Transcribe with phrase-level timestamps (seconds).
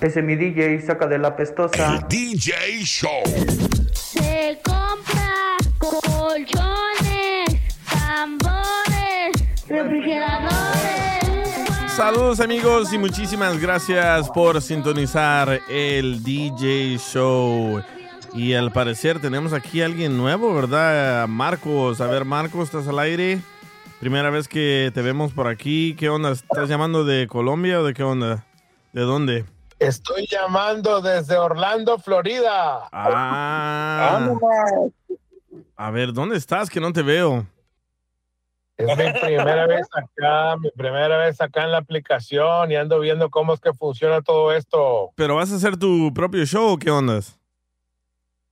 [0.00, 2.06] Ese mi DJ saca de la pestosa.
[2.08, 3.20] DJ Show.
[3.92, 7.48] Se compra colchones,
[7.90, 9.32] tambores,
[9.66, 11.48] refrigeradores.
[11.88, 17.82] Saludos amigos y muchísimas gracias por sintonizar el DJ Show.
[18.34, 21.26] Y al parecer tenemos aquí a alguien nuevo, ¿verdad?
[21.26, 22.00] Marcos.
[22.00, 23.40] A ver, Marcos, ¿estás al aire?
[23.98, 25.96] Primera vez que te vemos por aquí.
[25.98, 26.30] ¿Qué onda?
[26.30, 28.46] ¿Estás llamando de Colombia o de qué onda?
[28.92, 29.57] ¿De dónde?
[29.78, 32.88] Estoy llamando desde Orlando, Florida.
[32.90, 34.28] Ah.
[35.76, 36.68] A ver, ¿dónde estás?
[36.68, 37.46] Que no te veo.
[38.76, 43.28] Es mi primera vez acá, mi primera vez acá en la aplicación y ando viendo
[43.28, 45.10] cómo es que funciona todo esto.
[45.16, 47.38] ¿Pero vas a hacer tu propio show o qué ondas?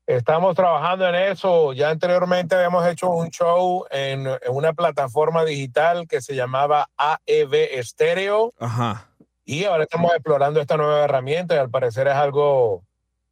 [0.06, 1.72] Estamos trabajando en eso.
[1.72, 7.82] Ya anteriormente habíamos hecho un show en, en una plataforma digital que se llamaba AEV
[7.82, 8.52] Stereo.
[8.58, 9.08] Ajá.
[9.47, 12.83] Y ahora estamos explorando esta nueva herramienta y al parecer es algo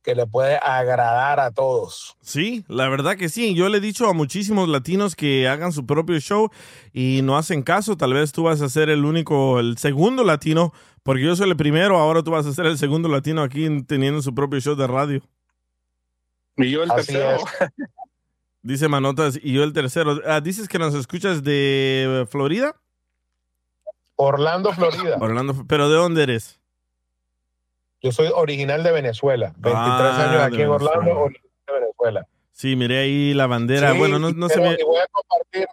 [0.05, 2.17] que le puede agradar a todos.
[2.21, 3.55] Sí, la verdad que sí.
[3.55, 6.51] Yo le he dicho a muchísimos latinos que hagan su propio show
[6.93, 7.97] y no hacen caso.
[7.97, 10.73] Tal vez tú vas a ser el único, el segundo latino,
[11.03, 14.23] porque yo soy el primero, ahora tú vas a ser el segundo latino aquí teniendo
[14.23, 15.21] su propio show de radio.
[16.59, 17.39] Y yo el Así tercero.
[17.39, 17.69] es.
[18.63, 20.21] Dice Manotas, y yo el tercero.
[20.27, 22.77] Ah, ¿Dices que nos escuchas de Florida?
[24.17, 25.17] Orlando, Florida.
[25.21, 26.61] Orlando, ¿pero de dónde eres?
[28.03, 29.53] Yo soy original de Venezuela.
[29.57, 32.27] 23 Ah, años aquí en Orlando, original de Venezuela.
[32.53, 33.93] Sí, miré ahí la bandera.
[33.93, 34.77] Sí, bueno, no, no se me...
[34.85, 35.67] voy a compartir,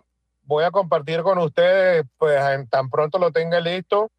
[0.44, 4.10] voy a compartir con ustedes, pues en- tan pronto lo tenga listo,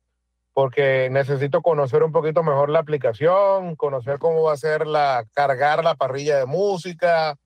[0.53, 5.83] porque necesito conocer un poquito mejor la aplicación, conocer cómo va a ser la cargar
[5.83, 7.37] la parrilla de música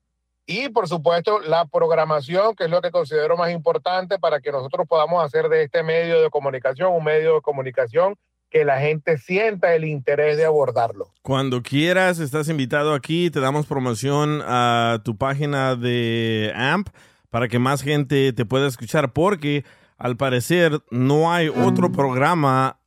[0.47, 4.87] y por supuesto la programación, que es lo que considero más importante para que nosotros
[4.87, 8.15] podamos hacer de este medio de comunicación un medio de comunicación
[8.49, 11.11] que la gente sienta el interés de abordarlo.
[11.21, 13.29] Cuando quieras, estás invitado aquí.
[13.29, 16.87] Te damos promoción a tu página de AMP
[17.29, 19.65] para que más gente te pueda escuchar, porque
[19.97, 22.79] al parecer no hay otro programa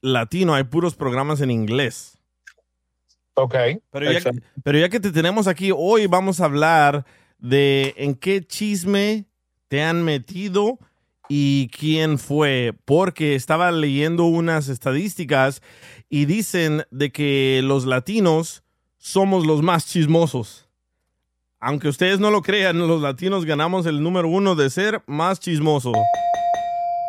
[0.00, 2.15] latino, hay puros programas en inglés.
[3.36, 3.54] Ok.
[3.90, 4.20] Pero ya,
[4.64, 7.04] pero ya que te tenemos aquí, hoy vamos a hablar
[7.38, 9.26] de en qué chisme
[9.68, 10.78] te han metido
[11.28, 15.60] y quién fue, porque estaba leyendo unas estadísticas
[16.08, 18.62] y dicen de que los latinos
[18.96, 20.68] somos los más chismosos.
[21.60, 25.92] Aunque ustedes no lo crean, los latinos ganamos el número uno de ser más chismoso.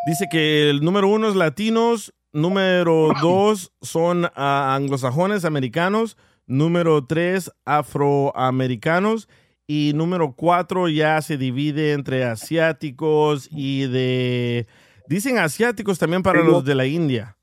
[0.08, 7.52] Dice que el número uno es latinos, número dos son ah, anglosajones americanos, número tres
[7.66, 9.28] afroamericanos
[9.66, 14.68] y número cuatro ya se divide entre asiáticos y de...
[15.08, 17.38] Dicen asiáticos también para los de la India.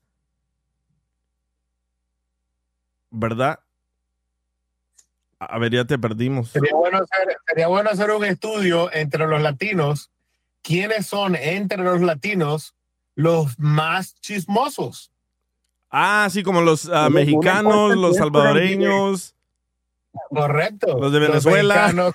[3.09, 3.59] ¿Verdad?
[5.39, 6.51] A ver, ya te perdimos.
[6.51, 10.09] Sería bueno, hacer, sería bueno hacer un estudio entre los latinos.
[10.61, 12.75] ¿Quiénes son entre los latinos
[13.15, 15.11] los más chismosos?
[15.89, 19.33] Ah, sí, como los ah, mexicanos, los salvadoreños.
[20.29, 20.97] Correcto.
[20.99, 21.73] Los de Venezuela.
[21.75, 22.13] mexicanos,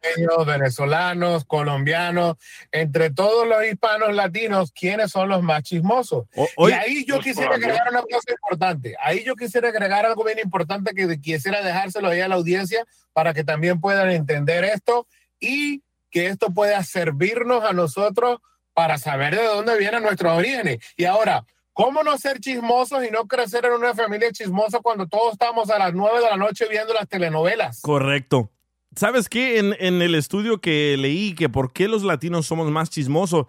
[0.00, 2.36] salvadoreños, venezolanos, colombianos,
[2.70, 6.26] entre todos los hispanos latinos, ¿quiénes son los más chismosos?
[6.36, 8.94] O- hoy- y ahí yo los quisiera agregar una cosa importante.
[9.02, 13.34] Ahí yo quisiera agregar algo bien importante que quisiera dejárselo ahí a la audiencia para
[13.34, 15.06] que también puedan entender esto
[15.40, 18.38] y que esto pueda servirnos a nosotros
[18.76, 20.80] para saber de dónde vienen nuestros orígenes.
[20.98, 25.32] Y ahora, ¿cómo no ser chismosos y no crecer en una familia chismosa cuando todos
[25.32, 27.80] estamos a las nueve de la noche viendo las telenovelas?
[27.80, 28.50] Correcto.
[28.94, 29.60] ¿Sabes qué?
[29.60, 33.46] En, en el estudio que leí que por qué los latinos somos más chismosos,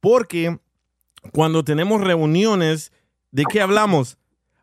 [0.00, 0.58] porque
[1.30, 2.90] cuando tenemos reuniones,
[3.32, 4.16] ¿de qué hablamos?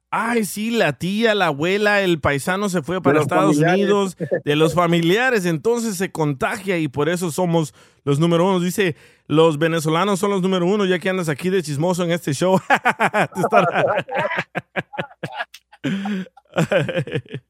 [0.10, 3.81] Ay, sí, la tía, la abuela, el paisano se fue para Estados familiares.
[3.84, 7.75] Unidos, de los familiares, entonces se contagia y por eso somos
[8.07, 8.59] los número uno.
[8.62, 8.95] Dice,
[9.27, 12.57] los venezolanos son los número uno, ya que andas aquí de chismoso en este show.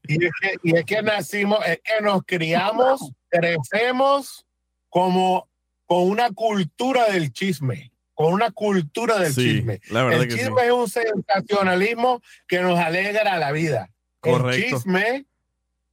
[0.06, 3.00] Y es, que, y es que nacimos, es que nos criamos,
[3.30, 4.44] crecemos
[4.90, 5.48] como
[5.86, 9.80] con una cultura del chisme, con una cultura del Sí, chisme.
[9.90, 10.38] la El que sí.
[10.40, 13.88] chisme es un sensacionalismo que nos alegra la vida.
[14.20, 14.50] Correcto.
[14.50, 15.26] El chisme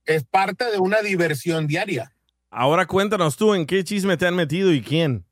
[0.05, 2.14] es parte de una diversión diaria.
[2.57, 5.25] Ahora cuéntanos tú, ¿en qué chisme te han metido y quién?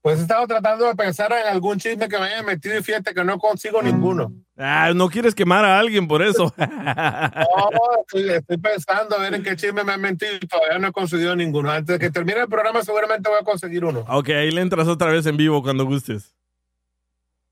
[0.00, 3.12] Pues he estado tratando de pensar en algún chisme que me haya metido y fíjate
[3.12, 4.32] que no consigo ninguno.
[4.56, 6.54] Ah, no quieres quemar a alguien por eso.
[6.56, 7.70] No,
[8.00, 10.92] estoy, estoy pensando a ver en qué chisme me han mentido y todavía no he
[10.92, 11.70] conseguido ninguno.
[11.70, 14.02] Antes de que termine el programa seguramente voy a conseguir uno.
[14.08, 16.34] ok, ahí le entras otra vez en vivo cuando gustes.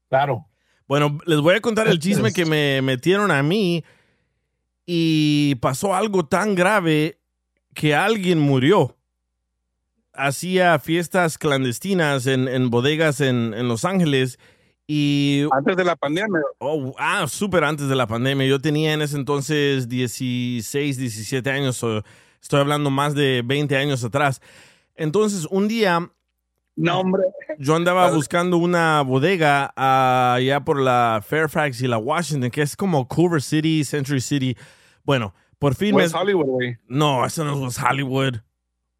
[0.08, 0.46] Claro.
[0.88, 3.84] Bueno, les voy a contar el chisme que me metieron a mí
[4.86, 7.18] y pasó algo tan grave
[7.74, 8.96] que alguien murió.
[10.12, 14.38] Hacía fiestas clandestinas en, en bodegas en, en Los Ángeles
[14.86, 15.44] y...
[15.50, 16.40] Antes de la pandemia.
[16.58, 18.46] oh, ah, súper antes de la pandemia.
[18.46, 21.76] Yo tenía en ese entonces 16, 17 años.
[21.76, 22.02] so,
[22.40, 24.40] estoy hablando más de 20 años atrás.
[24.94, 26.08] Entonces, un día
[26.76, 27.24] No, hombre.
[27.58, 33.08] yo andaba buscando una bodega allá por la Fairfax y la Washington, que es como
[33.08, 34.56] Culver City, Century City.
[35.02, 36.02] Bueno, por fin me...
[36.02, 36.76] West Hollywood, güey.
[36.88, 38.34] No, eso no es West Hollywood.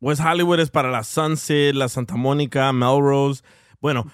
[0.00, 3.43] West Hollywood es para la Sunset, la Santa Mónica, Melrose.
[3.82, 4.11] Bueno,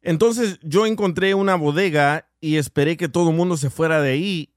[0.00, 4.54] entonces yo encontré una bodega y esperé que todo el mundo se fuera de ahí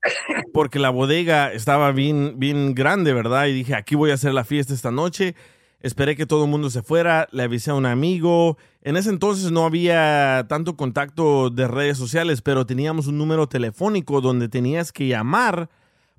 [0.54, 3.48] porque la bodega estaba bien, bien grande, ¿verdad?
[3.48, 5.36] Y dije, aquí voy a hacer la fiesta esta noche.
[5.82, 8.58] Esperé que todo el mundo se fuera, le avisé a un amigo.
[8.84, 14.22] En ese entonces no había tanto contacto de redes sociales, pero teníamos un número telefónico
[14.22, 15.70] donde tenías que llamar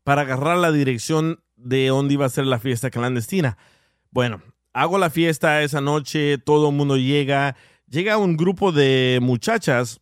[0.05, 3.57] para agarrar la dirección de dónde iba a ser la fiesta clandestina.
[4.11, 4.43] Bueno,
[4.73, 7.57] hago la fiesta esa noche, todo el mundo llega,
[7.89, 10.01] llega un grupo de muchachas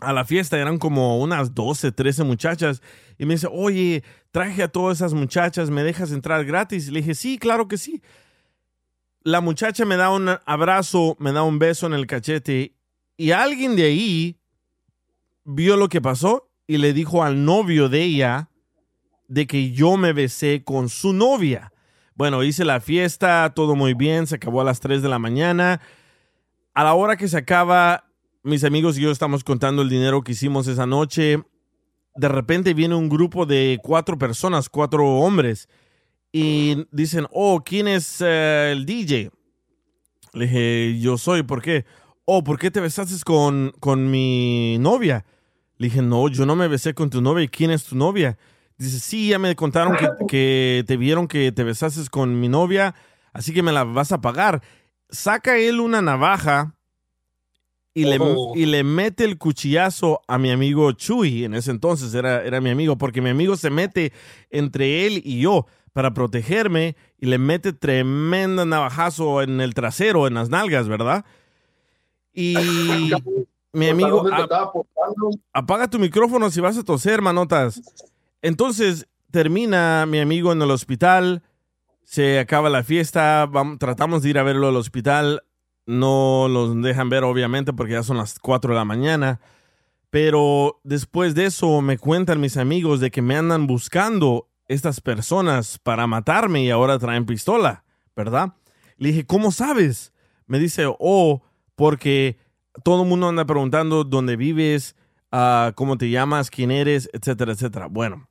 [0.00, 2.82] a la fiesta, eran como unas 12, 13 muchachas,
[3.18, 4.02] y me dice, oye,
[4.32, 6.90] traje a todas esas muchachas, ¿me dejas entrar gratis?
[6.90, 8.02] Le dije, sí, claro que sí.
[9.22, 12.74] La muchacha me da un abrazo, me da un beso en el cachete,
[13.16, 14.40] y alguien de ahí
[15.44, 18.48] vio lo que pasó y le dijo al novio de ella
[19.32, 21.72] de que yo me besé con su novia.
[22.14, 25.80] Bueno, hice la fiesta, todo muy bien, se acabó a las 3 de la mañana.
[26.74, 28.04] A la hora que se acaba,
[28.42, 31.42] mis amigos y yo estamos contando el dinero que hicimos esa noche.
[32.14, 35.66] De repente viene un grupo de cuatro personas, cuatro hombres,
[36.30, 39.30] y dicen, oh, ¿quién es eh, el DJ?
[40.34, 41.86] Le dije, yo soy, ¿por qué?
[42.26, 45.24] Oh, ¿por qué te besaste con, con mi novia?
[45.78, 47.44] Le dije, no, yo no me besé con tu novia.
[47.44, 48.36] ¿Y quién es tu novia?
[48.82, 52.94] Dice, sí, ya me contaron que, que te vieron que te besaste con mi novia,
[53.32, 54.62] así que me la vas a pagar.
[55.08, 56.74] Saca él una navaja
[57.94, 58.52] y, le, Oh.
[58.56, 61.44] y le mete el cuchillazo a mi amigo Chuy.
[61.44, 64.12] En ese entonces era, era mi amigo, porque mi amigo se mete
[64.50, 70.32] entre él y yo para protegerme y le mete tremenda navajazo en el trasero, en
[70.34, 71.26] las nalgas, ¿verdad?
[72.32, 72.54] Y
[73.74, 74.26] mi amigo...
[74.32, 74.72] a-
[75.52, 77.80] apaga tu micrófono si vas a toser, manotas.
[78.42, 81.42] Entonces termina mi amigo en el hospital,
[82.04, 85.42] se acaba la fiesta, vam- tratamos de ir a verlo al hospital,
[85.86, 89.40] no los dejan ver obviamente porque ya son las 4 de la mañana,
[90.10, 95.78] pero después de eso me cuentan mis amigos de que me andan buscando estas personas
[95.78, 97.84] para matarme y ahora traen pistola,
[98.14, 98.52] ¿verdad?
[98.98, 100.12] Le dije, ¿cómo sabes?
[100.46, 101.42] Me dice, oh,
[101.74, 102.36] porque
[102.84, 104.96] todo el mundo anda preguntando dónde vives,
[105.30, 107.86] ah, cómo te llamas, quién eres, etcétera, etcétera.
[107.86, 108.28] Bueno,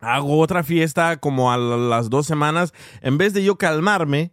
[0.00, 2.72] hago otra fiesta como a la- las dos semanas.
[3.02, 4.32] En vez de yo calmarme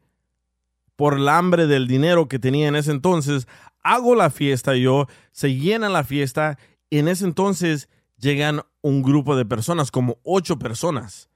[0.96, 3.48] por el hambre del dinero que tenía en ese entonces,
[3.84, 6.58] hago la fiesta yo, se llena la fiesta
[6.90, 11.30] y en ese entonces llegan un grupo de personas, como ocho personas.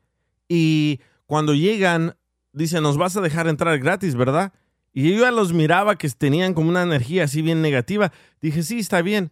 [0.47, 2.15] Y cuando llegan,
[2.53, 4.53] dicen, nos vas a dejar entrar gratis, ¿verdad?
[4.93, 8.11] Y yo ya los miraba que tenían como una energía así bien negativa.
[8.41, 9.31] Dije, sí, está bien.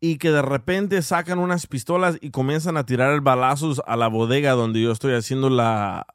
[0.00, 4.52] Y que de repente sacan unas pistolas y comienzan a tirar balazos a la bodega
[4.52, 6.06] donde yo estoy haciendo la,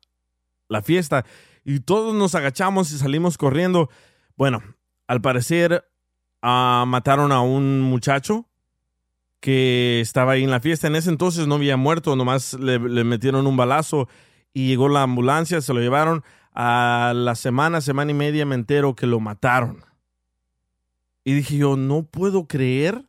[0.67, 1.25] la fiesta.
[1.65, 3.89] Y todos nos agachamos y salimos corriendo.
[4.35, 4.61] Bueno,
[5.07, 5.85] al parecer
[6.41, 8.47] ah, mataron a un muchacho
[9.39, 10.87] que estaba ahí en la fiesta.
[10.87, 14.07] En ese entonces no había muerto, nomás le, le metieron un balazo
[14.53, 16.23] y llegó la ambulancia, se lo llevaron.
[16.53, 19.83] A la semana, semana y media me entero que lo mataron.
[21.23, 23.05] Y dije yo, no puedo creer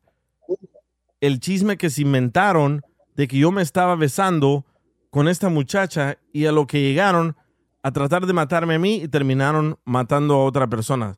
[1.23, 2.83] el chisme que se inventaron
[3.15, 4.67] de que yo me estaba besando
[5.09, 7.37] con esta muchacha y a lo que llegaron
[7.83, 11.17] a tratar de matarme a mí y terminaron matando a otra persona.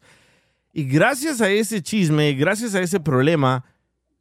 [0.75, 3.65] Y gracias a ese chisme, gracias a ese problema,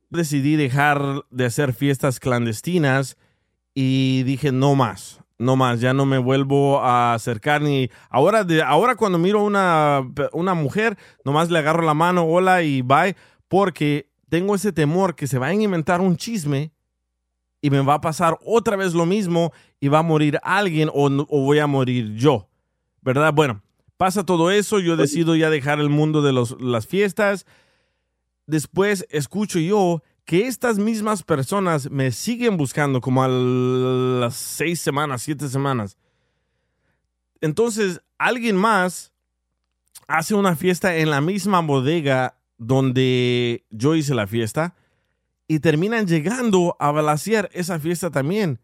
[0.10, 3.18] decidí dejar de hacer fiestas clandestinas
[3.74, 8.62] y dije no más, no más, ya no me vuelvo a acercar ni ahora de
[8.62, 13.18] ahora cuando miro una una mujer, nomás le agarro la mano, hola y bye,
[13.50, 16.72] porque tengo ese temor que se va a inventar un chisme
[17.62, 21.06] y me va a pasar otra vez lo mismo y va a morir alguien o,
[21.06, 22.50] o voy a morir yo.
[23.02, 23.34] ¿Verdad?
[23.34, 23.62] Bueno,
[23.98, 27.46] pasa todo eso, yo decido ya dejar el mundo de los, las fiestas.
[28.46, 35.22] Después escucho yo que estas mismas personas me siguen buscando como a las seis semanas,
[35.22, 35.98] siete semanas.
[37.42, 39.12] Entonces, alguien más
[40.08, 44.76] hace una fiesta en la misma bodega donde yo hice la fiesta
[45.48, 48.60] y terminan llegando a balasear esa fiesta también.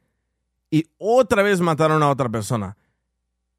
[0.71, 2.77] Y otra vez mataron a otra persona.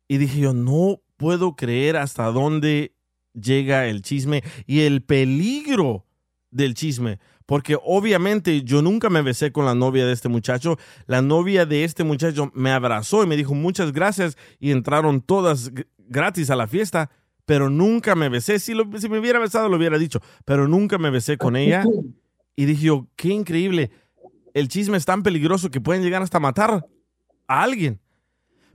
[0.09, 2.95] Y dije yo, no puedo creer hasta dónde
[3.33, 6.07] llega el chisme y el peligro
[6.51, 7.19] del chisme.
[7.47, 10.79] Porque obviamente yo nunca me besé con la novia de este muchacho.
[11.07, 15.73] La novia de este muchacho me abrazó y me dijo muchas gracias y entraron todas
[15.99, 17.11] gratis a la fiesta,
[17.51, 18.61] pero nunca me besé.
[18.61, 21.83] Si, lo, si me hubiera besado lo hubiera dicho, pero nunca me besé con ella.
[22.55, 23.91] Y dije yo, qué increíble.
[24.55, 26.87] El chisme es tan peligroso que pueden llegar hasta matar
[27.49, 27.99] a alguien.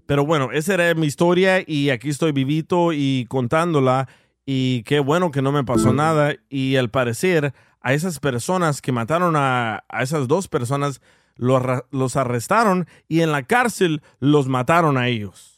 [0.05, 4.09] Pero bueno, esa era mi historia y aquí estoy vivito y contándola.
[4.45, 6.35] Y qué bueno que no me pasó nada.
[6.49, 10.99] Y al parecer, a esas personas que mataron a, a esas dos personas,
[11.37, 15.54] los, los arrestaron y en la cárcel los mataron a ellos.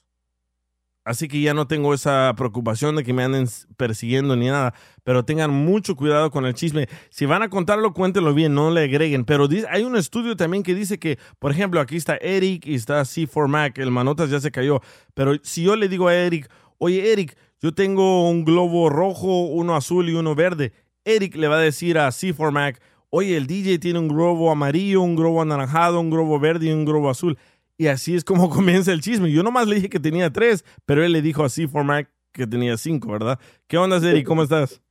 [1.07, 3.47] Así que ya no tengo esa preocupación de que me anden
[3.77, 4.73] persiguiendo ni nada.
[5.05, 6.89] Pero tengan mucho cuidado con el chisme.
[7.09, 9.23] Si van a contarlo, cuéntenlo bien, no le agreguen.
[9.23, 12.99] Pero hay un estudio también que dice que, por ejemplo, aquí está Eric y está
[13.03, 13.77] C4 Mac.
[13.77, 14.81] El manotas ya se cayó.
[15.13, 19.77] Pero si yo le digo a Eric, oye Eric, yo tengo un globo rojo, uno
[19.77, 20.73] azul y uno verde.
[21.05, 25.01] Eric le va a decir a C4 Mac, oye, el DJ tiene un globo amarillo,
[25.03, 27.37] un globo anaranjado, un globo verde y un globo azul.
[27.77, 29.31] Y así es como comienza el chisme.
[29.31, 32.47] Yo nomás le dije que tenía tres, pero él le dijo así for Mac que
[32.47, 33.39] tenía cinco, ¿verdad?
[33.67, 34.23] ¿Qué onda, Seri?
[34.23, 34.81] ¿Cómo estás?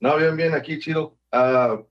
[0.00, 1.16] No, bien, bien, aquí chido.
[1.32, 1.84] Uh,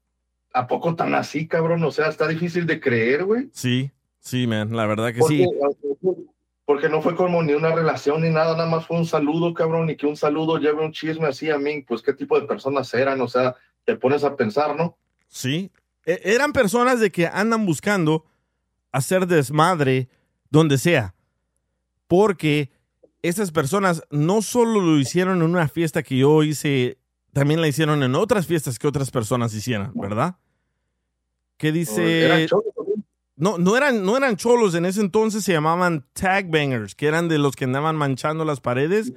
[0.54, 1.84] ¿A poco tan así, cabrón?
[1.84, 3.50] O sea, está difícil de creer, güey.
[3.52, 6.28] Sí, sí, man, la verdad que porque, sí.
[6.66, 9.90] Porque no fue como ni una relación ni nada, nada más fue un saludo, cabrón,
[9.90, 12.94] y que un saludo lleve un chisme así a mí, pues qué tipo de personas
[12.94, 14.98] eran, o sea, te pones a pensar, ¿no?
[15.28, 15.72] Sí,
[16.06, 18.26] e eran personas de que andan buscando
[18.96, 20.08] hacer desmadre
[20.50, 21.16] donde sea.
[22.08, 22.72] Porque
[23.22, 26.98] esas personas no solo lo hicieron en una fiesta que yo hice,
[27.34, 30.38] también la hicieron en otras fiestas que otras personas hicieron, ¿verdad?
[31.58, 32.48] Que dice...
[33.38, 37.28] No, no eran, no eran cholos, en ese entonces se llamaban tag bangers, que eran
[37.28, 39.12] de los que andaban manchando las paredes.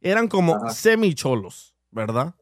[0.00, 2.34] Eran como semi cholos, ¿verdad?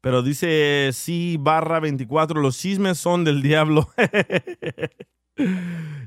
[0.00, 3.88] Pero dice sí barra 24, los chismes son del diablo.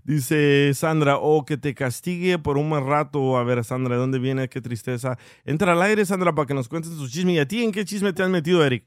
[0.03, 3.37] Dice Sandra, o oh, que te castigue por un buen rato.
[3.37, 4.49] A ver, Sandra, ¿de dónde viene?
[4.49, 5.17] Qué tristeza.
[5.43, 7.33] Entra al aire, Sandra, para que nos cuentes tu chisme.
[7.33, 8.85] ¿Y a ti en qué chisme te has metido, Eric?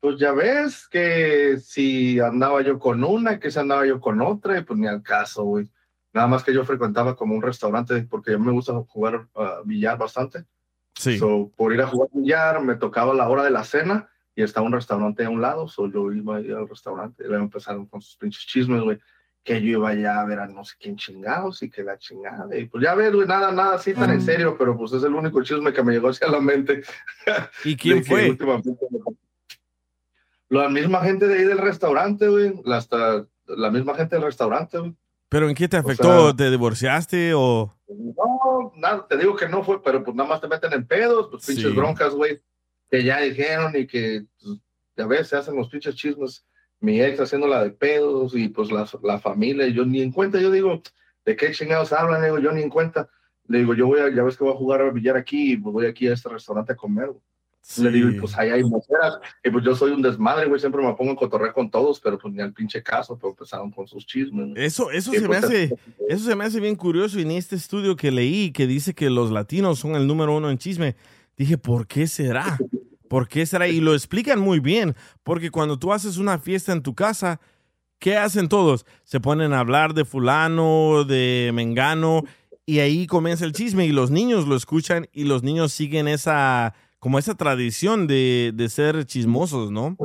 [0.00, 4.58] Pues ya ves que si andaba yo con una, que si andaba yo con otra,
[4.58, 5.68] y pues ni al caso, güey.
[6.12, 9.64] Nada más que yo frecuentaba como un restaurante porque a mí me gusta jugar uh,
[9.64, 10.44] billar bastante.
[10.94, 11.18] Sí.
[11.18, 14.08] So, por ir a jugar billar me tocaba la hora de la cena
[14.38, 17.26] y estaba un restaurante a un lado, so yo iba a ir al restaurante, y
[17.26, 18.96] luego empezaron con sus pinches chismes, güey,
[19.42, 22.56] que yo iba ya a ver a no sé quién chingados y que la chingada,
[22.56, 25.12] y pues ya ves, güey, nada, nada así tan en serio, pero pues es el
[25.12, 26.82] único chisme que me llegó hacia la mente.
[27.64, 28.38] ¿Y quién fue?
[30.48, 34.94] La misma gente de ahí del restaurante, güey, hasta la misma gente del restaurante, güey.
[35.28, 36.10] ¿Pero en qué te afectó?
[36.10, 37.74] O sea, ¿Te divorciaste o...?
[37.88, 41.26] No, nada, te digo que no fue, pero pues nada más te meten en pedos,
[41.28, 41.76] pues pinches Sí.
[41.76, 42.40] broncas, güey
[42.90, 44.58] que ya dijeron y que pues,
[44.96, 46.44] ya ves, se hacen los pinches chismes.
[46.80, 50.12] Mi ex haciendo la de pedos y pues la, la familia, y yo ni en
[50.12, 50.80] cuenta, yo digo,
[51.24, 52.22] ¿de qué chingados hablan?
[52.22, 53.08] Digo, yo ni en cuenta.
[53.48, 55.56] Le digo, yo voy a, ya ves que voy a jugar a billar aquí y
[55.56, 57.08] pues voy aquí a este restaurante a comer.
[57.08, 57.22] güey.
[57.76, 59.18] Le digo, y pues ahí hay moceras.
[59.44, 62.18] Y pues yo soy un desmadre, güey, siempre me pongo a cotorrear con todos, pero
[62.18, 64.52] pues ni al pinche caso, pero empezaron con sus chismes.
[64.56, 65.76] Eso, eso, Y, se me pues, hace,
[66.08, 67.18] eso se me hace bien curioso.
[67.18, 70.50] Y en este estudio que leí, que dice que los latinos son el número uno
[70.50, 70.96] en chisme,
[71.36, 72.58] dije, ¿por qué será?
[73.08, 73.68] ¿Por qué será?
[73.68, 77.40] Y lo explican muy bien, porque cuando tú haces una fiesta en tu casa,
[77.98, 78.86] ¿qué hacen todos?
[79.04, 82.24] Se ponen a hablar de fulano, de mengano,
[82.66, 86.74] y ahí comienza el chisme y los niños lo escuchan y los niños siguen esa
[86.98, 89.96] como esa tradición de, de ser chismosos, ¿no?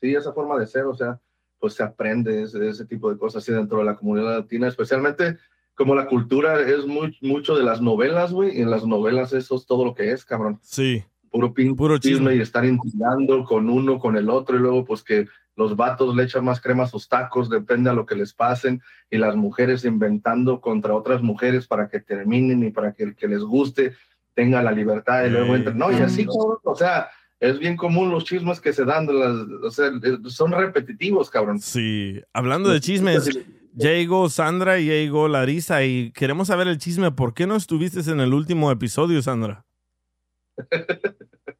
[0.00, 1.20] Sí, esa forma de ser, o sea,
[1.58, 5.38] pues se aprende ese, ese tipo de cosas así dentro de la comunidad latina, especialmente
[5.74, 9.56] como la cultura es muy, mucho de las novelas, güey, y en las novelas eso
[9.56, 10.58] es todo lo que es, cabrón.
[10.62, 11.04] Sí.
[11.30, 15.02] Puro pin, Puro chisme y estar intrigando con uno, con el otro, y luego pues
[15.02, 18.32] que los vatos le echan más crema a sus tacos, depende a lo que les
[18.32, 18.80] pasen,
[19.10, 23.28] y las mujeres inventando contra otras mujeres para que terminen y para que el que
[23.28, 23.94] les guste
[24.34, 25.76] tenga la libertad y luego entren.
[25.76, 27.08] No, y así, cabrón, o sea,
[27.40, 31.30] es bien común los chismes que se dan, de las, o sea, eh, son repetitivos,
[31.30, 31.60] cabrón.
[31.60, 32.20] Sí.
[32.32, 33.28] Hablando de chismes,
[33.74, 37.12] ya llegó Sandra y ya llegó Larisa y queremos saber el chisme.
[37.12, 39.64] ¿Por qué no estuviste en el último episodio, Sandra?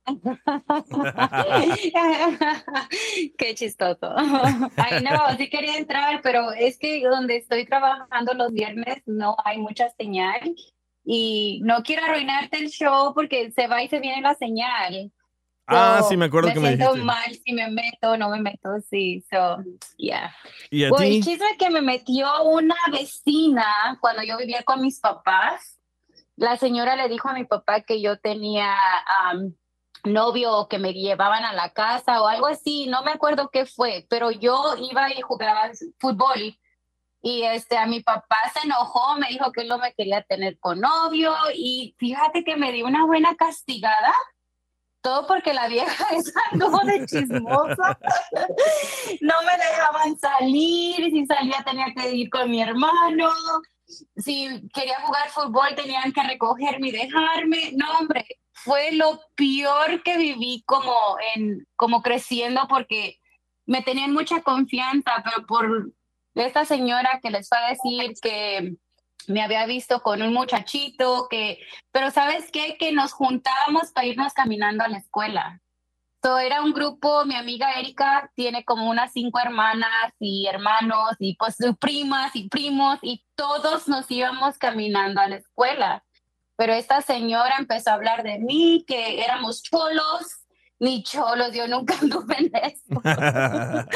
[3.38, 4.14] Qué chistoso.
[4.76, 9.58] Ay, no, sí quería entrar, pero es que donde estoy trabajando los viernes no hay
[9.58, 10.54] mucha señal
[11.04, 15.12] y no quiero arruinarte el show porque se va y se viene la señal.
[15.66, 17.04] Ah, So, sí, me acuerdo que me siento dijiste.
[17.04, 19.58] mal si me meto, no me meto, sí, so,
[19.98, 20.34] yeah.
[20.70, 21.16] ¿Y a Bueno, ti?
[21.18, 25.77] el chisme que me metió una vecina cuando yo vivía con mis papás.
[26.38, 28.72] La señora le dijo a mi papá que yo tenía
[30.04, 33.66] novio o que me llevaban a la casa o algo así, no me acuerdo qué
[33.66, 36.56] fue, pero yo iba y jugaba fútbol
[37.20, 40.60] y este a mi papá se enojó, me dijo que él no me quería tener
[40.60, 44.14] con novio y fíjate que me dio una buena castigada.
[45.00, 47.98] Todo porque la vieja esa anduvo de chismosa.
[49.20, 53.28] no me dejaban salir, si salía tenía que ir con mi hermano,
[54.16, 57.72] si quería jugar fútbol tenían que recogerme y dejarme.
[57.74, 60.94] No, hombre, fue lo peor que viví como
[61.34, 63.18] en como creciendo porque
[63.66, 65.92] me tenían mucha confianza, pero por
[66.34, 68.76] esta señora que les fue a decir que
[69.26, 71.58] me había visto con un muchachito que,
[71.92, 75.60] pero sabes qué, que nos juntábamos para irnos caminando a la escuela.
[76.22, 81.36] So, era un grupo, mi amiga Erika tiene como unas cinco hermanas y hermanos y
[81.36, 86.04] pues primas y primos y todos nos íbamos caminando a la escuela.
[86.56, 90.47] Pero esta señora empezó a hablar de mí, que éramos cholos,
[90.80, 93.02] ni cholos, yo nunca anduve en eso.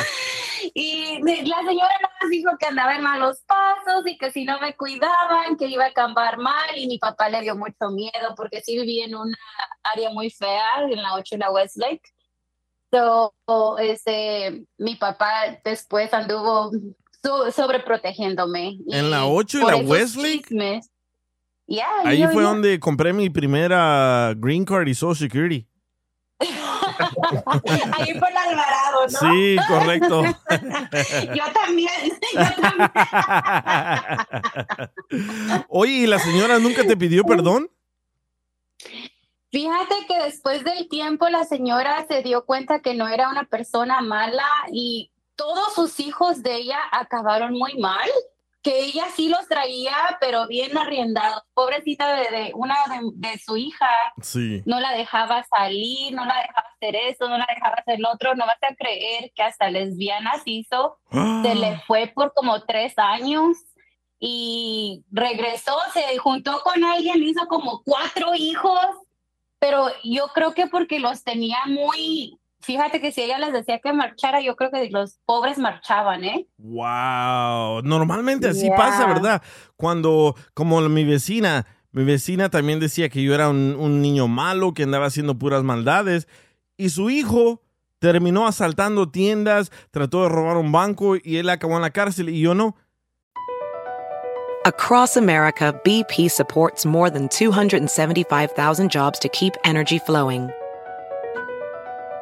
[0.75, 4.61] Y la señora nada más dijo que andaba en malos pasos y que si no
[4.61, 6.71] me cuidaban, que iba a acabar mal.
[6.77, 9.37] Y mi papá le dio mucho miedo porque sí vivía en una
[9.83, 12.03] área muy fea, en la 8 y la Westlake.
[12.93, 13.35] So,
[13.79, 16.71] este, mi papá después anduvo
[17.23, 18.79] so- sobreprotegiéndome.
[18.89, 20.47] ¿En la 8 y la Westlake?
[20.49, 20.89] chismes-
[21.67, 25.67] Yeah, Ahí yo- fue yo- donde compré mi primera green card y social security.
[27.99, 29.19] Ahí por el Alvarado, ¿no?
[29.19, 30.23] Sí, correcto.
[31.35, 32.19] yo también.
[32.33, 32.91] Yo también.
[35.69, 37.71] Oye, ¿y la señora nunca te pidió perdón?
[39.51, 44.01] Fíjate que después del tiempo la señora se dio cuenta que no era una persona
[44.01, 48.09] mala y todos sus hijos de ella acabaron muy mal,
[48.63, 51.43] que ella sí los traía, pero bien arriendados.
[51.53, 53.89] Pobrecita de, de una de, de su hija,
[54.21, 54.63] Sí.
[54.67, 58.35] no la dejaba salir, no la dejaba hacer eso, no la dejaba hacer lo otro.
[58.37, 60.99] No vas a creer que hasta lesbianas hizo.
[61.11, 63.57] Se le fue por como tres años
[64.21, 68.79] y regresó, se juntó con alguien, hizo como cuatro hijos,
[69.59, 73.93] pero yo creo que porque los tenía muy, fíjate que si ella les decía que
[73.93, 76.47] marchara, yo creo que los pobres marchaban, ¿eh?
[76.59, 77.83] Wow.
[77.83, 78.77] Normalmente así Yeah.
[78.77, 79.43] pasa, ¿verdad?
[79.77, 84.73] Cuando, como mi vecina, mi vecina también decía que yo era un, un niño malo,
[84.75, 86.27] que andaba haciendo puras maldades,
[86.77, 87.61] y su hijo
[87.99, 92.41] terminó asaltando tiendas, trató de robar un banco y él acabó en la cárcel y
[92.41, 92.77] yo no.
[94.65, 100.51] Across America, BP supports more than 275,000 jobs to keep energy flowing.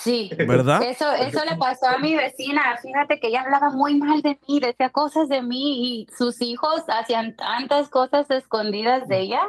[0.00, 0.30] Sí.
[0.34, 0.82] ¿Verdad?
[0.82, 2.76] Eso, eso le pasó a mi vecina.
[2.80, 6.84] Fíjate que ella hablaba muy mal de mí, decía cosas de mí y sus hijos
[6.88, 9.42] hacían tantas cosas escondidas de ella.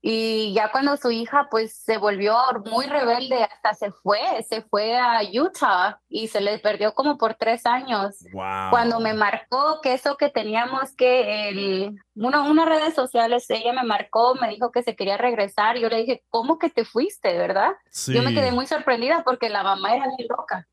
[0.00, 4.96] Y ya cuando su hija pues se volvió muy rebelde, hasta se fue, se fue
[4.96, 8.16] a Utah y se le perdió como por tres años.
[8.32, 8.70] Wow.
[8.70, 13.82] Cuando me marcó que eso que teníamos que, el, uno, unas redes sociales, ella me
[13.82, 15.76] marcó, me dijo que se quería regresar.
[15.78, 17.72] Yo le dije, ¿cómo que te fuiste, verdad?
[17.90, 18.14] Sí.
[18.14, 20.68] Yo me quedé muy sorprendida porque la mamá era muy loca.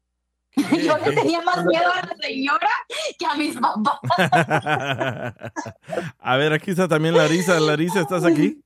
[0.55, 2.69] Yo le tenía más miedo a la señora
[3.19, 3.99] que a mis papás.
[6.19, 7.59] a ver, aquí está también Larisa.
[7.59, 8.61] Larisa, ¿estás aquí?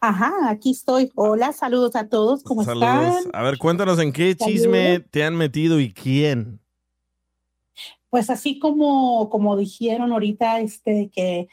[0.00, 1.10] Ajá, aquí estoy.
[1.14, 2.42] Hola, saludos a todos.
[2.42, 3.18] ¿Cómo Saludos.
[3.18, 3.30] están?
[3.32, 6.60] A ver, cuéntanos en qué chisme te han metido y quién.
[8.10, 11.48] Pues así como, como dijeron ahorita, este, que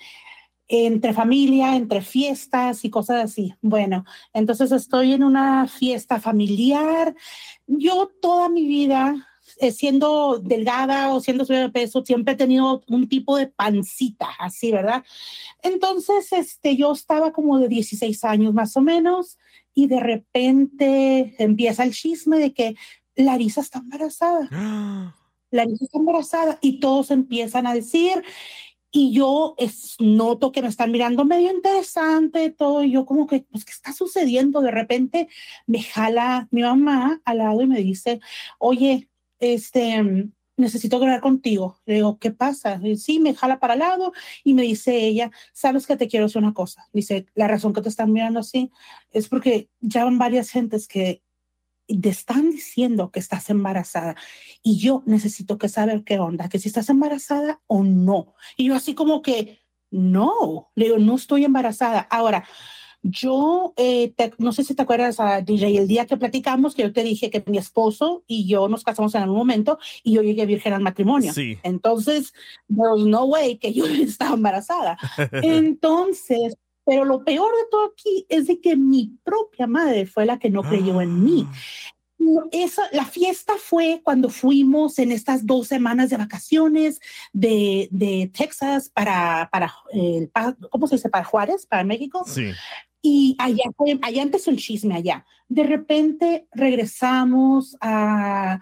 [0.67, 3.53] entre familia, entre fiestas y cosas así.
[3.61, 7.13] Bueno, entonces estoy en una fiesta familiar.
[7.67, 9.27] Yo toda mi vida,
[9.61, 14.27] eh, siendo delgada o siendo subida de peso, siempre he tenido un tipo de pancita,
[14.39, 15.03] así, ¿verdad?
[15.61, 19.37] Entonces, este, yo estaba como de 16 años más o menos
[19.75, 22.75] y de repente empieza el chisme de que
[23.15, 24.49] Larisa está embarazada.
[25.51, 28.23] Larisa está embarazada y todos empiezan a decir
[28.89, 33.45] y yo es, noto que me están mirando medio interesante todo y yo como que
[33.51, 35.29] pues qué está sucediendo de repente
[35.67, 38.19] me jala mi mamá al lado y me dice
[38.57, 39.07] oye
[39.41, 44.13] este necesito hablar contigo le digo qué pasa y sí me jala para el lado
[44.43, 47.81] y me dice ella sabes que te quiero decir una cosa dice la razón que
[47.81, 48.71] te están mirando así
[49.11, 51.23] es porque ya van varias gentes que
[51.99, 54.15] te están diciendo que estás embarazada
[54.61, 58.35] y yo necesito que saber qué onda, que si estás embarazada o no.
[58.57, 61.99] Y yo así como que, no, le digo, no estoy embarazada.
[61.99, 62.45] Ahora,
[63.03, 66.83] yo eh, te- no sé si te acuerdas, a DJ, el día que platicamos, que
[66.83, 70.21] yo te dije que mi esposo y yo nos casamos en algún momento y yo
[70.21, 71.33] llegué virgen al matrimonio.
[71.33, 71.57] Sí.
[71.63, 72.33] Entonces,
[72.67, 74.97] there's no way que yo estaba embarazada.
[75.31, 80.39] Entonces, pero lo peor de todo aquí es de que mi propia madre fue la
[80.39, 81.47] que no creyó en mí.
[82.17, 86.99] No, Esa, la fiesta fue cuando fuimos en estas dos semanas de vacaciones
[87.33, 91.09] de, de Texas para, para el, pa- ¿cómo se dice?
[91.09, 92.23] Para Juárez, para México.
[92.27, 92.51] Sí.
[93.01, 95.25] Y allá fue, allá empezó el chisme allá.
[95.49, 98.59] De repente regresamos a,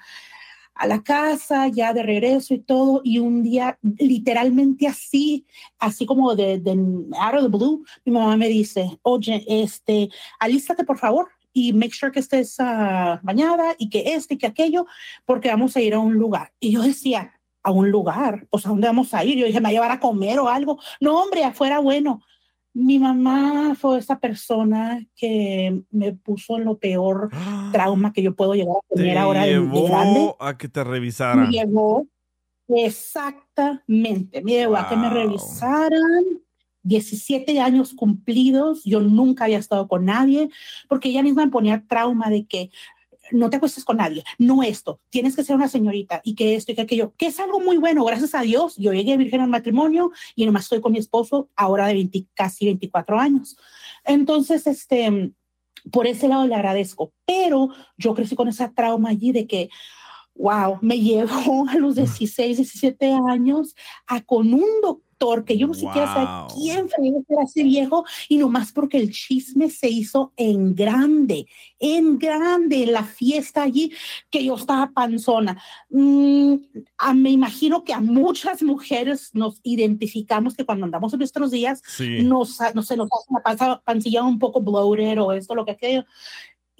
[0.79, 5.45] a la casa, ya de regreso y todo, y un día, literalmente así,
[5.77, 6.71] así como de, de
[7.19, 11.91] out of the blue, mi mamá me dice, oye, este, alístate por favor y make
[11.93, 14.85] sure que estés ah, bañada y que este y que aquello,
[15.25, 16.53] porque vamos a ir a un lugar.
[16.61, 19.37] Y yo decía, a un lugar, pues a dónde vamos a ir.
[19.37, 20.79] Yo dije, me va a llevar a comer o algo.
[21.01, 22.21] No, hombre, afuera, bueno.
[22.73, 27.29] Mi mamá fue esa persona que me puso en lo peor
[27.71, 30.33] trauma que yo puedo llegar a Te tener ahora de, de grande.
[30.39, 31.45] a que te revisaran.
[31.49, 32.07] Me llevó
[32.67, 35.17] exactamente, me llevó a que me Wow.
[35.17, 36.23] revisaran.
[36.81, 40.49] 17 años cumplidos, yo nunca había estado con nadie,
[40.87, 42.71] porque ella misma me ponía trauma de que
[43.31, 46.71] no te acuestes con nadie, no esto, tienes que ser una señorita y que esto
[46.71, 49.49] y que aquello, que es algo muy bueno, gracias a Dios, yo llegué virgen al
[49.49, 53.57] matrimonio y nomás estoy con mi esposo ahora de 20 casi 24 años.
[54.05, 55.33] Entonces, este,
[55.91, 59.69] por ese lado le agradezco, pero yo crecí con esa trauma allí de que,
[60.39, 63.75] wow, me llevó a los 16, 17 años
[64.07, 66.49] a con un doctor que yo no siquiera Wow.
[66.49, 71.45] sé quién fue era ese viejo y nomás porque el chisme se hizo en grande,
[71.77, 73.91] en grande, en la fiesta allí,
[74.31, 75.61] que yo estaba panzona.
[75.89, 76.53] Mm,
[76.97, 81.81] a- me imagino que a muchas mujeres nos identificamos que cuando andamos en nuestros días
[81.85, 82.23] Sí.
[82.23, 85.71] nos, no se nos hace la panza- pancilla un poco bloated o esto, lo que
[85.71, 86.05] aquello.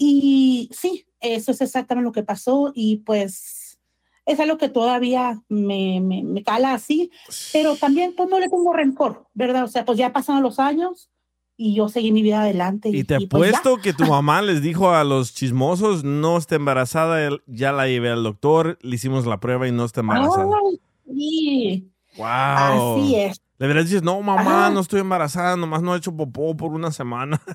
[0.02, 3.78] Y sí, eso es exactamente lo que pasó y pues
[4.26, 7.12] es algo que todavía me, me, me cala así,
[7.52, 9.66] pero también pues no le tengo rencor, ¿verdad?
[9.66, 11.10] O sea, pues ya pasaron los años
[11.58, 12.88] y yo seguí mi vida adelante.
[12.88, 13.58] Y te pues, ya.
[13.58, 18.10] apuesto que tu mamá les dijo a los chismosos, no está embarazada, ya la llevé
[18.12, 20.56] al doctor, le hicimos la prueba y no está embarazada.
[20.66, 20.80] Ay,
[21.14, 22.26] sí, wow.
[22.26, 23.42] así es.
[23.60, 24.74] Le verás dices, no, mamá, Ajá.
[24.74, 27.42] no estoy embarazada, nomás no he hecho popó por una semana.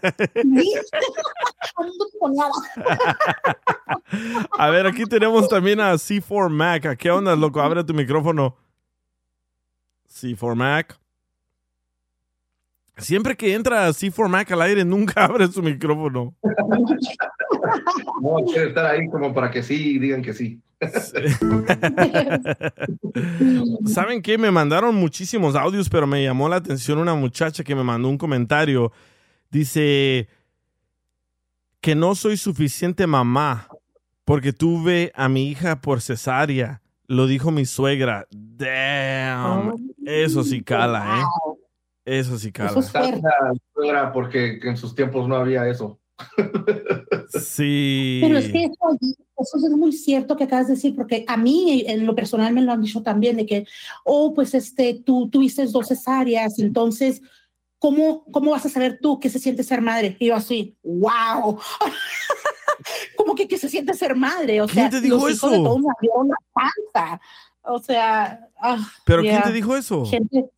[4.59, 6.97] A ver, aquí tenemos también a C4 Mac.
[6.99, 7.61] ¿Qué onda, loco?
[7.61, 8.57] Abre tu micrófono.
[10.09, 10.99] C4 Mac.
[12.99, 16.35] Siempre que entra C4 Mac al aire, nunca abre su micrófono.
[18.21, 20.61] No, quiere estar ahí como para que sí digan que sí.
[23.87, 24.39] ¿Saben qué?
[24.39, 28.19] Me mandaron muchísimos audios, pero me llamó la atención una muchacha que me mandó un
[28.19, 28.93] comentario.
[29.51, 30.29] Dice
[31.81, 33.69] que no soy suficiente mamá
[34.25, 36.83] porque tuve a mi hija por cesárea.
[37.07, 38.27] Lo dijo mi suegra.
[38.31, 39.75] Damn.
[40.05, 41.25] Eso sí cala, ¿eh?
[42.05, 42.71] Eso sí cala.
[42.71, 42.93] Eso es
[43.75, 45.99] suegra, porque en sus tiempos no había eso.
[47.29, 48.21] Sí.
[48.23, 48.99] Pero es que eso,
[49.39, 52.63] eso es muy cierto que acabas de decir, porque a mí en lo personal me
[52.63, 53.67] lo han dicho también, de que,
[54.05, 57.21] oh, pues este, tú tuviste dos cesáreas, entonces,
[57.79, 60.17] ¿cómo, ¿cómo vas a saber tú qué se siente ser madre?
[60.19, 61.59] Y yo así, wow.
[63.17, 64.61] ¿Cómo que qué se siente ser madre?
[64.61, 65.79] O ¿Quién sea, te dijo los hijos de eso?
[65.79, 67.21] me abrieron la panza.
[67.63, 69.43] O sea, ah, ¿Pero quién yeah.
[69.43, 70.05] te dijo eso?
[70.05, 70.51] Gente-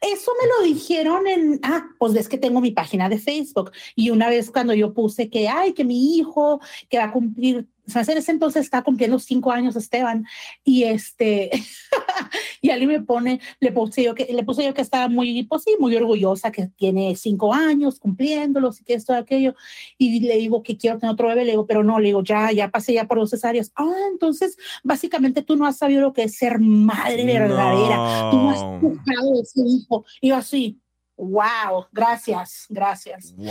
[0.00, 3.72] Eso me lo dijeron en, ah, pues ves que tengo mi página de Facebook.
[3.94, 7.66] Y una vez cuando yo puse que, ay, que mi hijo que va a cumplir,
[7.88, 10.26] o sea, en ese entonces está cumpliendo cinco años Esteban
[10.62, 11.50] y este,
[12.60, 15.62] y alguien me pone, le puse yo que, le puse yo que estaba muy, pues
[15.64, 19.54] sí, muy orgullosa que tiene cinco años cumpliéndolos y que esto aquello
[19.96, 22.52] y le digo que quiero tener otro bebé, le digo, pero no, le digo, ya,
[22.52, 23.72] ya pasé ya por dos cesáreas.
[23.74, 28.28] Ah, entonces básicamente tú no has sabido lo que es ser madre verdadera.
[28.30, 28.80] Tú no has No.
[28.80, 30.04] buscado ese hijo.
[30.20, 30.78] Y yo así,
[31.18, 33.34] wow, gracias, gracias.
[33.36, 33.48] Wow.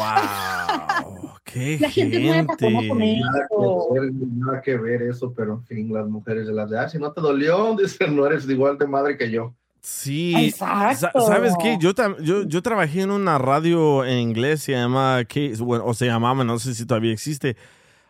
[1.44, 3.20] Qué La gente nueva, ¿cómo gente.
[3.20, 3.88] Nada eso?
[3.94, 6.90] que, ver, nada que ver eso, pero en fin, las mujeres de las de, ah,
[6.90, 9.54] si no te dolió, dicen, no eres igual de madre que yo.
[9.82, 10.34] Sí.
[10.36, 11.22] Exacto.
[11.22, 11.78] Sa- ¿Sabes qué?
[11.80, 16.08] Yo, yo, yo trabajé en una radio en inglés, se llama, K- bueno, o se
[16.08, 17.56] llamaba, no sé si todavía existe,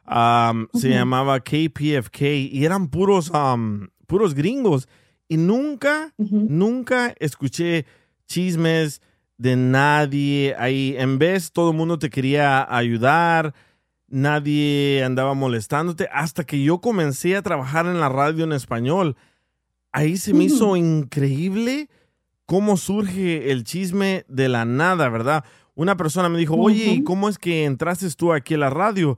[0.08, 0.98] um, se Ujú.
[0.98, 4.88] llamaba KPFK y eran puros, um, puros gringos.
[5.28, 6.48] Y nunca, Ujú.
[6.50, 7.86] nunca escuché
[8.26, 9.02] chismes
[9.38, 10.96] de nadie ahí.
[10.98, 13.54] En vez, todo el mundo te quería ayudar,
[14.08, 19.16] nadie andaba molestándote, hasta que yo comencé a trabajar en la radio en español.
[19.92, 21.90] Ahí se me hizo increíble
[22.46, 25.44] cómo surge el chisme de la nada, ¿verdad?
[25.76, 29.18] Una persona me dijo, oye, ¿y cómo es que entraste tú aquí a la radio?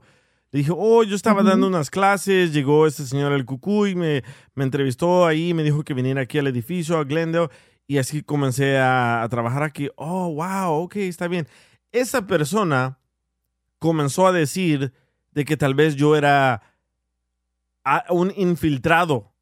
[0.52, 4.64] Le dije, oh, yo estaba dando unas clases, llegó este señor el Cucuy, me, me
[4.64, 7.48] entrevistó ahí, me dijo que viniera aquí al edificio, a Glendale,
[7.90, 9.88] y así comencé a, a trabajar aquí.
[9.96, 11.48] Oh, wow, ok, está bien.
[11.90, 13.00] Esa persona
[13.80, 14.92] comenzó a decir
[15.32, 16.62] de que tal vez yo era
[17.84, 19.32] a- un infiltrado,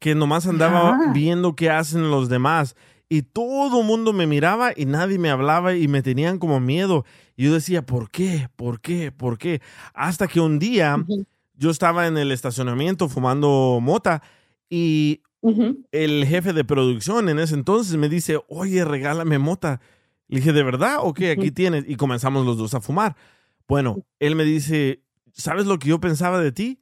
[0.00, 2.74] que nomás andaba viendo qué hacen los demás.
[3.08, 7.04] Y todo el mundo me miraba y nadie me hablaba y me tenían como miedo.
[7.36, 8.48] Y yo decía, ¿por qué?
[8.56, 9.12] ¿Por qué?
[9.12, 9.62] ¿Por qué?
[9.92, 10.96] Hasta que un día
[11.54, 14.22] yo estaba en el estacionamiento fumando mota
[14.68, 15.20] y
[15.92, 19.80] El jefe de producción en ese entonces me dice, oye, regálame mota.
[20.28, 20.98] Le dije, ¿de verdad?
[21.02, 21.84] Ok, aquí tienes.
[21.86, 23.14] Y comenzamos los dos a fumar.
[23.68, 25.02] Bueno, él me dice,
[25.32, 26.80] ¿sabes lo que yo pensaba de ti?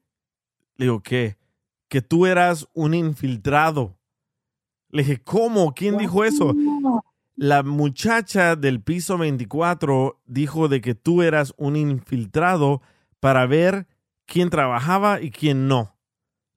[0.77, 1.37] Le digo, ¿qué?
[1.89, 3.99] Que tú eras un infiltrado.
[4.91, 5.75] Le dije, ¿cómo?
[5.75, 6.55] ¿Quién dijo eso?
[7.35, 12.83] La muchacha del piso 24 dijo de que tú eras un infiltrado
[13.21, 13.87] para ver
[14.27, 15.97] quién trabajaba y quién no.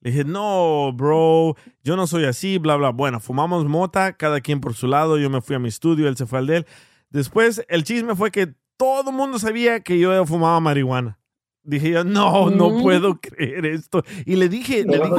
[0.05, 2.91] Le dije, no, bro, yo no soy así, bla, bla.
[2.91, 6.15] Bueno, fumamos mota, cada quien por su lado, yo me fui a mi estudio, él
[6.15, 6.65] se fue al de él.
[7.09, 11.17] Después, el chisme fue que todo el mundo sabía que yo fumaba marihuana.
[11.63, 12.83] Dije yo, no, no Mm.
[12.83, 14.03] puedo creer esto.
[14.27, 15.09] Y le dije, le dije,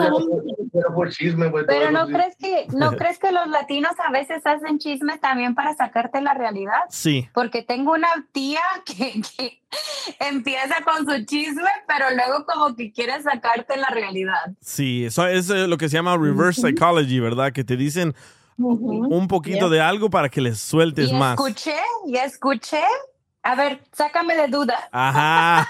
[0.76, 1.64] pero fue chisme, güey.
[1.66, 5.74] Pero no crees que no crees que los latinos a veces hacen chismes también para
[5.74, 9.60] sacarte la realidad, sí, porque tengo una tía que, que
[10.20, 14.52] empieza con su chisme, pero luego como que quiere sacarte la realidad.
[14.60, 17.52] sí, eso es eh, lo que se llama reverse psychology, ¿verdad?
[17.52, 18.14] Que te dicen
[18.58, 19.68] un poquito Yeah.
[19.68, 21.32] de algo para que les sueltes Y más.
[21.38, 21.74] escuché,
[22.06, 22.82] y escuché.
[23.46, 24.76] A ver, sácame de duda.
[24.90, 25.68] Ajá.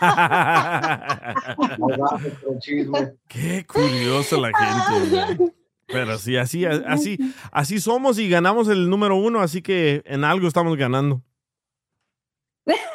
[3.29, 5.35] Qué curioso la gente.
[5.37, 5.53] güey.
[5.87, 7.19] Pero sí, así, así,
[7.53, 11.23] así somos y ganamos el número uno, así que en algo estamos ganando.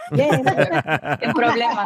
[0.09, 1.85] El problema.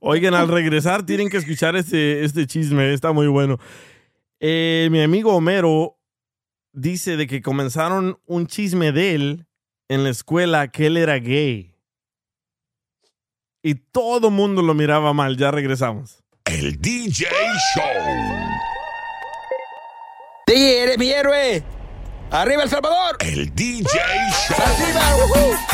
[0.00, 3.58] Oigan, al regresar tienen que escuchar este, este chisme, está muy bueno.
[4.40, 5.98] Eh, mi amigo Homero
[6.72, 9.46] dice de que comenzaron un chisme de él
[9.88, 11.71] en la escuela que él era gay.
[13.64, 16.18] Y todo mundo lo miraba mal, ya regresamos.
[16.44, 17.28] El DJ
[17.76, 17.84] Show.
[20.48, 21.62] DJ, eres mi héroe.
[22.32, 23.18] Arriba El Salvador.
[23.20, 24.56] El DJ Show.
[24.58, 25.72] Arriba.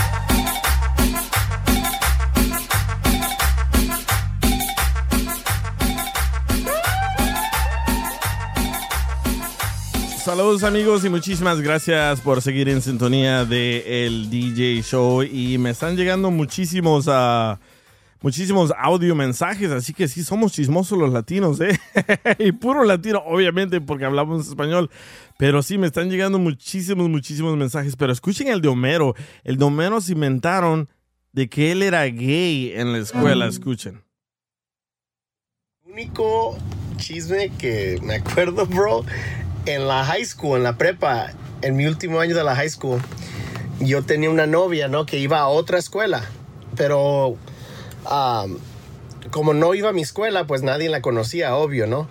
[10.29, 15.71] Saludos amigos y muchísimas gracias por seguir en sintonía de el DJ Show y me
[15.71, 17.59] están llegando muchísimos ah,
[18.21, 21.79] muchísimos audio mensajes, así que sí somos chismosos los latinos, ¿eh?
[22.39, 24.91] y puro latino, obviamente, porque hablamos español,
[25.39, 29.65] pero sí me están llegando muchísimos, muchísimos mensajes, pero escuchen el de Homero, el de
[29.65, 30.89] Homero se inventaron
[31.33, 34.03] de que él era gay en la escuela, escuchen.
[35.87, 36.57] único
[36.97, 39.05] chisme que me acuerdo, bro,
[39.67, 43.01] en la high school, en la prepa, en mi último año de la high school,
[43.81, 45.07] yo tenía una novia, ¿no?
[45.07, 46.25] Que iba a otra escuela,
[46.77, 47.37] pero
[49.31, 52.09] como no iba a mi escuela, pues nadie la conocía, obvio, ¿no?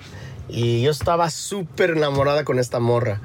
[0.50, 3.22] Y yo estaba súper enamorada con esta morra.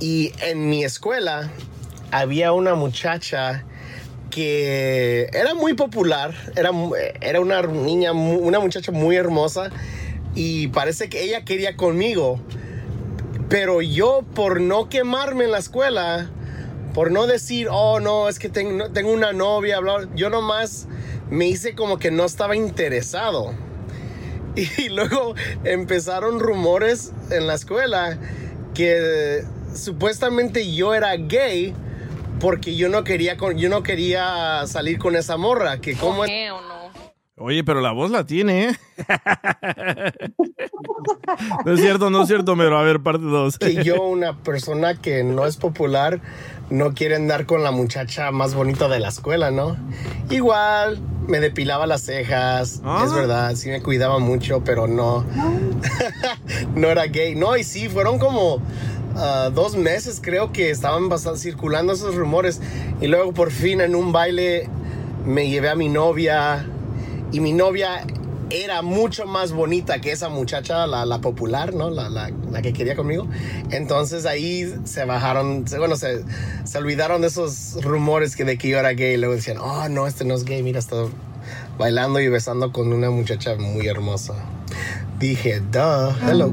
[0.00, 1.50] Y en mi escuela
[2.10, 3.64] había una muchacha
[4.30, 6.70] que era muy popular, era,
[7.20, 9.70] era una niña, una muchacha muy hermosa
[10.34, 12.38] y parece que ella quería conmigo,
[13.48, 16.30] pero yo por no quemarme en la escuela,
[16.96, 20.88] por no decir, oh no, es que tengo, tengo una novia, bla, yo nomás
[21.28, 23.54] me hice como que no estaba interesado.
[24.56, 28.18] Y luego empezaron rumores en la escuela
[28.72, 31.74] que supuestamente yo era gay
[32.40, 36.30] porque yo no quería con, yo no quería salir con esa morra, que como es
[37.38, 38.76] Oye, pero la voz la tiene, ¿eh?
[41.66, 43.58] no es cierto, no es cierto, pero a ver, parte dos.
[43.58, 46.22] que yo, una persona que no es popular,
[46.70, 49.76] no quiere andar con la muchacha más bonita de la escuela, ¿no?
[50.30, 55.24] Igual me depilaba las cejas, es verdad, sí me cuidaba mucho, pero no,
[56.74, 57.34] no era gay.
[57.34, 58.60] No, y sí, fueron como
[59.16, 62.60] ah, dos meses, creo que estaban bastante circulando esos rumores.
[63.00, 64.68] Y luego por fin en un baile
[65.24, 66.66] me llevé a mi novia
[67.32, 68.06] y mi novia
[68.50, 71.90] era mucho más bonita que esa muchacha, la, la popular, ¿no?
[71.90, 73.26] La, la- la que quería conmigo.
[73.70, 76.24] Entonces ahí se bajaron, se- bueno, se,
[76.64, 79.14] se olvidaron de esos rumores que de que yo era gay.
[79.14, 80.96] Y luego decían, oh, no, este no es gay, mira, está
[81.78, 84.34] bailando y besando con una muchacha muy hermosa.
[85.18, 86.52] Dije, duh, hello.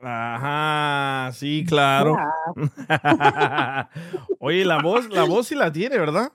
[0.00, 2.16] Ajá, sí, claro.
[4.38, 6.30] Oye, la voz, la voz sí la tiene, ¿verdad?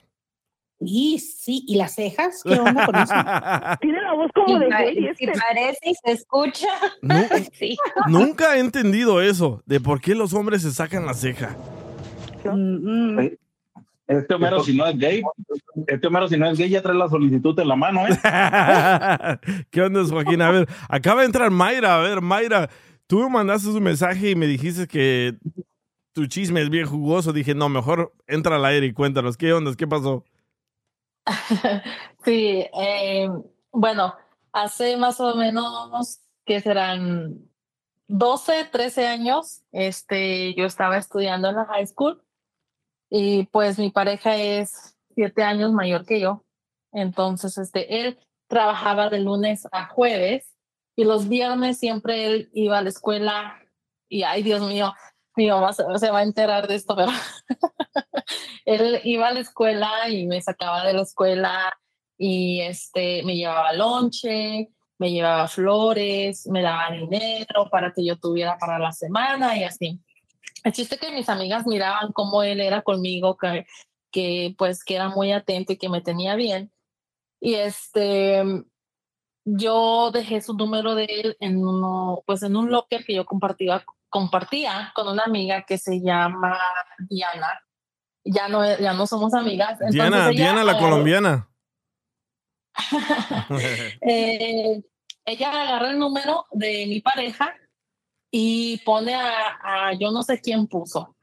[0.85, 3.13] Sí, sí, y las cejas, ¿qué onda con eso?
[3.81, 5.09] Tiene la voz como de gay.
[5.17, 6.67] Si parece y se escucha.
[7.01, 7.15] No.
[7.53, 7.77] sí.
[8.07, 11.55] Nunca he entendido eso, de por qué los hombres se sacan la ceja.
[14.07, 15.23] Este Homero, si no es gay,
[15.87, 18.17] este Homero, si no es gay, ya trae la solicitud en la mano, ¿eh?
[19.71, 20.41] ¿Qué onda, Joaquín?
[20.41, 21.95] A ver, acaba de entrar Mayra.
[21.95, 22.69] A ver, Mayra,
[23.07, 25.37] tú me mandaste un mensaje y me dijiste que
[26.11, 27.31] tu chisme es bien jugoso.
[27.31, 29.37] Dije, no, mejor entra al aire y cuéntanos.
[29.37, 29.73] ¿Qué onda?
[29.75, 30.25] ¿Qué pasó?
[32.25, 33.29] Sí, eh,
[33.71, 34.15] bueno,
[34.53, 37.49] hace más o menos que serán
[38.07, 42.23] 12, 13 años, este, yo estaba estudiando en la high school
[43.09, 46.45] y pues mi pareja es siete años mayor que yo.
[46.91, 50.55] Entonces, este, él trabajaba de lunes a jueves
[50.95, 53.59] y los viernes siempre él iba a la escuela
[54.09, 54.93] y, ay, Dios mío,
[55.35, 57.11] mi mamá se, va a enterar de esto, pero
[58.65, 61.73] él iba a la escuela y me sacaba de la escuela
[62.17, 68.57] y este me llevaba lonche, me llevaba flores, me daba dinero para que yo tuviera
[68.57, 69.99] para la semana y así.
[70.63, 73.65] El chiste que mis amigas miraban cómo él era conmigo, que,
[74.11, 76.71] que pues que era muy atento y que me tenía bien.
[77.41, 78.43] Y este
[79.45, 83.84] yo dejé su número de él en uno, pues en un locker que yo compartía,
[84.10, 86.58] compartía con una amiga que se llama
[87.10, 87.62] Diana.
[88.25, 89.71] Ya no, ya no somos amigas.
[89.73, 91.49] Entonces Diana, ella Diana la colombiana.
[94.01, 94.82] eh,
[95.25, 97.53] ella agarra el número de mi pareja
[98.32, 101.15] y pone a, a yo no sé quién puso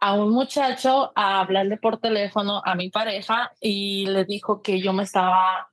[0.00, 4.92] a un muchacho a hablarle por teléfono a mi pareja y le dijo que yo
[4.92, 5.72] me estaba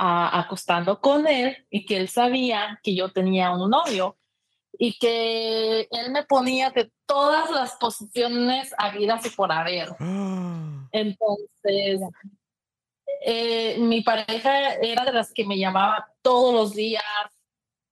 [0.00, 4.16] acostando con él y que él sabía que yo tenía un novio
[4.72, 9.90] y que él me ponía de todas las posiciones habidas y por haber.
[10.92, 12.00] Entonces,
[13.22, 17.04] eh, mi pareja era de las que me llamaba todos los días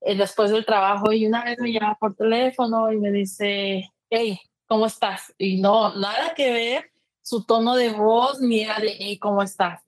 [0.00, 4.40] eh, después del trabajo y una vez me llama por teléfono y me dice, hey,
[4.66, 5.34] ¿cómo estás?
[5.36, 6.90] Y no, nada que ver
[7.20, 9.82] su tono de voz ni era de, hey, ¿cómo estás?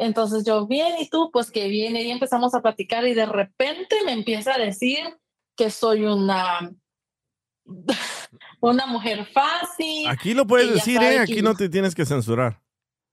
[0.00, 1.30] Entonces yo, bien, ¿y tú?
[1.30, 4.98] Pues que viene y empezamos a platicar y de repente me empieza a decir
[5.54, 6.72] que soy una,
[8.60, 10.08] una mujer fácil.
[10.08, 11.18] Aquí lo puedes decir, ¿eh?
[11.18, 12.62] Aquí no te tienes que censurar.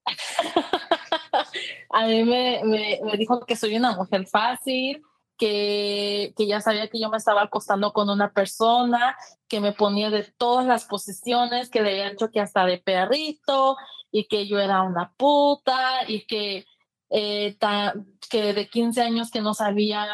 [1.90, 5.02] a mí me, me, me dijo que soy una mujer fácil,
[5.38, 9.18] que, que ya sabía que yo me estaba acostando con una persona,
[9.50, 13.76] que me ponía de todas las posiciones, que le había hecho que hasta de perrito,
[14.10, 16.66] y que yo era una puta, y que,
[17.10, 17.94] eh, ta-
[18.30, 20.06] que de 15 años que no sabía,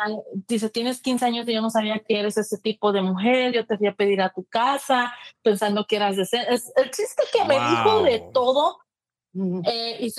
[0.47, 3.65] dice, tienes 15 años y yo no sabía que eres ese tipo de mujer, yo
[3.65, 6.23] te fui a pedir a tu casa pensando que eras de...
[6.75, 8.77] el chiste que me dijo de todo
[9.65, 10.13] eh, y,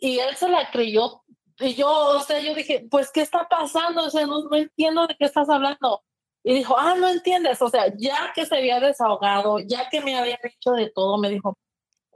[0.00, 1.22] y él se la creyó
[1.60, 4.04] y yo, o sea, yo dije, pues, ¿qué está pasando?
[4.04, 6.04] O sea, no, no entiendo de qué estás hablando.
[6.44, 7.60] Y dijo, ah, no entiendes.
[7.62, 11.30] O sea, ya que se había desahogado, ya que me había dicho de todo, me
[11.30, 11.58] dijo,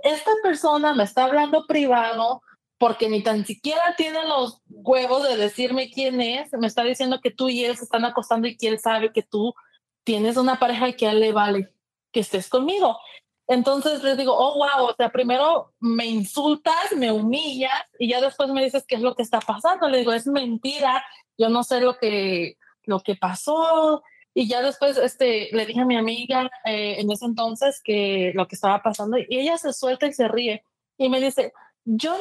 [0.03, 2.41] esta persona me está hablando privado
[2.83, 6.53] porque ni tan siquiera tiene los huevos de decirme quién es.
[6.55, 9.23] Me está diciendo que tú y él se están acostando y que él sabe que
[9.23, 9.55] tú
[10.03, 11.73] tienes una pareja que a él le vale
[12.11, 12.99] que estés conmigo.
[13.47, 18.49] Entonces les digo, oh, wow, o sea, primero me insultas, me humillas y ya después
[18.51, 19.89] me dices qué es lo que está pasando.
[19.89, 21.05] Le digo, es mentira,
[21.39, 24.03] yo no sé lo que, lo que pasó.
[24.35, 28.49] Y ya después este, le dije a mi amiga eh, en ese entonces que lo
[28.49, 30.65] que estaba pasando y ella se suelta y se ríe
[30.99, 31.53] y me dice,
[31.85, 32.17] yo,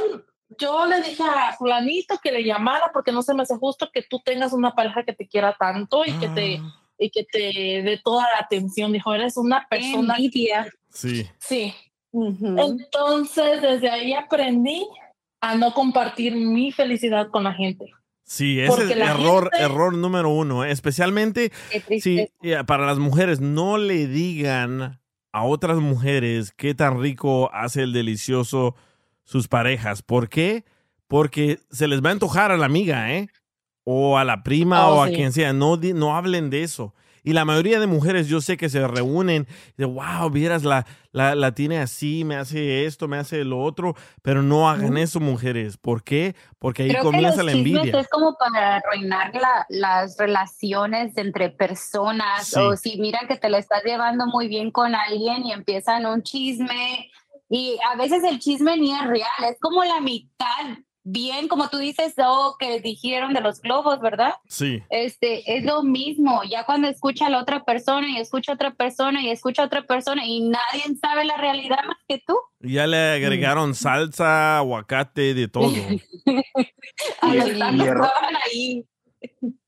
[0.60, 4.04] yo le dije a fulanito que le llamara porque no se me hace justo que
[4.04, 6.62] tú tengas una pareja que te quiera tanto y que te
[6.98, 8.92] y que te dé toda la atención.
[8.92, 10.16] Dijo, eres una persona.
[10.16, 10.68] Envidia.
[10.90, 11.28] Sí.
[11.40, 11.74] Sí.
[12.14, 14.88] Entonces, desde ahí aprendí
[15.42, 17.92] a no compartir mi felicidad con la gente.
[18.24, 20.64] Sí, ese es error, gente- error número uno.
[20.64, 20.72] ¿eh?
[20.72, 21.52] Especialmente
[22.00, 25.02] sí, eh, para las mujeres, no le digan
[25.34, 28.76] a otras mujeres qué tan rico hace el delicioso
[29.32, 30.02] sus parejas.
[30.02, 30.66] ¿Por qué?
[31.08, 33.30] Porque se les va a antojar a la amiga, ¿eh?
[33.86, 35.16] O a la prima Oh, o a sí.
[35.16, 35.54] quien sea.
[35.54, 36.94] No, no hablen de eso.
[37.24, 39.46] Y la mayoría de mujeres yo sé que se reúnen
[39.78, 43.96] de, wow, vieras, la, la, la tiene así, me hace esto, me hace lo otro,
[44.24, 45.78] pero no hagan eso, mujeres.
[45.78, 46.36] ¿Por qué?
[46.58, 48.00] Porque ahí Creo que los comienza la envidia.
[48.00, 52.60] es como para arruinar la- las relaciones entre personas Sí.
[52.60, 56.24] o si miran que te la estás llevando muy bien con alguien y empiezan un
[56.24, 57.12] chisme
[57.52, 61.78] y a veces el chisme ni es real, es como la mitad bien, como tú
[61.80, 64.36] dices, oh, que dijeron de los globos, ¿verdad?
[64.48, 64.84] Sí.
[64.92, 68.76] Este, es lo mismo, ya cuando escucha a la otra persona y escucha a otra
[68.76, 72.38] persona y escucha a otra persona y nadie sabe la realidad más que tú.
[72.60, 75.72] Ya le agregaron salsa, aguacate, de todo.
[77.22, 78.10] A Y- los y error-
[78.46, 78.86] ahí.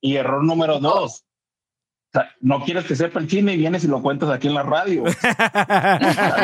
[0.01, 1.23] Y error número dos.
[2.13, 4.61] Sea, no quieres que sepa el chisme y vienes y lo cuentas aquí en la
[4.63, 5.03] radio.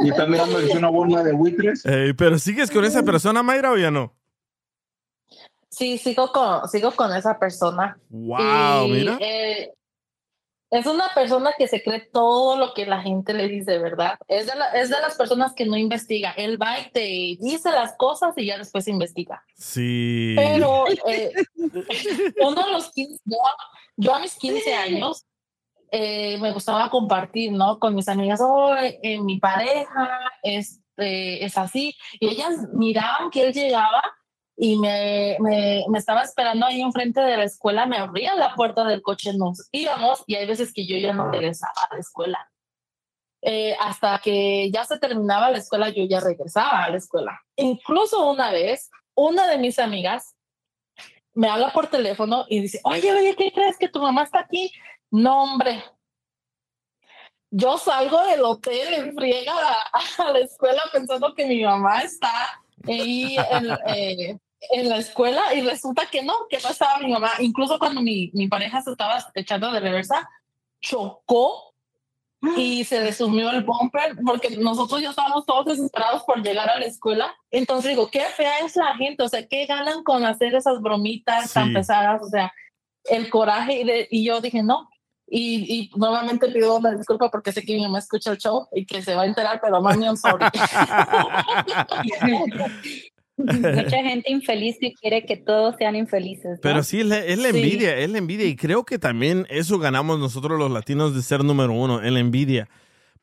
[0.00, 1.82] y estás mirando que es una bomba de buitres.
[1.84, 4.14] Pero sigues con esa persona, Mayra, o ya no?
[5.68, 7.98] Sí, sigo con, sigo con esa persona.
[8.08, 9.18] Wow, Y, mira.
[9.20, 9.72] eh,
[10.70, 14.18] es una persona que se cree todo lo que la gente le dice, ¿verdad?
[14.26, 16.30] Es de, la- es de las personas que no investiga.
[16.32, 17.00] Él va y te
[17.44, 19.44] dice las cosas y ya después investiga.
[19.54, 20.32] Sí.
[20.34, 21.32] Pero eh,
[22.42, 23.20] uno de los 15,
[23.96, 25.26] yo, a mis 15 años
[25.90, 27.78] eh, me gustaba compartir, ¿no?
[27.78, 31.94] Con mis amigas, oh, eh, mi pareja este, es así.
[32.20, 34.02] Y ellas miraban que él llegaba
[34.56, 38.84] y me, me, me estaba esperando ahí enfrente de la escuela, me abría la puerta
[38.84, 42.50] del coche, nos íbamos y hay veces que yo ya no regresaba a la escuela.
[43.42, 47.40] Eh, hasta que ya se terminaba la escuela, yo ya regresaba a la escuela.
[47.56, 50.35] Incluso una vez, una de mis amigas
[51.36, 54.72] me habla por teléfono y dice, oye, oye, ¿qué crees que tu mamá está aquí?
[55.10, 55.84] No, hombre.
[57.50, 62.60] Yo salgo del hotel en friega a, a la escuela pensando que mi mamá está
[62.88, 64.38] ahí en, eh,
[64.70, 67.32] en la escuela y resulta que no, que no estaba mi mamá.
[67.40, 70.28] Incluso cuando mi, mi pareja se estaba echando de reversa,
[70.80, 71.74] chocó
[72.56, 76.78] y se le sumió el bumper porque nosotros ya estábamos todos desesperados por llegar a
[76.78, 77.34] la escuela.
[77.50, 81.52] Entonces digo, qué fea es la gente, o sea, qué ganan con hacer esas bromitas
[81.52, 81.74] tan Sí.
[81.74, 82.52] pesadas, o sea,
[83.04, 84.88] el coraje y, de- y yo dije, no.
[85.28, 88.86] Y, y nuevamente pido una disculpa porque sé que mi mamá escucha el show y
[88.86, 90.44] que se va a enterar, pero mami, I'm sorry.
[93.36, 96.52] Mucha gente infeliz que quiere que todos sean infelices.
[96.52, 96.58] ¿no?
[96.62, 97.58] Pero sí, es la, es la Sí.
[97.58, 98.46] envidia, es la envidia.
[98.46, 102.20] Y creo que también eso ganamos nosotros los latinos de ser número uno, en la
[102.20, 102.68] envidia.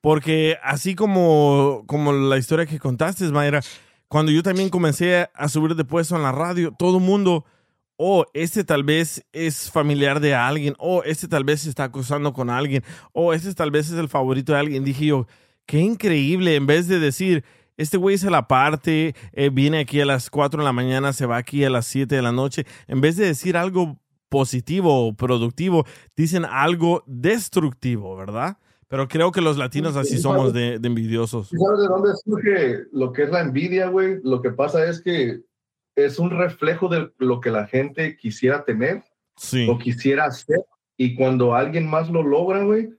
[0.02, 3.62] Porque así como, como la historia que contaste, Mayra,
[4.08, 7.46] cuando yo también comencé a subir de puesto en la radio, todo el mundo,
[7.96, 12.34] oh, este tal vez es familiar de alguien, oh, este tal vez se está acusando
[12.34, 12.84] con alguien,
[13.14, 14.84] oh, este tal vez es el favorito de alguien.
[14.84, 15.26] Dije yo,
[15.66, 17.44] qué increíble, en vez de decir,
[17.78, 21.26] este güey se la parte, eh, viene aquí a las 4 de la mañana, se
[21.26, 22.66] va aquí a las 7 de la noche.
[22.88, 24.00] En vez de decir algo
[24.30, 28.58] positivo o productivo, dicen algo destructivo, ¿verdad?
[28.88, 31.52] Pero creo que los latinos así somos de, de envidiosos.
[31.52, 34.20] ¿Y ¿Sabes de dónde surge lo que es la envidia, güey?
[34.24, 35.42] Lo que pasa es que
[35.96, 39.04] es un reflejo de lo que la gente quisiera tener
[39.36, 39.68] Sí.
[39.68, 40.60] o quisiera hacer.
[40.96, 42.90] Y cuando alguien más lo logra, güey,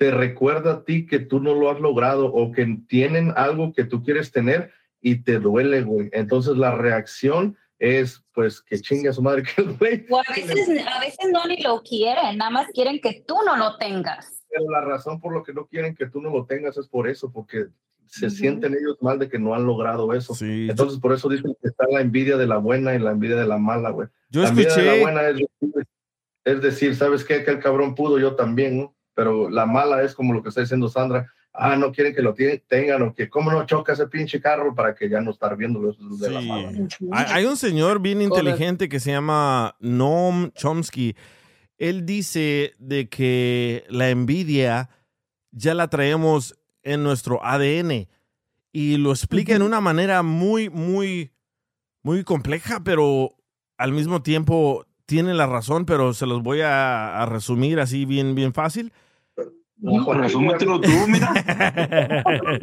[0.00, 3.84] te recuerda a ti que tú no lo has logrado o que tienen algo que
[3.84, 4.72] tú quieres tener
[5.02, 6.08] y te duele, güey.
[6.14, 10.06] Entonces la reacción es, pues, que chingue a su madre que el güey.
[10.08, 13.58] O a veces, a veces no ni lo quieren, nada más quieren que tú no
[13.58, 14.42] lo tengas.
[14.48, 17.06] Pero la razón por lo que no quieren que tú no lo tengas es por
[17.06, 17.66] eso, porque
[18.06, 20.34] se sienten ellos mal de que no han logrado eso.
[20.40, 23.46] Entonces, por eso dicen que está la envidia de la buena y la envidia de
[23.46, 24.08] la mala, güey.
[24.30, 25.86] Yo la envidia de la escuché- buena es, decir-
[26.46, 27.44] es decir, ¿sabes qué?
[27.44, 28.96] Que el cabrón pudo, yo también, ¿no?
[29.14, 31.32] Pero la mala es como lo que está diciendo Sandra.
[31.52, 34.94] Ah, no quieren que lo tengan o que cómo no choca ese pinche carro para
[34.94, 35.90] que ya no estar viéndolo.
[35.90, 36.70] Eso es de la mala.
[37.12, 41.16] Hay, hay un señor bien inteligente que se llama Noam Chomsky.
[41.76, 44.90] Él dice de que la envidia
[45.50, 48.08] ya la traemos en nuestro ADN
[48.72, 51.32] y lo explica en una manera muy, muy,
[52.02, 53.34] muy compleja, pero
[53.76, 58.36] al mismo tiempo tiene la razón, pero se los voy a, a resumir así bien,
[58.36, 58.92] bien fácil.
[59.82, 61.32] Resúmetelo tú, mira.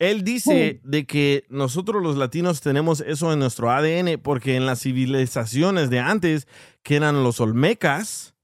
[0.00, 4.80] Él dice de que nosotros los latinos tenemos eso en nuestro ADN porque en las
[4.80, 6.48] civilizaciones de antes,
[6.82, 8.34] que eran los olmecas,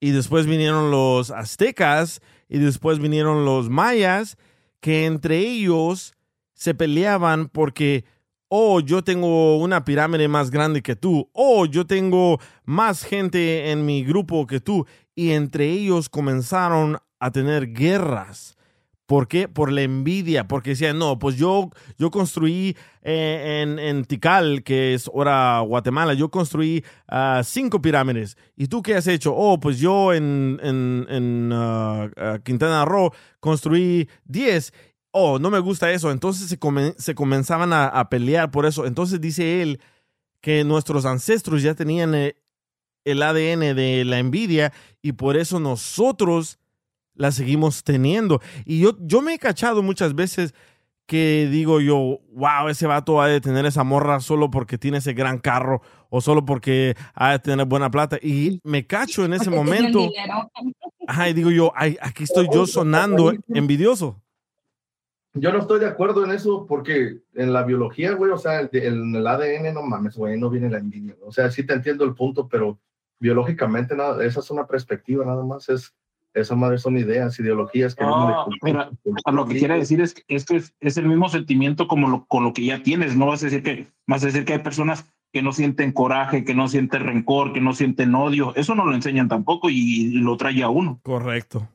[0.00, 4.38] y después vinieron los aztecas, y después vinieron los mayas,
[4.80, 6.14] que entre ellos
[6.54, 8.06] se peleaban porque,
[8.56, 13.84] oh, yo tengo una pirámide más grande que tú, oh, yo tengo más gente en
[13.84, 14.86] mi grupo que tú,
[15.16, 18.56] y entre ellos comenzaron a tener guerras.
[19.06, 19.48] ¿Por qué?
[19.48, 24.94] Por la envidia, porque decían, no, pues yo, yo construí eh, en, en Tikal, que
[24.94, 28.38] es ahora Guatemala, yo construí ah, cinco pirámides.
[28.56, 29.34] ¿Y tú qué has hecho?
[29.36, 32.08] Oh, pues yo en, en, en ah,
[32.44, 34.72] Quintana Roo construí diez.
[35.16, 36.10] Oh, no me gusta eso.
[36.10, 38.84] Entonces se, comen- se comenzaban a, a pelear por eso.
[38.84, 39.80] Entonces dice él
[40.40, 42.36] que nuestros ancestros ya tenían eh,
[43.04, 46.58] el ADN de la envidia y por eso nosotros
[47.14, 48.40] la seguimos teniendo.
[48.64, 50.52] Y yo, yo me he cachado muchas veces
[51.06, 55.12] que digo yo, wow, ese vato ha de tener esa morra solo porque tiene ese
[55.12, 58.18] gran carro o solo porque ha de tener buena plata.
[58.20, 60.00] Y me cacho en ese momento.
[61.06, 64.20] Ajá, y digo yo, ay, aquí estoy yo sonando envidioso.
[65.34, 68.70] Yo no estoy de acuerdo en eso porque en la biología, güey, o sea, el-
[68.72, 71.16] en el ADN, no mames, güey, no viene la envidia.
[71.26, 72.78] O sea, sí te entiendo el punto, pero
[73.18, 75.92] biológicamente nada, esa es una perspectiva nada más, es,
[76.34, 78.90] esa madre son ideas, ideologías que vienen de No, cultura.
[79.04, 82.08] mira, a lo que quiere decir es que esto es, es el mismo sentimiento como
[82.08, 83.16] lo, con lo que ya tienes.
[83.16, 86.44] No vas a decir que vas a decir que hay personas que no sienten coraje,
[86.44, 88.52] que no sienten rencor, que no sienten odio.
[88.56, 91.00] Eso no lo enseñan tampoco y, y lo trae a uno.
[91.02, 91.68] Correcto.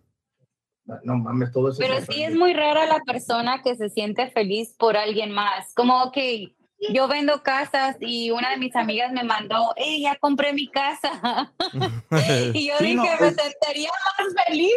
[1.03, 1.79] No mames, todo eso.
[1.79, 5.73] Pero sí es muy rara la persona que se siente feliz por alguien más.
[5.73, 6.53] Como que
[6.93, 11.51] yo vendo casas y una de mis amigas me mandó, hey, ya compré mi casa.
[12.53, 14.71] y yo Sí, dije, no, me pues- sentiría más feliz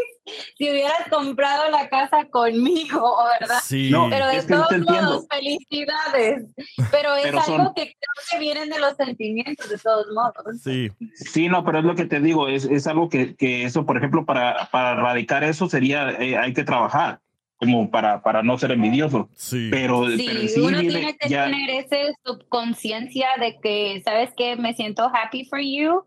[0.57, 3.59] si hubieras comprado la casa conmigo, ¿verdad?
[3.62, 3.90] Sí.
[3.90, 6.44] No, Pero de es todos modos, felicidades.
[6.90, 10.61] Pero es Pero algo son- que creo que vienen de los sentimientos, de todos modos.
[10.62, 10.90] Sí.
[11.14, 13.96] Sí, no, pero es lo que te digo, es, es algo que, que eso, por
[13.96, 17.20] ejemplo, para, para erradicar eso sería, eh, hay que trabajar,
[17.62, 19.28] como para, para no ser envidioso.
[19.34, 19.68] Sí.
[19.70, 24.30] Pero, Sí, pero sí uno viene tiene que ya- tener ese subconsciencia de que, ¿sabes
[24.36, 24.56] qué?
[24.56, 26.04] Me siento happy for you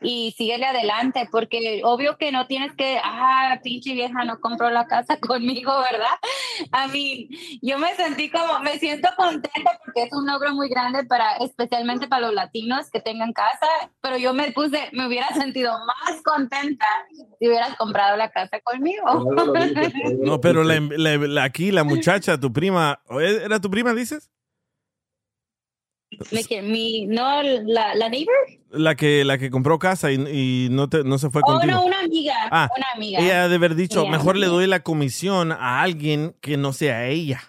[0.00, 4.86] y síguele adelante, porque obvio que no tienes que, ah, pinche vieja no compró la
[4.86, 6.16] casa conmigo, ¿verdad?
[6.72, 7.28] A mí,
[7.62, 12.06] yo me sentí como, me siento contenta porque es un logro muy grande para, especialmente
[12.06, 13.66] para los latinos que tengan casa,
[14.00, 16.86] pero yo me puse, me hubiera sentido más contenta
[17.38, 19.04] si hubieras comprado la casa conmigo.
[20.18, 24.30] No, pero la- la- la- aquí la muchacha, tu prima, ¿era tu prima, dices?
[26.62, 28.34] Mi, no, la, la neighbor.
[28.70, 31.72] La que, la que compró casa y, y no, te, no se fue Oh, contigo.
[31.72, 32.34] no, una amiga.
[32.50, 33.18] Ah, una amiga.
[33.20, 34.10] Ella ha de haber dicho, Yeah.
[34.12, 37.40] mejor le doy la comisión a alguien que no sea ella.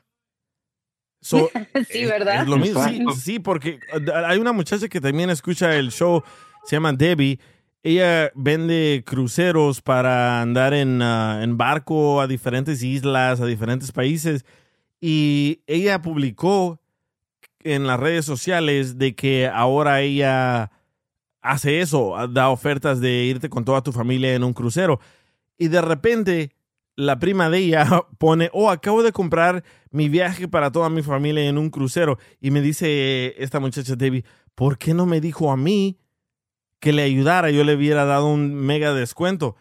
[1.22, 1.50] So,
[1.90, 2.44] sí, ¿verdad?
[2.44, 2.84] Es lo mismo.
[2.88, 3.80] Sí, sí, porque
[4.26, 6.24] hay una muchacha que también escucha el show,
[6.64, 7.40] se llama Debbie.
[7.84, 14.46] Ella vende cruceros para andar en, ah, en barco a diferentes islas, a diferentes países.
[15.02, 16.80] Y ella publicó
[17.64, 20.72] en las redes sociales de que ahora ella
[21.42, 25.00] hace eso, da ofertas de irte con toda tu familia en un crucero.
[25.58, 26.52] Y de repente
[26.96, 27.88] la prima de ella
[28.18, 32.18] pone, oh, acabo de comprar mi viaje para toda mi familia en un crucero.
[32.42, 35.98] Y me dice esta muchacha Debbie, ¿por qué no me dijo a mí
[36.80, 37.52] que le ayudara?
[37.52, 39.56] Yo le hubiera dado un mega descuento.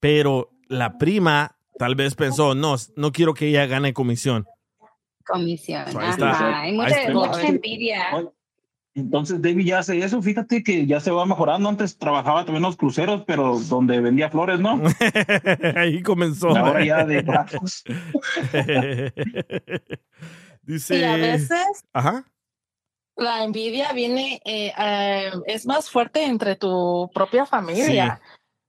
[0.00, 4.46] Pero la prima tal vez pensó, no, no quiero que ella gane comisión.
[5.24, 5.84] Comisión.
[5.96, 6.30] Ahí está.
[6.30, 6.62] Ajá.
[6.62, 8.32] Hay mucha, mucha envidia.
[8.94, 11.68] Entonces David ya hace eso, fíjate que ya se va mejorando.
[11.68, 14.82] Antes trabajaba también en los cruceros, pero donde vendía flores, ¿no?
[15.76, 16.48] Ahí comenzó.
[16.56, 17.84] Ahora ya de brazos.
[20.62, 20.98] Dice.
[20.98, 22.24] Y a veces Ajá.
[23.16, 28.20] la envidia viene, eh, eh, es más fuerte entre tu propia familia,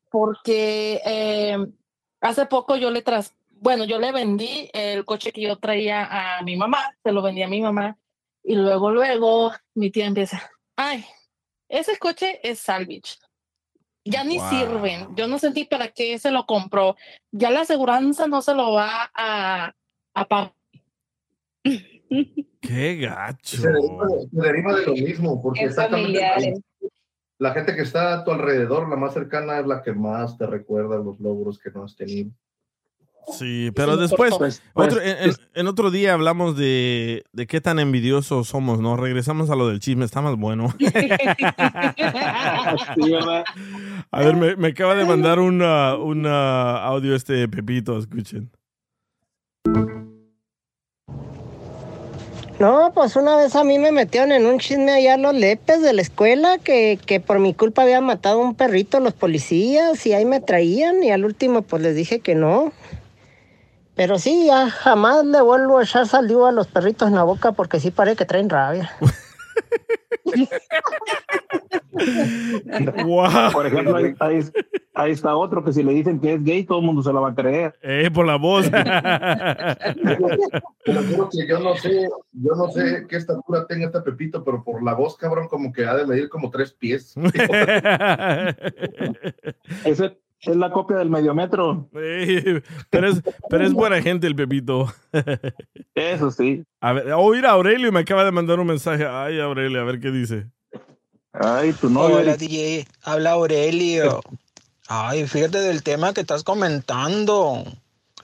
[0.10, 1.58] porque eh,
[2.22, 6.44] hace poco yo le tras, bueno, yo le vendí el coche que yo traía a
[6.44, 7.98] mi mamá, se lo vendí a mi mamá
[8.44, 11.06] y luego, luego mi tía empieza, ay,
[11.70, 13.18] ese coche es salvage.
[14.04, 14.50] Ya ni Wow.
[14.50, 15.16] sirven.
[15.16, 16.96] Yo no sentí para qué se lo compró.
[17.32, 19.72] Ya la aseguranza no se lo va a,
[20.16, 20.54] a pagar.
[22.62, 23.58] Qué gacho.
[23.62, 26.54] Se deriva, se deriva de lo mismo, porque Es exactamente familiar.
[27.38, 30.46] la gente que está a tu alrededor, la más cercana, es la que más te
[30.46, 32.32] recuerda los logros que no has tenido.
[33.38, 34.34] Sí, pero después,
[34.74, 38.98] otro, en, en- en otro día hablamos de, de qué tan envidiosos somos, ¿no?
[38.98, 40.74] Regresamos a lo del chisme, está más bueno.
[44.12, 48.52] A ver, me, me acaba de mandar una, una audio este Pepito, escuchen.
[52.60, 55.94] No, pues una vez a mí me metieron en un chisme allá los lepes de
[55.94, 60.14] la escuela que, que por mi culpa había matado a un perrito los policías y
[60.14, 62.72] ahí me traían y al último pues les dije que no.
[63.96, 67.52] Pero sí, ya jamás le vuelvo a echar saliva a los perritos en la boca
[67.52, 68.92] porque sí parece que traen rabia.
[73.54, 74.42] Por ejemplo, ahí, ahí-
[74.94, 77.20] ahí está otro que si le dicen que es gay, todo el mundo se la
[77.20, 77.78] va a creer.
[77.82, 78.70] Eh, por la voz.
[81.48, 85.16] Yo no sé, yo no sé qué estatura tenga este Pepito, pero por la voz,
[85.18, 87.14] cabrón, como que ha de medir como tres pies.
[89.86, 90.18] Ese
[90.50, 91.90] es la copia del mediometro.
[91.94, 94.92] Eh, pero, es, pero es buena gente el Pepito.
[95.96, 96.64] Eso sí.
[96.80, 99.06] A ver, oír a Aurelio me acaba de mandar un mensaje.
[99.06, 100.48] Ay, Aurelio, a ver qué dice.
[101.34, 102.88] Ay, tu Hola, DJ.
[103.04, 104.22] Habla Aurelio.
[104.88, 107.64] Ay, fíjate del tema que estás comentando.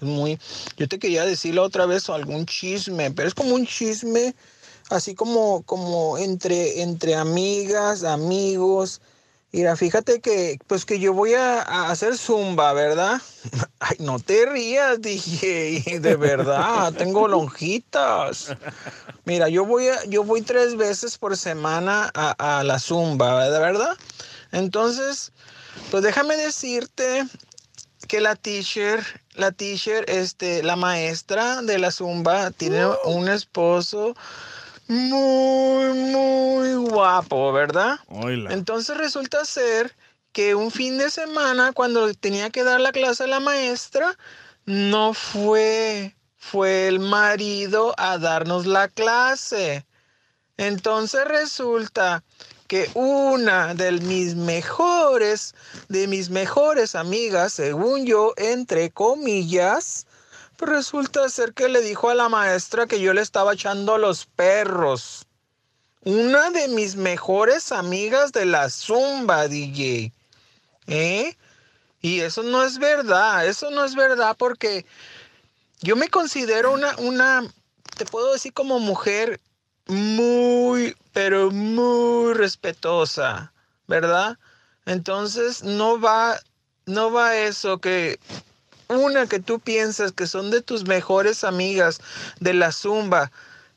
[0.02, 0.40] Es muy.
[0.78, 4.34] Yo te quería decirle otra vez algún chisme, pero es como un chisme
[4.90, 9.02] así como, como entre, entre amigas, amigos.
[9.54, 13.22] Mira, fíjate que, pues que yo voy a, a hacer zumba, ¿verdad?
[13.80, 18.54] Ay, no te rías, DJ, de verdad, tengo lonjitas.
[19.26, 23.60] Mira, yo voy, a, yo voy tres veces por semana a, a la zumba, ¿de
[23.60, 23.98] verdad?
[24.52, 25.32] Entonces,
[25.92, 27.26] pues déjame decirte
[28.08, 34.16] que la teacher, la teacher, este, la maestra de la zumba tiene un esposo
[34.88, 38.00] muy, muy guapo, ¿verdad?
[38.50, 39.96] Entonces resulta ser
[40.32, 44.18] que un fin de semana, cuando tenía que dar la clase a la maestra,
[44.66, 49.86] no fue, fue el marido a darnos la clase.
[50.58, 52.24] Entonces resulta
[52.68, 55.56] que una de mis mejores,
[55.88, 60.06] de mis mejores amigas, según yo, entre comillas,
[60.58, 64.26] pues resulta ser que le dijo a la maestra que yo le estaba echando los
[64.26, 65.28] perros.
[66.02, 70.12] Una de mis mejores amigas de la zumba, DJ.
[70.88, 71.38] ¿Eh?
[72.02, 74.86] Y eso no es verdad, eso no es verdad porque
[75.82, 77.44] yo me considero una, una,
[77.96, 79.40] te puedo decir como mujer
[79.88, 83.52] muy, pero muy respetuosa,
[83.88, 84.38] ¿verdad?
[84.86, 86.40] Entonces no va,
[86.86, 88.20] no va eso que
[88.90, 92.00] una que tú piensas que son de tus mejores amigas
[92.40, 93.32] de la zumba,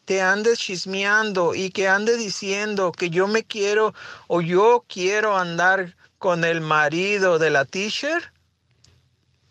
[0.04, 3.94] te ande chismeando y que ande diciendo que yo me quiero
[4.26, 8.32] o yo quiero andar con el marido de la teacher.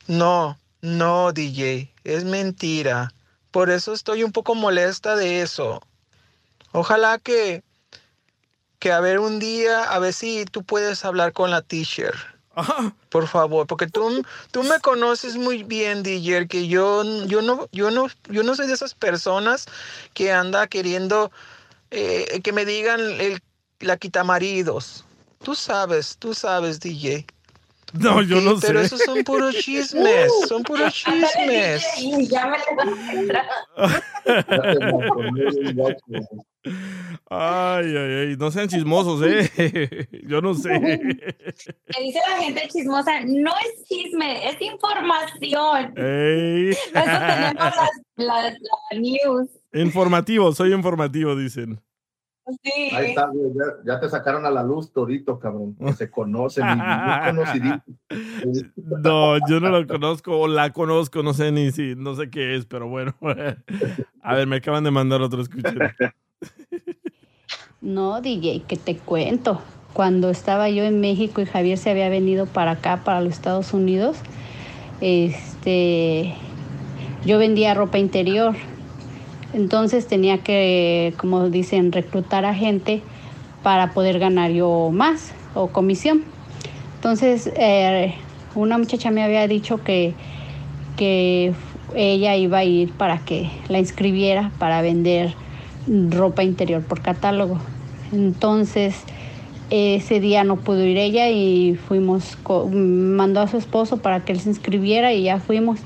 [0.07, 3.14] No, no, DJ, es mentira.
[3.51, 5.82] Por eso estoy un poco molesta de eso.
[6.72, 7.64] Ojalá que,
[8.80, 12.14] que a ver un día, a ver si tú puedes hablar con la teacher.
[13.10, 17.91] Por favor, porque tú, tú me conoces muy bien, DJ, que yo, yo, no, yo,
[17.91, 19.66] no, yo no soy de esas personas
[20.14, 21.32] que anda queriendo
[21.91, 23.41] eh, que me digan el,
[23.80, 25.05] la quitamaridos.
[25.43, 27.26] Tú sabes, tú sabes, DJ.
[27.93, 28.85] No, yo no Pero sé.
[28.85, 31.83] esos son puros chismes, son puros chismes.
[32.29, 32.57] Ya me
[37.29, 38.35] Ay, ay, ay.
[38.37, 40.07] No sean chismosos, ¿eh?
[40.27, 40.69] Yo no sé.
[40.79, 45.93] Me dice la gente chismosa, no es chisme, es información.
[45.97, 46.69] Ey.
[46.93, 49.49] Eso tenemos las, las- la news.
[49.73, 51.79] Informativo, soy informativo, dicen.
[52.64, 52.89] Sí.
[52.93, 55.76] Ahí está, güey, ya, ya te sacaron a la luz todito, cabrón.
[55.76, 57.84] que se conocen, y muy conocidito.
[59.04, 62.56] No, yo no lo conozco o la conozco, no sé ni si, no sé qué
[62.56, 63.16] es, pero bueno.
[64.22, 65.78] A ver, me acaban de mandar otro escuchen.
[67.82, 69.62] No, DJ, que te cuento.
[69.93, 73.74] Cuando estaba yo en México y Javier se había venido para acá, para los Estados
[73.74, 74.18] Unidos,
[75.02, 76.36] este,
[77.26, 78.56] yo vendía ropa interior.
[79.54, 83.02] Entonces tenía que, como dicen, reclutar a gente
[83.64, 86.24] para poder ganar yo más o comisión.
[86.95, 88.14] Entonces, eh,
[88.56, 90.14] una muchacha me había dicho que,
[90.97, 91.54] que
[91.95, 95.34] ella iba a ir para que la inscribiera para vender
[95.88, 97.58] ropa interior por catálogo.
[98.12, 98.95] Entonces,
[99.70, 102.38] ese día no pudo ir ella y fuimos,
[102.72, 105.80] mandó a su esposo para que él se inscribiera y ya fuimos.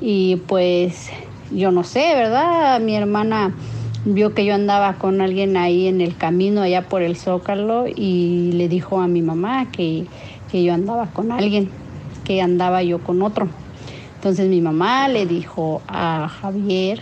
[0.00, 1.10] Y pues
[1.50, 2.80] yo no sé, ¿verdad?
[2.80, 3.54] Mi hermana
[4.04, 8.52] vio que yo andaba con alguien ahí en el camino allá por el Zócalo y
[8.52, 10.06] le dijo a mi mamá que,
[10.50, 11.70] que yo andaba con alguien,
[12.24, 13.48] que andaba yo con otro.
[14.14, 17.00] Entonces mi mamá le dijo a Javier,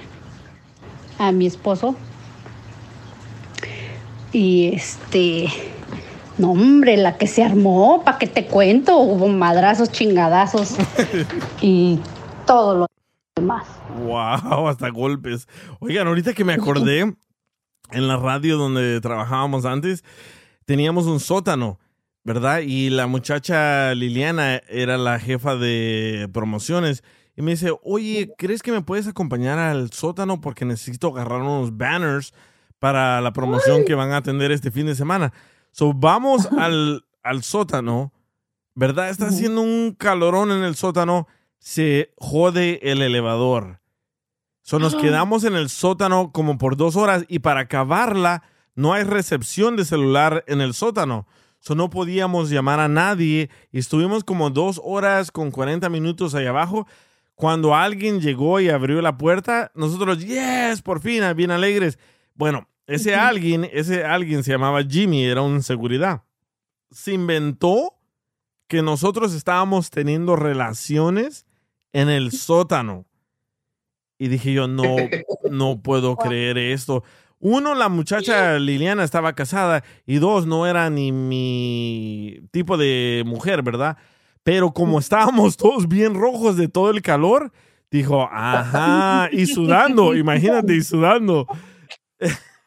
[1.18, 1.94] a mi esposo,
[4.32, 5.46] y este,
[6.38, 8.98] no hombre, la que se armó, ¿para qué te cuento?
[8.98, 10.74] Hubo madrazos, chingadazos
[11.62, 12.00] y
[12.46, 12.93] todo lo
[13.44, 13.66] demás.
[13.98, 15.46] Wow, hasta golpes.
[15.80, 17.00] Oigan, ahorita que me acordé,
[17.90, 20.02] en la radio donde trabajábamos antes,
[20.64, 21.78] teníamos un sótano,
[22.24, 22.60] ¿verdad?
[22.60, 27.04] Y la muchacha Liliana era la jefa de promociones.
[27.36, 30.40] Y me dice, oye, ¿crees que me puedes acompañar al sótano?
[30.40, 32.32] Porque necesito agarrar unos banners
[32.78, 35.32] para la promoción que van a atender este fin de semana.
[35.72, 38.12] So, vamos al, al sótano,
[38.74, 39.10] ¿verdad?
[39.10, 41.26] Está haciendo un calorón en el sótano,
[41.64, 43.80] se jode el elevador.
[44.60, 48.42] So, nos quedamos en el sótano como por dos horas y para acabarla
[48.74, 51.26] no hay recepción de celular en el sótano.
[51.60, 56.44] So, no podíamos llamar a nadie y estuvimos como dos horas con 40 minutos ahí
[56.44, 56.86] abajo.
[57.34, 61.98] Cuando alguien llegó y abrió la puerta, nosotros, yes, por fin, bien alegres.
[62.34, 66.24] Bueno, ese alguien, ese alguien se llamaba Jimmy, era un seguridad.
[66.90, 67.94] Se inventó
[68.68, 71.46] que nosotros estábamos teniendo relaciones
[71.94, 73.06] en el sótano.
[74.18, 74.84] Y dije yo, no,
[75.50, 77.02] no puedo creer esto.
[77.40, 83.62] Uno, la muchacha Liliana estaba casada y dos, no era ni mi tipo de mujer,
[83.62, 83.96] ¿verdad?
[84.42, 87.52] Pero como estábamos todos bien rojos de todo el calor,
[87.90, 91.46] dijo, ajá, y sudando, imagínate, y sudando.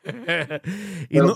[1.10, 1.34] y Pero no-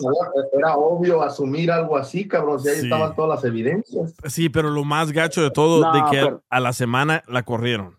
[0.58, 2.84] era obvio asumir algo así, cabrón, si ahí Sí.
[2.84, 4.16] estaban todas las evidencias.
[4.26, 7.44] sí, pero lo más gacho de todo, No, de que pero- a la semana la
[7.44, 7.98] corrieron.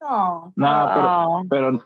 [0.00, 1.84] No, No, pero, pero,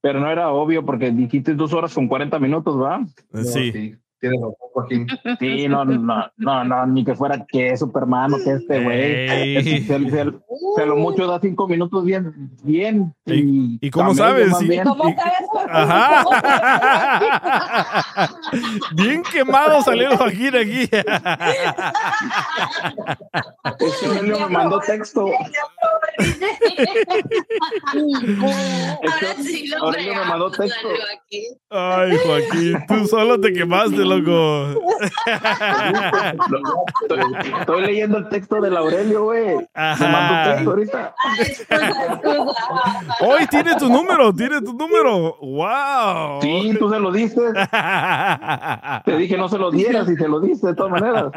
[0.00, 3.04] pero no era obvio porque dijiste dos horas con 40 minutos, ¿va?
[3.32, 3.96] Eh, sí.
[4.24, 5.06] Tienes razón, Joaquín.
[5.38, 9.28] Sí, no, no, no, no, ni que fuera que Superman o que este güey.
[9.84, 10.32] Se, se-
[10.76, 13.14] se lo mucho da cinco minutos bien, bien.
[13.26, 14.56] ¿Y, y cómo sabes?
[14.58, 14.66] Sí.
[14.68, 14.84] bien.
[14.84, 15.14] ¿Cómo
[15.68, 16.24] Ajá.
[18.94, 20.82] Bien quemado salió Joaquín aquí.
[20.82, 20.88] Es
[24.00, 25.26] que Aurelio me mandó texto.
[29.02, 30.88] Ahora sí lo Aurelio me mandó texto.
[31.70, 34.80] Ay, Joaquín, tú solo te quemaste, loco.
[37.60, 39.56] Estoy, leyendo el texto del Aurelio, güey.
[39.56, 41.14] Me mandó texto ahorita.
[43.20, 45.36] Hoy tiene tu número, tiene tu número.
[45.40, 46.42] ¡Wow!
[46.42, 47.40] Sí, tú se lo diste.
[49.04, 51.30] Te dije no se lo dieras y se lo diste de todas maneras.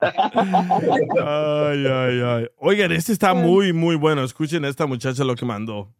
[0.00, 2.46] Ay, ay, ay.
[2.58, 4.22] Oigan, este está muy, muy bueno.
[4.24, 5.92] Escuchen a esta muchacha lo que mandó.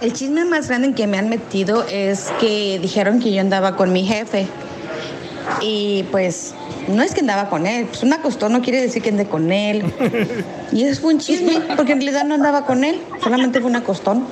[0.00, 3.76] El chisme más grande en que me han metido es que dijeron que yo andaba
[3.76, 4.46] con mi jefe.
[5.60, 6.54] Y pues
[6.88, 9.52] no es que andaba con él, pues un acostón no quiere decir que ande con
[9.52, 9.84] él.
[10.72, 13.76] Y eso fue un chisme, porque en realidad no andaba con él, solamente fue un
[13.76, 14.24] acostón.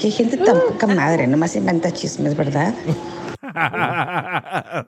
[0.00, 2.74] Que gente tan poca madre, nomás inventa chismes, ¿verdad?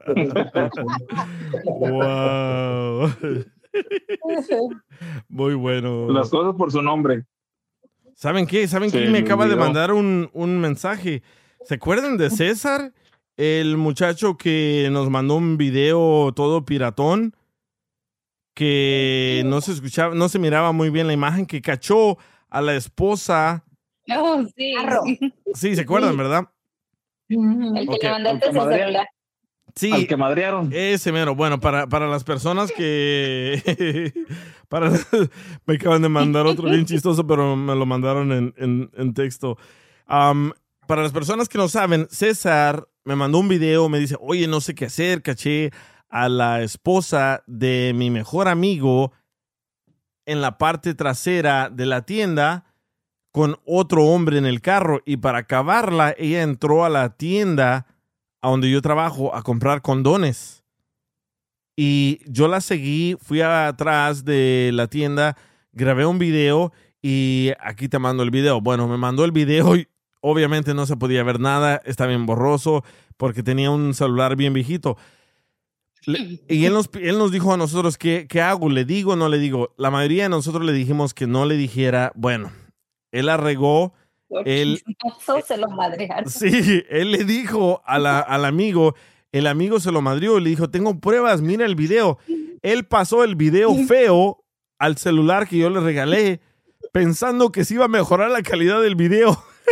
[1.64, 3.10] wow.
[5.28, 6.10] Muy bueno.
[6.10, 7.24] Las cosas por su nombre.
[8.20, 8.68] ¿Saben qué?
[8.68, 11.22] ¿Saben quién me acaba de mandar un, un mensaje?
[11.64, 12.92] ¿Se acuerdan de César?
[13.38, 17.34] El muchacho que nos mandó un video todo piratón,
[18.52, 22.18] que no se escuchaba, no se miraba muy bien la imagen, que cachó
[22.50, 23.64] a la esposa.
[24.14, 24.74] Oh, sí.
[25.54, 26.44] Sí, ¿se acuerdan, verdad?
[27.30, 29.08] El que le mandaste celular.
[29.76, 29.92] Sí.
[29.92, 30.70] Al que madrearon.
[30.72, 31.34] Ese mero.
[31.34, 34.12] Bueno, para, para las personas que.
[34.68, 34.90] para,
[35.66, 39.56] me acaban de mandar otro bien chistoso, pero me lo mandaron en, en- en texto.
[40.06, 44.60] Para las personas que no saben, César me mandó un video, me dice, oye, no
[44.60, 45.70] sé qué hacer, caché
[46.08, 49.12] a la esposa de mi mejor amigo
[50.26, 52.64] en la parte trasera de la tienda
[53.32, 57.86] con otro hombre en el carro y para acabarla, ella entró a la tienda
[58.42, 60.64] a donde yo trabajo a comprar condones.
[61.76, 65.36] Y yo la seguí, fui atrás de la tienda,
[65.72, 68.60] grabé un video y aquí te mando el video.
[68.60, 69.88] Bueno, me mandó el video y
[70.20, 72.84] obviamente no se podía ver nada, está bien borroso
[73.16, 74.96] porque tenía un celular bien viejito.
[76.06, 78.70] Y él nos, él nos dijo a nosotros, ¿qué, ¿qué hago?
[78.70, 79.74] ¿Le digo o no le digo?
[79.76, 82.52] La mayoría de nosotros le dijimos que no le dijera, bueno,
[83.12, 83.94] él la regó.
[84.44, 84.82] Él,
[85.46, 86.28] se lo madrearon.
[86.30, 88.94] Sí, él le dijo a la- al amigo,
[89.32, 92.18] el amigo se lo madrió y le dijo, tengo pruebas, mira el video.
[92.62, 94.44] Él pasó el video feo
[94.78, 96.40] al celular que yo le regalé,
[96.92, 99.42] pensando que se iba a mejorar la calidad del video.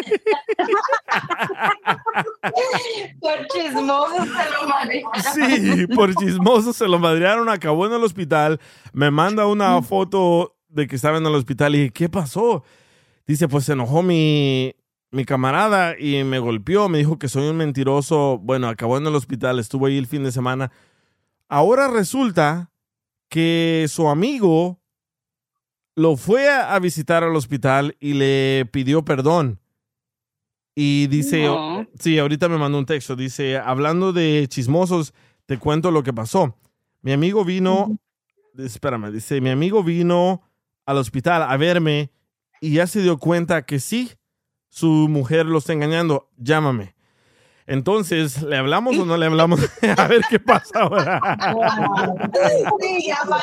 [3.20, 5.12] Por chismoso se lo madrearon.
[5.34, 8.60] Sí, por chismoso se lo madrearon, acabó en el hospital,
[8.92, 12.62] me manda una foto de que estaba en el hospital y dije, ¿qué pasó?
[13.28, 14.74] Dice, pues se enojó mi,
[15.10, 18.38] mi camarada y me golpeó, me dijo que soy un mentiroso.
[18.38, 20.72] Bueno, acabó en el hospital, estuvo ahí el fin de semana.
[21.46, 22.72] Ahora resulta
[23.28, 24.80] que su amigo
[25.94, 29.60] lo fue a visitar al hospital y le pidió perdón.
[30.74, 31.86] Y dice, No.
[31.98, 35.12] sí, ahorita me mandó un texto, dice, hablando de chismosos,
[35.44, 36.56] te cuento lo que pasó.
[37.02, 37.98] Mi amigo vino,
[38.56, 40.40] espérame, dice, mi amigo vino
[40.86, 42.10] al hospital a verme
[42.60, 44.12] y ya se dio cuenta que sí,
[44.68, 46.94] su mujer lo está engañando, llámame.
[47.68, 49.60] Entonces, ¿le hablamos o no le hablamos?
[49.96, 51.20] a ver qué pasa ahora.
[52.80, 53.42] Sí, llámale,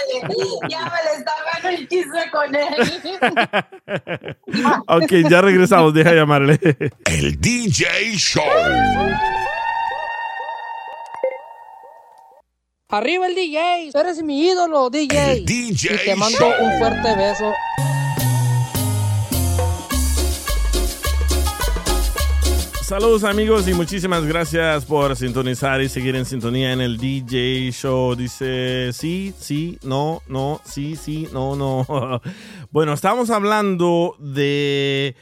[0.68, 4.36] llámale, está bueno el chisme con él.
[4.88, 6.60] ok, ya regresamos, deja llamarle.
[7.06, 8.44] El DJ Show.
[12.88, 15.34] Arriba el DJ, eres mi ídolo, DJ.
[15.34, 16.52] El DJ y te mando Show.
[16.62, 17.54] un fuerte beso.
[22.86, 28.16] Saludos amigos y muchísimas gracias por sintonizar y seguir en sintonía en el DJ Show.
[28.16, 32.22] Dice sí, sí, no, no, sí, sí, no, no.
[32.70, 35.16] Bueno, estamos hablando de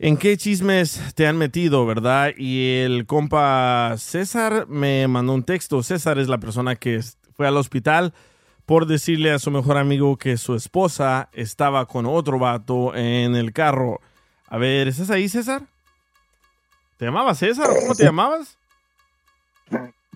[0.00, 2.32] en qué chismes te han metido, ¿verdad?
[2.36, 5.80] Y el compa César me mandó un texto.
[5.84, 7.00] César es la persona que
[7.34, 8.14] fue al hospital
[8.66, 13.52] por decirle a su mejor amigo que su esposa estaba con otro vato en el
[13.52, 14.00] carro.
[14.48, 15.68] A ver, ¿estás ahí, César?
[16.96, 17.70] ¿Te llamabas César?
[17.70, 18.58] o ¿Cómo te llamabas?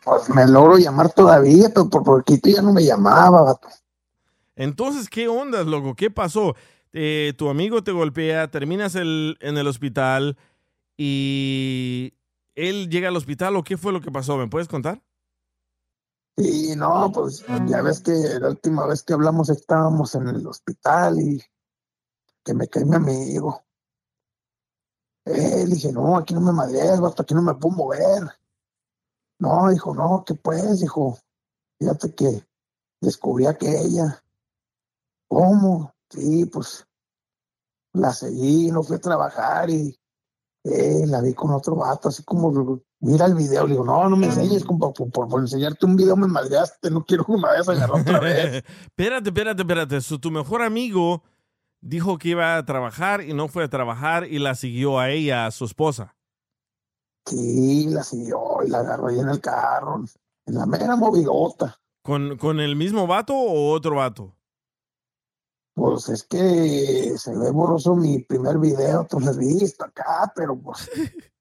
[0.05, 3.69] Pues me logro llamar todavía, pero por poquito ya no me llamaba, vato.
[4.57, 5.95] Entonces, ¿qué ondas, loco?
[5.95, 6.55] ¿Qué pasó?
[6.93, 10.37] Eh, tu amigo te golpea, terminas el- en el hospital
[10.97, 12.15] y
[12.55, 14.37] él llega al hospital o qué fue lo que pasó?
[14.37, 15.01] ¿Me puedes contar?
[16.37, 21.19] Y no, pues ya ves que la última vez que hablamos estábamos en el hospital
[21.21, 21.43] y
[22.45, 23.63] que me cae mi amigo.
[25.31, 28.23] Eh, dije, no, aquí no me madrees, vato, aquí no me puedo mover.
[29.39, 30.81] No, dijo, no, ¿qué pues?
[30.81, 31.19] Dijo,
[31.79, 32.45] fíjate que
[33.01, 34.23] descubrí aquella.
[35.29, 35.93] ¿Cómo?
[36.11, 36.87] Sí, pues
[37.93, 39.99] la seguí, no fui a trabajar y
[40.65, 43.67] eh, la vi con otro vato, así como, mira el video.
[43.67, 47.05] Le digo, no, no me enseñes, compa, por, por, enseñarte un video me madreaste, no
[47.05, 48.65] quiero que me vayas agarrar otra vez.
[48.87, 50.01] espérate, espérate, espérate.
[50.01, 51.23] Su- tu mejor amigo
[51.81, 55.47] dijo que iba a trabajar y no fue a trabajar y la siguió a ella,
[55.47, 56.17] a su esposa.
[57.27, 60.03] Sí, la siguió y la agarró ahí en el carro,
[60.47, 61.79] en la mera movidota.
[62.03, 64.35] ¿Con, con el mismo vato o otro vato?
[65.75, 70.59] Pues es que se ve borroso mi primer video, tú lo has visto acá, pero
[70.59, 70.91] pues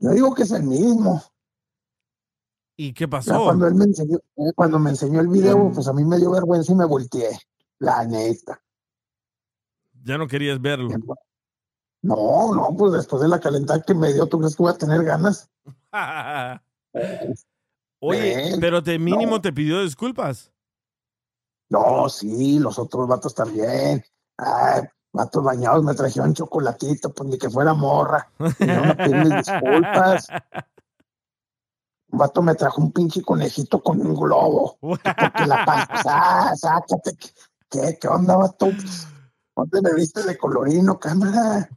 [0.00, 1.22] yo digo que es el mismo.
[2.76, 3.44] ¿Y qué Ya pasó?
[3.44, 6.30] cuando él me enseñó, eh, cuando me enseñó el video, pues a mí me dio
[6.30, 7.38] vergüenza y me volteé,
[7.78, 8.60] la neta.
[10.08, 10.88] Ya no querías verlo.
[12.00, 14.78] No, no, pues después de la calentada que me dio, ¿tú crees que voy a
[14.78, 15.50] tener ganas?
[18.00, 20.50] Oye, pero te mínimo te pidió disculpas.
[21.68, 24.02] No, sí, los otros vatos también.
[24.38, 28.30] Ay, vatos bañados me trajeron chocolatito, pues ni que fuera morra.
[28.58, 30.28] Vinieron a pedirme disculpas.
[32.10, 34.78] Un vato me trajo un pinche conejito con un globo.
[34.80, 37.14] que Porque la panza, sácate.
[37.18, 37.28] ¿Qué,
[37.68, 38.68] qué, qué onda, vato?
[39.58, 41.68] ¿Dónde me viste de colorino, cámara?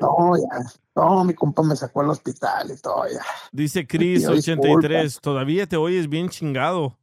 [0.00, 0.72] No, ya.
[0.96, 3.24] No, mi compa me sacó al hospital y todo, ya.
[3.52, 5.20] Dice pidió Chris83, disculpas.
[5.20, 6.98] todavía te oyes bien chingado.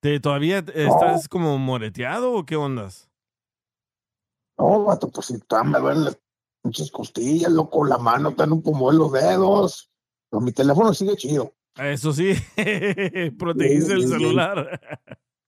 [0.00, 3.08] ¿Te, ¿Todavía estás como moreteado o qué ondas?
[4.58, 5.34] No, vato, pues si
[5.64, 6.18] me duelen las
[6.62, 9.90] pinches costillas, loco, la mano, te un pomo en los dedos.
[10.28, 11.52] Pero mi teléfono sigue chido.
[11.76, 12.34] Eso sí,
[13.38, 14.36] protegiste el Sí, sí.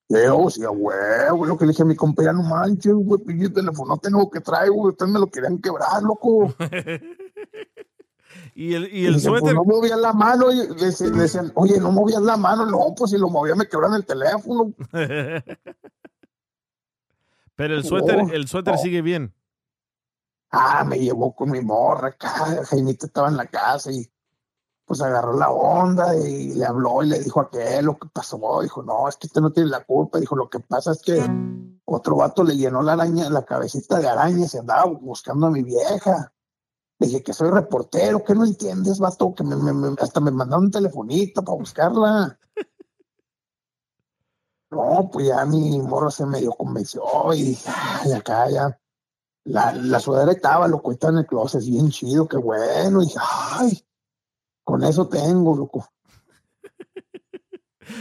[0.08, 3.20] Yo, sí, a huevo, lo que le dije a mi compa, ya no manches, güey,
[3.22, 6.54] pinche teléfono tengo que traigo, güey, ustedes me lo querían quebrar, loco.
[8.54, 9.54] y el, y Y el pues, suéter.
[9.54, 12.94] no movían la mano, y le dec- le decían, oye, no movías la mano, no,
[12.96, 14.72] pues si lo movía me quebran el teléfono.
[17.56, 18.78] Pero el suéter, Oh, el suéter oh.
[18.78, 19.32] sigue bien.
[20.50, 24.08] Ah, me llevó con mi morra acá, Jaimita estaba en la casa y
[24.86, 28.38] pues agarró la onda y le habló y le dijo a aquel lo que pasó.
[28.62, 30.20] Dijo, no, es que usted no tiene la culpa.
[30.20, 31.20] Dijo, lo que pasa es que
[31.84, 35.50] otro vato le llenó la araña, la cabecita de araña y se andaba buscando a
[35.50, 36.32] mi vieja.
[37.00, 39.56] Le dije que soy reportero, que no entiendes, vato, que me,
[40.00, 42.38] hasta me mandaron un telefonito para buscarla.
[44.70, 47.02] No, pues ya mi morro se medio convenció
[47.34, 48.80] y, ay, acá ya.
[49.44, 53.02] La, la sudadera estaba, loco, está en el closet, bien chido, qué bueno.
[53.02, 53.85] Y ay,
[54.66, 55.88] con eso tengo, loco.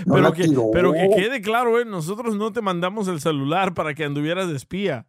[0.07, 0.71] No pero, que, tiró.
[0.73, 1.85] pero que quede claro, ¿eh?
[1.85, 5.05] nosotros no te mandamos el celular para que anduvieras de espía.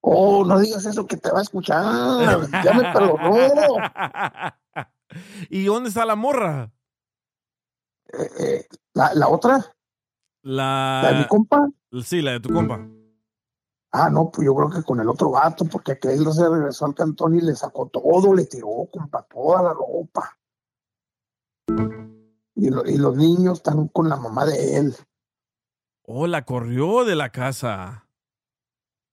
[0.00, 1.80] Oh, no digas eso que te va a escuchar.
[2.64, 3.76] Ya me perdonó.
[5.50, 6.72] ¿Y dónde está la morra?
[8.12, 9.72] Eh, ¿La, la otra?
[10.42, 11.00] La...
[11.04, 11.70] ¿La de mi compa?
[12.02, 12.88] Sí, la de tu compa.
[13.92, 16.86] Ah, no, pues yo creo que con el otro vato, porque aquel no se regresó
[16.86, 20.39] al cantón y le sacó todo, le tiró, compa, toda la ropa.
[22.56, 24.94] Y, lo- y los niños están con la mamá de él.
[26.02, 28.06] Oh, la corrió de la casa.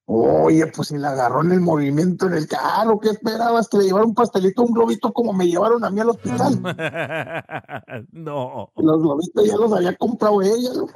[0.10, 3.68] Oye, pues si la agarró en el movimiento en el carro, ¿qué esperabas?
[3.68, 6.62] Que le llevara un pastelito, un globito como me llevaron a mí al hospital.
[8.12, 8.72] no.
[8.78, 10.94] Los globitos ya los había comprado ella, loco.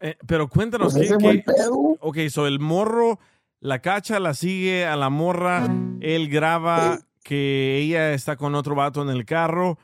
[0.00, 1.44] Eh, pero cuéntanos, Pues ¿qué.
[2.00, 3.18] Ok, so el morro,
[3.60, 5.66] la cacha la sigue a la morra,
[6.00, 9.78] él graba que ella está con otro vato en el carro.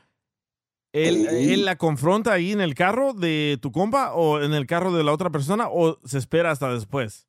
[0.95, 4.93] ¿Él, ¿Él la confronta ahí en el carro de tu compa o en el carro
[4.93, 7.27] de la otra persona o se espera hasta después?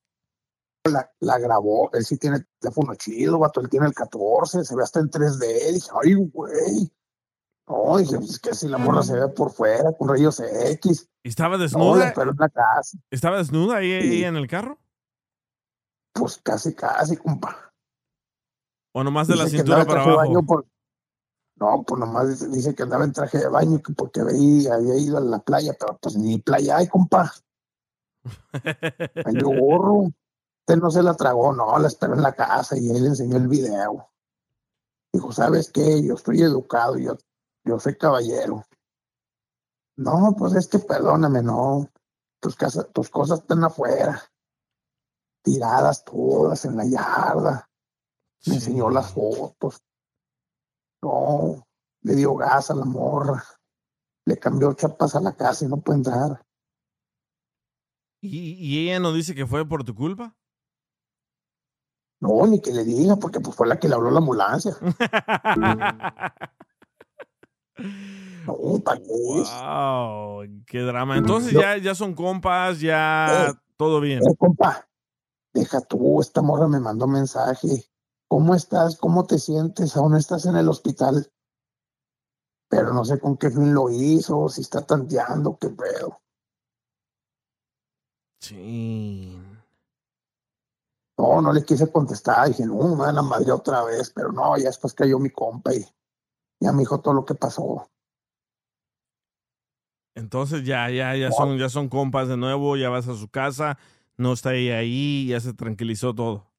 [0.86, 4.84] La, la grabó, él sí tiene teléfono chido, vato, él tiene el 14, se ve
[4.84, 5.74] hasta en 3D.
[5.74, 6.92] Dije, ay, güey.
[7.68, 11.10] No, dije, pues es que si la morra se ve por fuera con rayos X.
[11.24, 12.08] ¿Estaba desnuda?
[12.08, 12.98] la- pero en la casa.
[13.10, 14.78] ¿Estaba desnuda ahí, ella en el carro?
[16.14, 17.73] Pues casi, casi, compa.
[18.94, 20.44] ¿O nomás de la Dice cintura para abajo?
[20.46, 20.66] por-
[21.56, 25.18] No, pues nomás dice, que andaba en traje de baño que porque veía, había ido
[25.18, 27.32] a la playa, pero pues ni playa hay, compa.
[29.26, 30.12] Ay, gorro.
[30.66, 33.36] Usted no se la tragó, no, la esperó en la casa y él le enseñó
[33.38, 34.10] el video.
[35.12, 36.02] Dijo, ¿sabes qué?
[36.04, 37.18] Yo estoy educado, yo,
[37.66, 38.64] yo soy caballero.
[39.98, 41.90] No, pues es que perdóname, no.
[42.40, 44.22] Tus, casa- tus cosas están afuera.
[45.44, 47.70] Tiradas todas en la yarda.
[48.46, 49.82] Me enseñó las fotos.
[51.02, 51.66] No,
[52.02, 53.44] le dio gas a la morra.
[54.26, 56.46] Le cambió chapas a la casa y no puede entrar.
[58.22, 60.36] ¿Y, y ella no dice que fue por tu culpa?
[62.22, 64.76] No, ni que le diga, porque pues fue la que le habló la ambulancia.
[68.46, 69.10] No, ¿para qué?
[69.10, 71.18] Wow, qué drama.
[71.18, 74.20] Entonces ya, ya son compas, ya todo bien.
[74.20, 74.88] Eh, compa,
[75.54, 77.86] deja tú, esta morra me mandó mensaje.
[78.34, 78.98] ¿Cómo estás?
[78.98, 79.96] ¿Cómo te sientes?
[79.96, 81.32] Aún estás en el hospital.
[82.68, 86.20] Pero no sé con qué fin lo hizo, si está tanteando, qué pedo.
[88.40, 89.40] Sí.
[91.16, 92.48] No, no le quise contestar.
[92.48, 94.10] Dije, no, me van a madre otra vez.
[94.10, 95.86] Pero no, ya después cayó mi compa y
[96.60, 97.88] ya me dijo todo lo que pasó.
[100.16, 103.78] Entonces ya, ya, ya son, ya son compas de nuevo, ya vas a su casa,
[104.18, 106.53] no está ella ahí, ya se tranquilizó todo.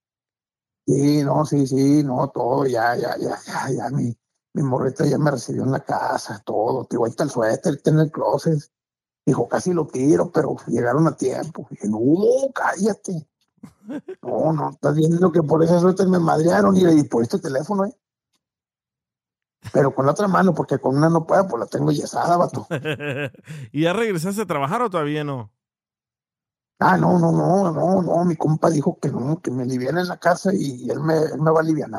[0.86, 4.14] Sí, no, sí, sí, no, todo, ya, ya, ya, ya, ya, mi,
[4.52, 7.90] mi morrita ya me recibió en la casa, todo, tío, ahí está el suéter, está
[7.90, 8.58] en el closet.
[9.26, 11.66] Dijo, casi lo tiro, pero llegaron a tiempo.
[11.70, 11.98] Dije, no,
[12.54, 13.26] cállate.
[14.22, 17.86] No, no, estás viendo que por ese suéter me madrearon y, y por este teléfono,
[17.86, 17.96] ¿eh?
[19.72, 22.66] Pero con la otra mano, porque con una no puedo, pues la tengo yesada, vato.
[23.72, 25.50] ¿Y ya regresaste a trabajar o todavía no?
[26.80, 30.08] Ah, no, no, no, no, no, mi compa dijo que no, que me aliviara en
[30.08, 31.90] la casa y él me, él me va a aliviar.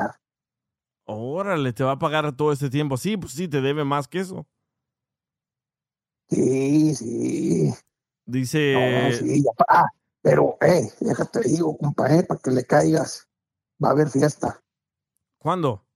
[1.06, 2.96] Órale, te va a pagar todo este tiempo.
[2.96, 4.46] Sí, pues sí, te debe más que eso.
[6.28, 7.74] Sí, sí.
[8.26, 8.74] Dice.
[8.74, 9.84] No, sí, ya ah,
[10.20, 13.28] pero, eh, déjate digo, compa, eh, para que le caigas.
[13.82, 14.60] Va a haber fiesta,
[15.38, 15.86] ¿Cuándo?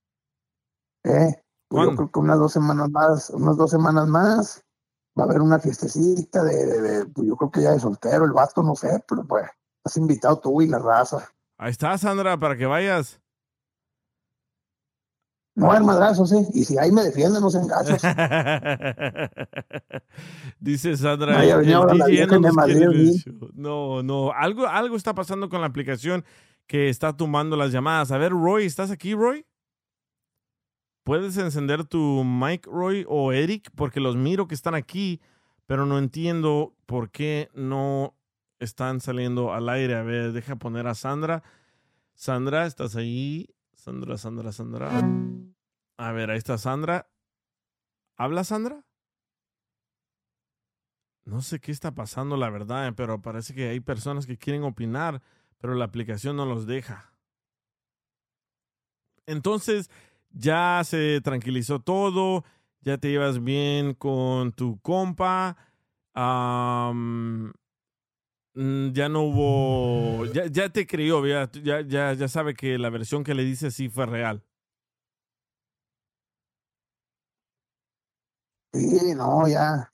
[1.04, 1.34] eh.
[1.68, 1.90] Pues ¿Cuándo?
[1.92, 4.64] yo creo que unas dos semanas más, unas dos semanas más,
[5.18, 8.24] va a haber una fiestecita de, de- de- pues yo creo que ya de soltero,
[8.24, 9.44] el vato, no sé, pero pues,
[9.84, 11.28] has invitado tú y la raza.
[11.58, 13.20] Ahí está, Sandra, para que vayas.
[15.56, 18.00] No hay madrazos, eh, y si ahí me defienden, no se engachos.
[20.58, 21.40] Dice Sandra.
[21.40, 23.24] DJ nos a.
[23.54, 24.32] No, no.
[24.32, 26.24] Algo, algo está pasando con la aplicación
[26.66, 28.10] que está tumbando las llamadas.
[28.12, 29.44] A ver, Roy, ¿estás aquí, Roy?
[31.10, 33.68] ¿Puedes encender tu mic, Roy o Eric?
[33.74, 35.20] Porque los miro que están aquí,
[35.66, 38.14] pero no entiendo por qué no
[38.60, 39.96] están saliendo al aire.
[39.96, 41.42] A ver, deja poner a Sandra.
[42.14, 43.48] Sandra, ¿estás ahí?
[43.74, 44.88] Sandra, Sandra, Sandra.
[45.96, 47.10] A ver, ahí está Sandra.
[48.16, 48.84] ¿Habla Sandra?
[51.24, 55.22] No sé qué está pasando, la verdad, pero parece que hay personas que quieren opinar,
[55.58, 57.12] pero la aplicación no los deja.
[59.26, 59.90] Entonces,
[60.32, 62.44] ya se tranquilizó todo,
[62.80, 65.56] ya te llevas bien con tu compa,
[66.14, 67.50] mm,
[68.92, 71.50] ya no hubo, ya, te creyó, ya,
[71.86, 74.44] ya, ya, sabe que la versión que le dice sí fue real.
[78.72, 79.90] Sí, no, ya,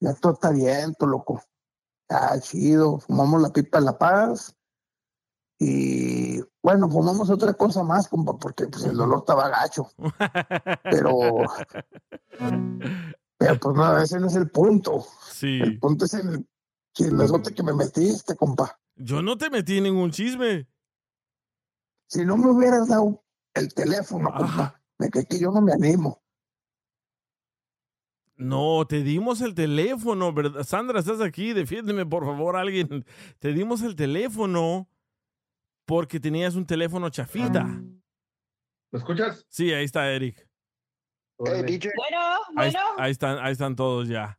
[0.00, 1.42] ya todo está bien, todo loco.
[2.10, 4.54] Ya, chido, fumamos la pipa de la paz.
[5.58, 9.86] Y bueno, fumamos otra cosa más, compa, porque pues el dolor estaba gacho.
[10.82, 11.44] Pero,
[13.36, 15.04] pero pues no, ese no es el punto.
[15.30, 15.60] Sí.
[15.60, 16.48] El punto es el
[16.94, 18.80] chismesote que me metiste, compa.
[18.96, 20.66] Yo no te metí en ningún chisme.
[22.06, 26.22] Si no me hubieras dado el teléfono, compa, me cae que yo no me animo.
[28.36, 30.64] No, te dimos el teléfono, ¿verdad?
[30.64, 33.04] Sandra, estás aquí, defiéndeme por favor, alguien.
[33.38, 34.88] Te dimos el teléfono
[35.86, 37.64] porque tenías un teléfono chafita.
[37.64, 39.44] ¿Me escuchas?
[39.48, 40.46] Sí, ahí está Eric.
[41.36, 41.58] Bueno,
[42.54, 42.78] bueno.
[42.96, 44.38] ahí están, ahí están todos ya.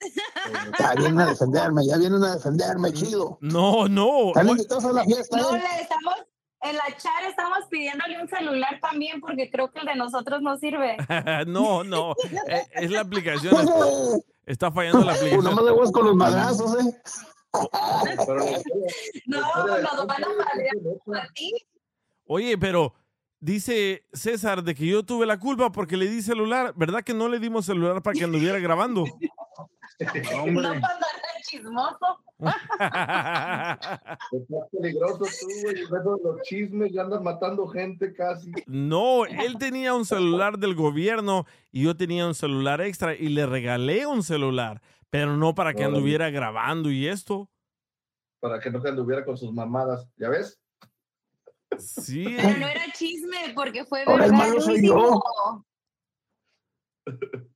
[0.78, 3.36] Ya vienen a defenderme, ya vienen a defenderme, chido.
[3.40, 4.28] No, no.
[4.28, 5.60] Están invitados a la fiesta, No, ¿eh?
[5.62, 6.14] le estamos,
[6.62, 10.56] en la chat estamos pidiéndole un celular también porque creo que el de nosotros no
[10.56, 10.96] sirve.
[11.46, 12.12] no, no.
[12.46, 13.54] eh, Es la aplicación.
[13.54, 13.74] Está,
[14.46, 15.44] está fallando la Pues aplicación.
[15.44, 17.02] nomás de huevos con los madrazos, ¿eh?
[19.26, 19.40] No,
[20.06, 20.76] van a madrear
[21.14, 21.52] a ti.
[22.26, 22.94] Oye, pero
[23.40, 26.72] dice César de que yo tuve la culpa porque le di celular.
[26.76, 29.04] ¿Verdad que no le dimos celular para que anduviera grabando?
[30.46, 30.62] No
[31.48, 32.18] chismoso.
[32.38, 33.88] Estás
[34.70, 35.76] peligroso tú, güey.
[36.22, 38.52] Los chismes ya andas matando gente casi.
[38.66, 43.46] No, él tenía un celular del gobierno y yo tenía un celular extra y le
[43.46, 44.80] regalé un celular,
[45.10, 47.50] pero no para que anduviera grabando y esto.
[48.40, 50.08] Para que no anduviera con sus mamadas.
[50.16, 50.60] ¿Ya ves?
[51.78, 52.24] Sí.
[52.36, 54.44] Pero no era chisme porque fue Ahora el verdad.
[54.46, 55.22] malo el soy último.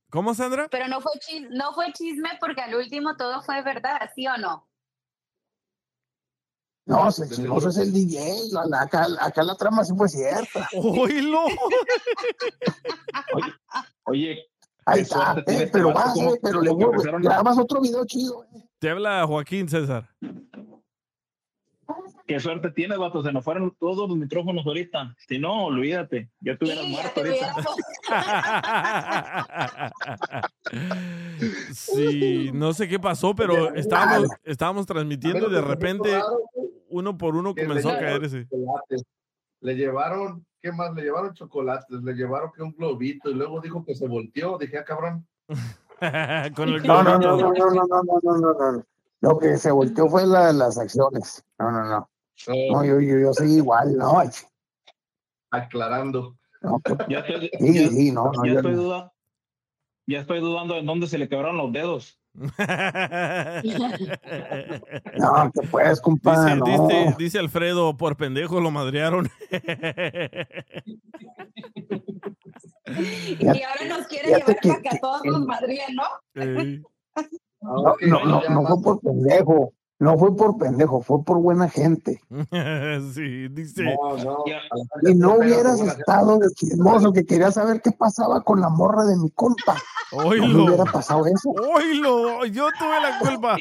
[0.09, 0.67] ¿Cómo, Sandra?
[0.69, 4.37] Pero no fue, chis- no fue chisme porque al último todo fue verdad, ¿sí o
[4.37, 4.69] no?
[6.85, 8.19] No, el chismoso es el DJ.
[8.51, 10.67] la- acá, acá la trama sí fue cierta.
[10.75, 11.45] ¡Oílo!
[14.05, 14.45] Oye,
[14.85, 16.93] Ahí está, eh, tiene este pero vato, vas, como- eh, pero le como que vuelvo-
[17.01, 18.45] empezaron a- grabas otro video chido.
[18.55, 18.63] eh.
[18.79, 20.09] Te habla Joaquín César.
[22.25, 23.21] Qué suerte tienes, vato.
[23.21, 25.13] Se nos fueron todos los micrófonos ahorita.
[25.27, 26.29] Si no, olvídate.
[26.39, 27.53] Ya estuviera muerto ahorita.
[31.73, 36.21] Sí, no sé qué pasó, pero estábamos, estábamos transmitiendo y de repente
[36.89, 38.47] uno por uno comenzó a caerse.
[39.61, 40.93] Le llevaron, ¿qué más?
[40.95, 44.57] Le llevaron chocolates, le llevaron que un globito y luego dijo que se volteó.
[44.57, 45.27] Dije, ah, cabrón.
[46.55, 48.85] Con el No, no, no, no, no, no, no, no, no, no.
[49.19, 51.43] Lo que se volteó fue la- las acciones.
[51.59, 52.09] No, no, no.
[52.47, 54.21] No, yo, yo, yo soy igual, no.
[55.51, 56.37] Aclarando.
[56.61, 58.81] no, que- Ya estoy, Sí, ya- sí, no, no, ya yo estoy no.
[58.81, 59.13] dudando.
[60.07, 62.19] Ya estoy dudando en dónde se le quebraron los dedos.
[65.17, 66.65] No, que puedes, compa, Dice, no.
[66.65, 69.29] dice, dice Alfredo, por pendejo lo madrearon.
[73.39, 76.03] Y ahora nos quiere llevar que- para que a todos nos madríen, ¿no?
[77.61, 79.73] No, no, no, no fue por pendejo.
[80.03, 82.19] No fue por pendejo, fue por buena gente.
[83.13, 83.85] sí, dice.
[83.85, 84.43] No, no.
[85.01, 89.15] Y no hubieras estado de chismoso que quería saber qué pasaba con la morra de
[89.15, 89.77] mi compa.
[90.11, 91.51] No hubiera pasado eso.
[91.51, 93.55] Oílo, yo tuve la culpa.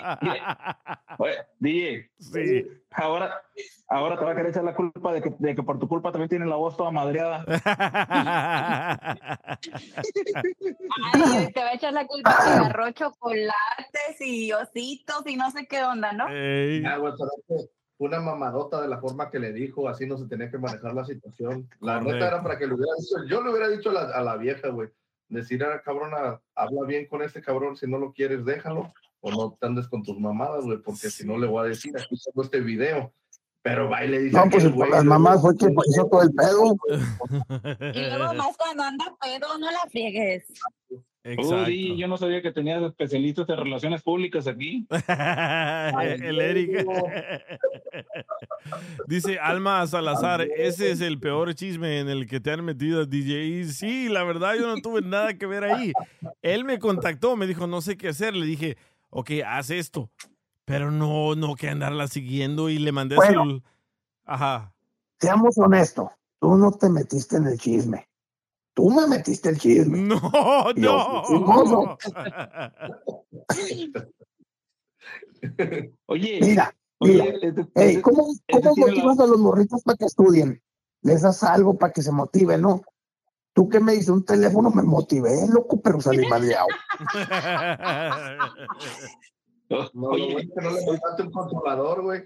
[1.19, 2.82] Oye, DJ, Sí.
[2.95, 3.43] Ahora,
[3.89, 6.11] ahora te va a querer echar la culpa de que, de que por tu culpa
[6.13, 7.45] también tiene la voz toda madreada.
[11.15, 15.67] Ay, te va a echar la culpa que agarró chocolates y ositos y no sé
[15.67, 16.27] qué onda, ¿no?
[17.99, 21.05] Una mamadota de la forma que le dijo, así no se tenía que manejar la
[21.05, 21.69] situación.
[21.81, 22.15] La Correcto.
[22.15, 24.37] neta era para que le hubiera dicho, yo le hubiera dicho a la, a la
[24.37, 24.89] vieja, güey,
[25.29, 28.93] decir, ah, cabrona, habla bien con este cabrón, si no lo quieres, déjalo,
[29.23, 31.97] o no te andes con tus mamadas, güey, porque si no le voy a decir,
[31.97, 33.15] aquí tengo este video.
[33.63, 36.33] Pero va y le dice, No, pues por las mamás fue que hizo todo el
[36.33, 36.77] pedo.
[37.95, 40.45] Y luego más cuando anda pedo, no la friegues.
[41.25, 41.67] Exacto.
[41.67, 44.85] Uy, yo no sabía que tenías especialistas en relaciones públicas aquí.
[46.01, 46.85] el Eric.
[49.07, 53.67] Dice Alma Salazar, ese es el peor chisme en el que te han metido DJ.
[53.67, 55.93] Sí, la verdad yo no tuve nada que ver ahí.
[56.43, 58.35] Él me contactó, me dijo, no sé qué hacer.
[58.35, 58.77] Le dije,
[59.13, 60.11] ok, haz esto.
[60.65, 63.45] Pero no, no que andarla siguiendo y le mandé Bueno.
[63.45, 63.63] celu-
[64.25, 64.75] Ajá.
[65.21, 66.09] Seamos honestos,
[66.41, 68.09] tú no te metiste en el chisme.
[68.75, 69.99] Tú me metiste el chisme.
[70.77, 71.99] No, no.
[76.07, 77.25] Oye, Mira, mira.
[77.75, 80.63] Ey, este- ¿cómo, cómo motivas a los morritos para que estudien?
[81.03, 82.83] Les das algo para que se motiven, ¿no?
[83.55, 86.69] Tú que me dices un teléfono, me motivé, loco, pero salí madreado.
[89.69, 92.23] No, lo bueno es que no le mandaste un controlador, güey.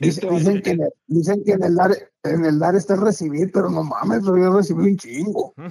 [0.00, 1.92] Dice- dicen, que en el, dicen que en el dar,
[2.24, 5.54] en el dar está el recibir, pero no mames, yo recibí un chingo.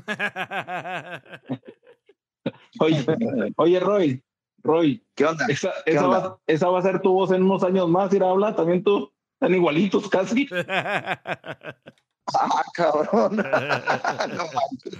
[2.79, 3.05] Oye,
[3.57, 4.23] oye, Roy,
[4.61, 5.45] Roy, ¿qué onda?
[5.47, 6.19] Esa, ¿Qué esa onda?
[6.19, 8.83] Va, esa va a ser tu voz en unos años más, ir a hablar, también
[8.83, 10.47] tú, están igualitos casi.
[12.33, 13.37] Ah, cabrón.
[14.35, 14.97] No manches.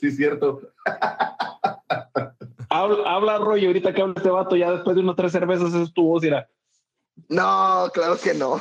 [0.00, 0.60] Sí, cierto.
[2.68, 5.92] Habla, habla Roy, ahorita que habla este vato, ya después de unas tres cervezas, es
[5.92, 6.48] tu voz, irá.
[7.28, 8.60] No, claro que no.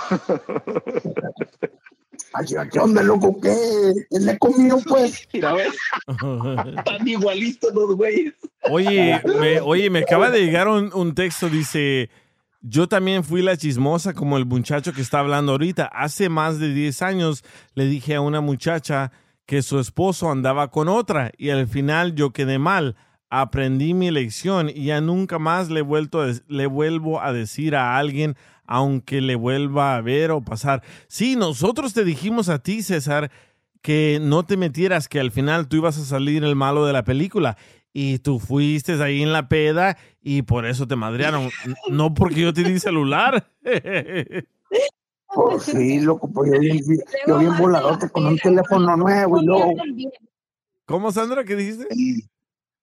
[2.34, 3.40] Ay, ¿Qué onda, loco?
[3.42, 3.94] ¿Qué?
[4.10, 5.28] ¿Qué le comió, pues?
[5.34, 5.76] Mira, ves,
[6.78, 8.34] están igualitos los güeyes.
[8.70, 12.10] Oye, me, oye, me acaba de llegar un, un texto, dice,
[12.64, 15.86] yo también fui la chismosa como el muchacho que está hablando ahorita.
[15.86, 17.44] Hace más de 10 años
[17.76, 19.12] le dije a una muchacha
[19.46, 22.96] que su esposo andaba con otra y al final yo quedé mal.
[23.30, 27.98] Aprendí mi lección y ya nunca más le, vuelto a le vuelvo a decir a
[27.98, 30.84] alguien aunque le vuelva a ver o pasar.
[31.08, 33.30] Sí, nosotros te dijimos a ti, César,
[33.82, 37.04] que no te metieras, que al final tú ibas a salir el malo de la
[37.04, 37.58] película.
[37.94, 41.50] Y tú fuiste ahí en la peda y por eso te madrearon.
[41.90, 43.52] No porque yo te di celular.
[45.36, 46.80] Pues sí, loco, pues yo bien,
[47.28, 49.72] yo bien voladote con un teléfono nuevo y luego.
[50.86, 51.44] ¿Cómo, Sandra?
[51.44, 51.88] ¿Qué dijiste?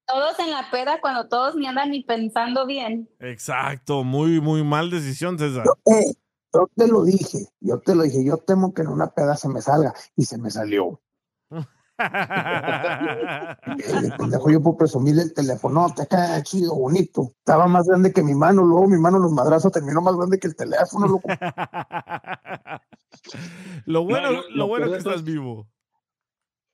[0.07, 3.09] Todos en la peda cuando todos ni andan ni pensando bien.
[3.21, 5.65] Exacto, muy, muy mal decisión, César.
[5.87, 6.13] Eh,
[6.53, 9.49] yo te lo dije, yo te lo dije, yo temo que en una peda se
[9.49, 11.01] me salga y se me salió.
[14.01, 17.33] El pendejo yo por presumir el teléfono, te cae chido, bonito.
[17.39, 20.49] Estaba más grande que mi mano, luego mi mano los madrazos terminó más grande que
[20.49, 21.29] el teléfono, loco.
[23.87, 25.67] Lo bueno, No, lo- lo, lo bueno es que estás vivo.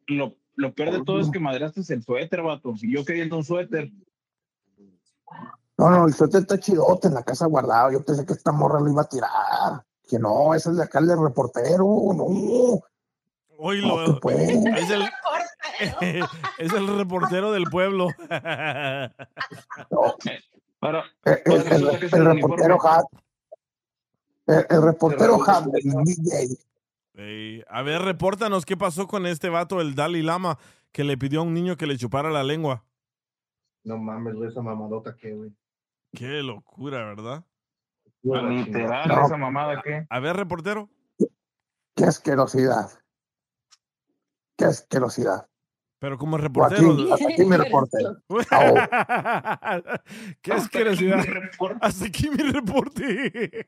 [0.08, 2.74] Lo, lo peor de todo es que madreaste el suéter, vato.
[2.80, 3.90] Y yo queriendo un suéter.
[5.78, 7.90] No, no, el suéter está chidote en la casa guardado.
[7.92, 9.84] Yo pensé que esta morra lo iba a tirar.
[10.08, 11.84] Que no, ese es de acá el de reportero,
[12.14, 12.80] no.
[13.58, 14.06] Oílo.
[14.06, 14.36] No, pues.
[14.38, 15.04] es, el,
[16.58, 18.08] es el reportero del pueblo.
[20.80, 23.04] Ahora, El, el- el- el reportero Hat.
[24.46, 27.64] El, el reportero Hat del DJ.
[27.68, 30.58] A ver, repórtanos qué pasó con este vato, el Dalai Lama,
[30.92, 32.84] que le pidió a un niño que le chupara la lengua.
[33.84, 35.50] No mames, esa mamadota que, güey.
[36.12, 37.44] Qué locura, ¿verdad?
[38.22, 39.24] Literal, No.
[39.26, 40.06] esa mamada que.
[40.10, 40.88] A ver, reportero.
[41.94, 42.90] Qué asquerosidad.
[44.56, 45.46] Qué asquerosidad.
[45.98, 46.92] Pero como reportero.
[47.14, 47.98] hasta aquí mi reporte.
[50.42, 51.18] Qué asquerosidad.
[51.82, 53.66] Hasta aquí mi reporte.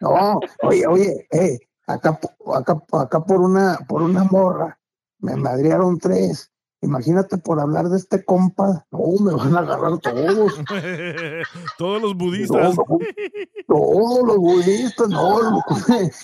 [0.00, 4.78] No, oye, oye, eh, acá, po- acá, acá por una, por una morra,
[5.18, 6.50] me madrearon tres.
[6.82, 10.54] Imagínate por hablar de este compa, no, me van a agarrar todos.
[11.78, 12.74] Todos los budistas.
[12.74, 12.98] No, no,
[13.66, 15.76] todos los budistas, no, loco,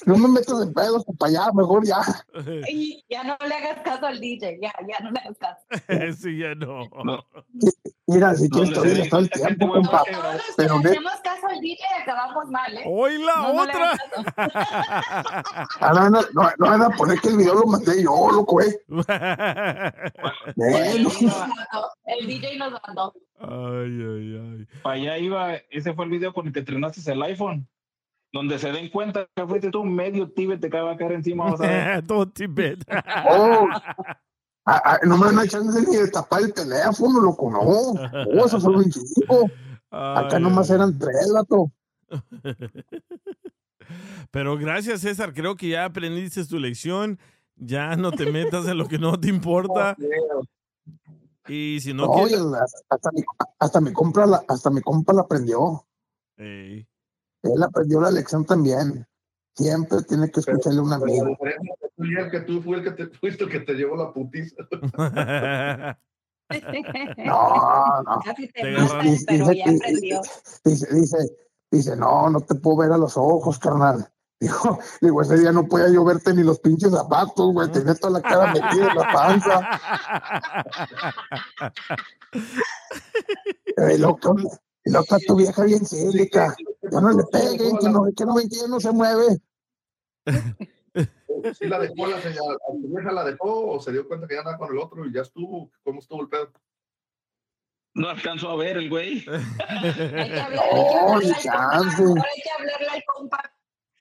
[0.06, 2.00] no me metas en pedos para allá, mejor ya.
[2.68, 6.16] Y ya no le hagas caso al DJ, ya, ya no le hagas caso.
[6.22, 6.88] sí, ya no.
[8.08, 10.02] Mira, si quieres todavía está el tiempo, compa.
[10.56, 12.82] Pero Si ne- hacemos caso al DJ, acabamos mal, ¿eh?
[12.86, 13.98] ¡Hoy la No, no le otra!
[15.80, 18.60] ah, no, no, no, no van a poner que el video lo mandé yo, loco,
[18.62, 18.80] eh.
[20.54, 21.10] Bueno.
[22.04, 23.12] El DJ nos mandó.
[23.40, 24.66] Ay, ay, ay.
[24.82, 27.66] Para allá iba, ese fue el video con el que estrenaste el iPhone.
[28.32, 31.50] Donde se den cuenta que fuiste tú medio Tíbet te acaba a caer encima.
[31.50, 32.02] Vas a ver.
[32.06, 32.84] Todo Tibet.
[33.30, 33.68] Oh,
[34.66, 37.60] ah, ah, no me dan a chance ni de tapar el teléfono, loco, no.
[37.60, 37.94] Oh,
[38.44, 39.50] eso fue 25.
[39.90, 41.70] Acá Ay, nomás eran tres, lato.
[44.30, 45.32] Pero gracias, César.
[45.32, 47.18] Creo que ya aprendiste tu lección.
[47.56, 49.96] Ya no te metas en lo que no te importa.
[51.48, 52.40] Y si no No, quieres.
[52.88, 53.22] hasta mi,
[53.60, 55.86] hasta mi compra la, hasta mi compa la aprendió.
[56.36, 56.88] Ey.
[57.44, 59.06] Él aprendió la lección también.
[59.56, 61.26] Siempre tiene que escucharle a un Pero la amigo.
[61.28, 63.72] diferencia que tú y el que tú fue el que te fuiste el que te
[63.74, 64.56] llevó la putiza.
[67.18, 68.20] No, no.
[68.24, 69.16] Casi te matan, agarran.
[69.26, 70.20] pero ya Dice- aprendió.
[70.64, 71.16] Dice, dice,
[71.72, 74.08] dice, no, no te puedo ver a los ojos, carnal.
[74.38, 77.68] Digo, digo, ese día no podía yo verte ni los pinches zapatos, güey.
[77.72, 79.70] Tenía toda la cara metida en la panza.
[84.84, 86.54] Y loca tu vieja bien cínica.
[86.90, 89.40] Ya no le peguen, que no, que no que no se mueve.
[91.58, 92.56] ¿Sí la dejó la señora?
[92.68, 95.04] ¿A tu vieja la dejó o se dio cuenta que ya andaba con el otro
[95.06, 95.70] y ya estuvo?
[95.84, 96.52] ¿Cómo estuvo el pedo?
[97.94, 99.24] No alcanzó a ver el güey.
[99.24, 100.60] Que que hablarle
[101.20, 103.40] hay que hablarle al compa.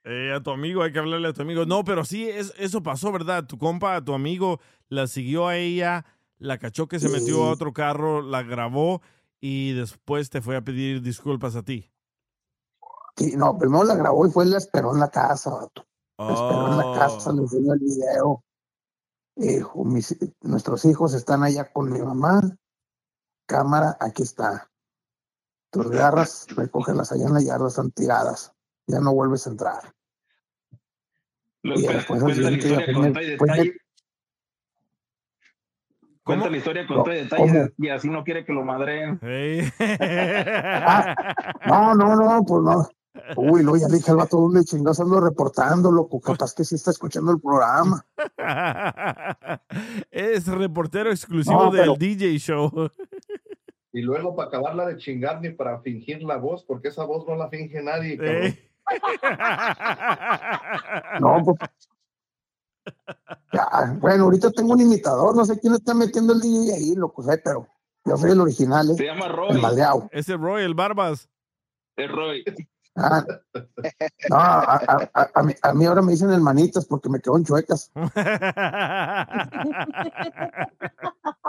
[0.04, 1.66] Eh, a tu amigo, hay que hablarle a tu amigo.
[1.66, 3.46] No, pero sí, es, eso pasó, ¿verdad?
[3.46, 6.04] Tu compa, tu amigo, la siguió a ella,
[6.38, 9.02] la cachó que se metió a otro carro, la grabó
[9.40, 11.90] y después te fue a pedir disculpas a ti.
[13.16, 15.86] Sí, no, primero la grabó y fue y la esperó en la casa, vato.
[16.18, 18.44] La esperó en la casa, le enseñó el video.
[19.34, 22.40] Dijo, mis- nuestros hijos están allá con mi mamá.
[23.46, 24.70] Cámara, aquí está.
[25.70, 28.52] Tus garras, recógelas allá en la yarda, están tiradas.
[28.86, 29.92] Ya no vuelves a entrar.
[31.62, 33.72] Lo- Y cu- después al Cuenta la siguiente día y.
[36.22, 39.20] Cuenta la historia con No, todo y detalle y así no quiere que lo madreen.
[41.66, 42.88] No, no, no, pues no.
[43.36, 46.20] Uy, luego ya le dije al vato, ¿dónde chingados ando reportando, loco?
[46.20, 48.04] Capaz que sí está escuchando el programa.
[50.10, 52.90] es reportero exclusivo No, del pero- DJ Show.
[53.92, 57.34] Y luego para acabarla de chingar ni para fingir la voz, porque esa voz no
[57.36, 58.18] la finge nadie.
[58.20, 58.62] Eh.
[61.20, 61.56] No, pues.
[63.52, 67.22] Ya, bueno, ahorita tengo un imitador, no sé quién está metiendo el DJ ahí, loco,
[67.22, 67.66] sé, pero
[68.04, 68.94] yo soy el original, ¿eh?
[68.94, 69.60] Se llama El Roy.
[69.60, 70.08] maleado.
[70.12, 71.28] Ese Roy, el Barbas.
[71.96, 72.44] Es Roy.
[72.96, 73.24] Ah,
[74.30, 77.20] no, a, a- a- a mí, a mí ahora me dicen el manitas porque me
[77.20, 77.90] quedo en chuecas.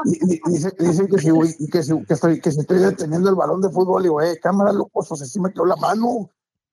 [0.05, 3.61] Dicen, dicen que, si, voy- que, si, que, estoy, que si estoy deteniendo el balón
[3.61, 6.29] de fútbol, y güey, cámara, loco, pues así me quedó la mano.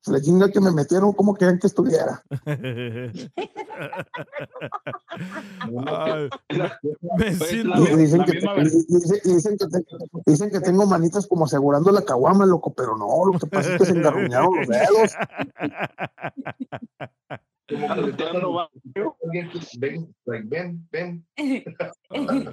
[0.07, 2.23] Le chinga que me metieron, como querían que estuviera?
[2.45, 3.11] Ay,
[7.19, 9.85] me siento- Y dicen, que, y- y dicen, y dicen que te-
[10.27, 13.79] dicen que tengo manitas como asegurando la caguama, loco, pero no, lo que pasa es
[13.79, 15.15] que se engarruñaron los dedos.
[19.79, 20.15] Ven,
[20.51, 21.25] ven, ven.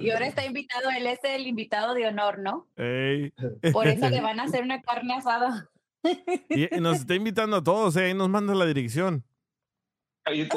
[0.00, 2.66] y ahora está invitado, él es el invitado de honor, ¿no?
[2.76, 3.30] Ey.
[3.72, 5.68] Por eso le van a hacer una carne asada.
[6.48, 8.06] Y y nos está invitando a todos, ¿eh?
[8.06, 9.24] Ahí nos manda la dirección.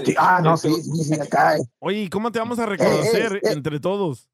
[0.04, 1.58] Sí, ah, no, sí, sí, sí, acá.
[1.58, 1.62] eh.
[1.80, 3.52] Oye, ¿y cómo te vamos a reconocer eh, eh.
[3.52, 4.30] entre todos?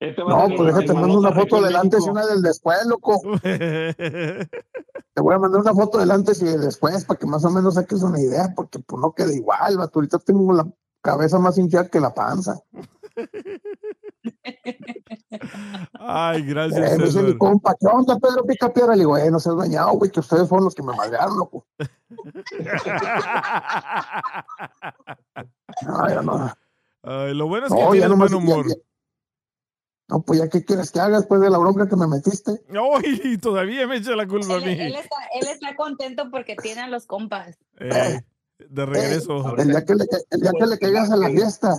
[0.00, 3.20] No, pues déjate, mando una foto del antes y una del después, loco.
[3.42, 7.50] Te voy a mandar una foto del antes y del después para que más o
[7.50, 9.98] menos saques una idea, porque pues no queda igual, vato.
[9.98, 10.66] Ahorita tengo la
[11.02, 12.62] cabeza más hinchada que la panza.
[15.98, 17.38] Ay, Eh, gracias, me dice mi César.
[17.38, 18.92] compa, ¿qué onda, Pedro Pica Piedra?
[18.94, 21.66] Le digo, eh, no seas dañado, güey, que ustedes fueron los que me madrearon, loco.
[25.86, 26.52] No, ya no.
[27.02, 28.68] Ay, lo bueno es que No, nomás- buen humor.
[28.68, 28.74] ya-
[30.08, 32.62] No, pues ya, ¿qué quieres que haga después de la bronca que me metiste?
[32.94, 34.72] Ay, todavía me echa la culpa a mí.
[34.72, 37.56] él está, él está contento porque tiene a los compas.
[37.78, 38.20] Eh,
[38.58, 39.56] de regreso.
[39.56, 41.76] El día que le, el día que le caigas a la fiesta,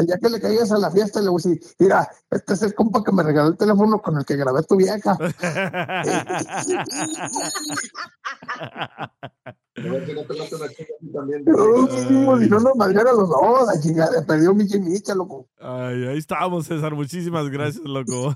[0.00, 2.62] el día que le caigas a la fiesta, le voy a decir, mira, este es
[2.62, 5.16] el compa que me regaló el teléfono con el que grabé a tu vieja.
[9.76, 10.00] No
[12.38, 15.48] si nos madrearon los dos, la chingada, perdió mi chimicha, loco.
[15.58, 16.94] Ay, ahí estamos, César.
[16.94, 18.34] Muchísimas gracias, loco.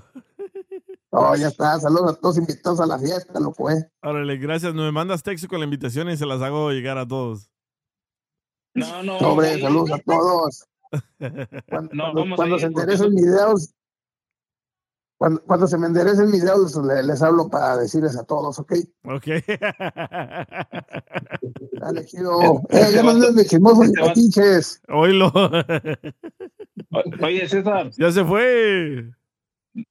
[1.11, 3.89] No, ya está, saludos a todos invitados a la fiesta, loco, eh.
[4.03, 4.75] Órale, gracias.
[4.75, 7.49] Me mandas texto con la invitación y se las hago llegar a todos.
[8.75, 9.19] No, no.
[9.19, 10.65] Sobre, saludos a todos.
[11.69, 13.73] Cuando, No, cuando- vamos a cuando ir se enderecen mis videos,
[15.17, 18.73] cuando, cuando se me enderecen mis videos, les, les hablo para decirles a todos, ¿ok?
[19.05, 19.27] Ok.
[21.79, 22.61] Dale, chido.
[22.69, 24.81] Eh, ya no de chismosos Este metiches.
[24.89, 25.31] Oílo.
[27.21, 29.11] Oye, César, Ya se fue.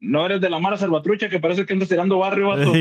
[0.01, 2.73] No eres de la Mara Salvatrucha que parece que andas tirando barrio, vato.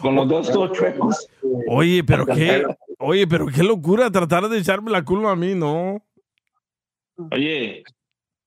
[0.00, 1.28] Con los dedos todos chuecos.
[1.68, 2.64] Oye, pero qué,
[2.98, 6.02] oye, pero qué locura tratar de echarme la culpa a mí, ¿no?
[7.30, 7.84] Oye,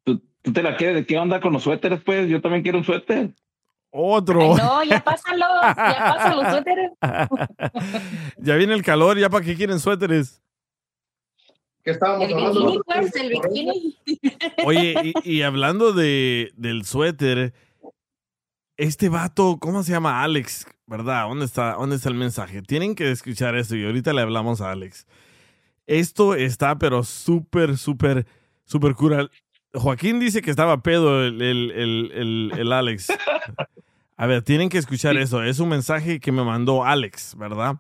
[0.03, 2.29] ¿tú, tú te la quieres de qué onda con los suéteres, pues?
[2.29, 3.31] Yo también quiero un suéter.
[3.89, 4.55] Otro.
[4.55, 6.91] No, ya pásalo, ya pásalo, los suéteres.
[8.37, 10.41] ya viene el calor, ya para qué quieren suéteres.
[11.88, 12.65] ¿Qué estábamos El hablando?
[12.65, 13.97] bikini, pues, el bikini.
[14.65, 17.53] Oye, y, y hablando de, del suéter,
[18.76, 20.22] este vato, ¿cómo se llama?
[20.22, 21.30] Alex, ¿verdad?
[21.30, 22.61] ¿Dónde está, ¿Dónde está el mensaje?
[22.61, 25.07] Tienen que escuchar esto y ahorita le hablamos a Alex.
[25.85, 28.27] Esto está, pero súper, súper,
[28.65, 29.30] súper cura.
[29.73, 33.07] Joaquín dice que estaba pedo el, el, el, el- el Alex.
[34.18, 35.41] A ver, tienen que escuchar eso.
[35.41, 37.77] Es un mensaje que me mandó Alex, ¿verdad?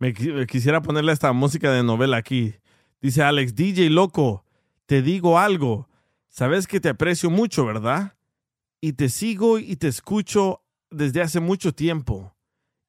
[0.00, 0.12] Me
[0.48, 2.56] quisiera ponerle esta música de novela aquí.
[3.00, 4.44] Dice Alex, DJ loco,
[4.86, 5.88] te digo algo.
[6.28, 8.16] Sabes que te aprecio mucho, ¿verdad?
[8.80, 12.34] Y te sigo y te escucho desde hace mucho tiempo.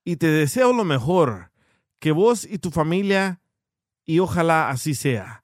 [0.04, 1.52] Y te deseo lo mejor.
[2.00, 3.42] Que vos y tu familia,
[4.06, 5.44] y ojalá así sea,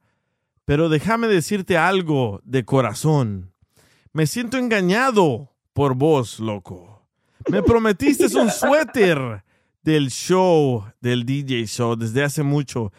[0.65, 3.53] Pero déjame decirte algo de corazón.
[4.14, 7.06] Me siento engañado por vos, loco.
[7.49, 9.44] Me prometiste un suéter
[9.81, 12.94] del show, del DJ show, desde hace mucho.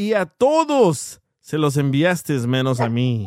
[0.00, 3.26] Y a todos se los enviaste menos a mí.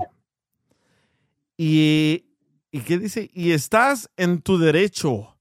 [1.55, 2.25] Y,
[2.71, 3.29] ¿y qué dice?
[3.31, 5.37] Y estás en tu derecho,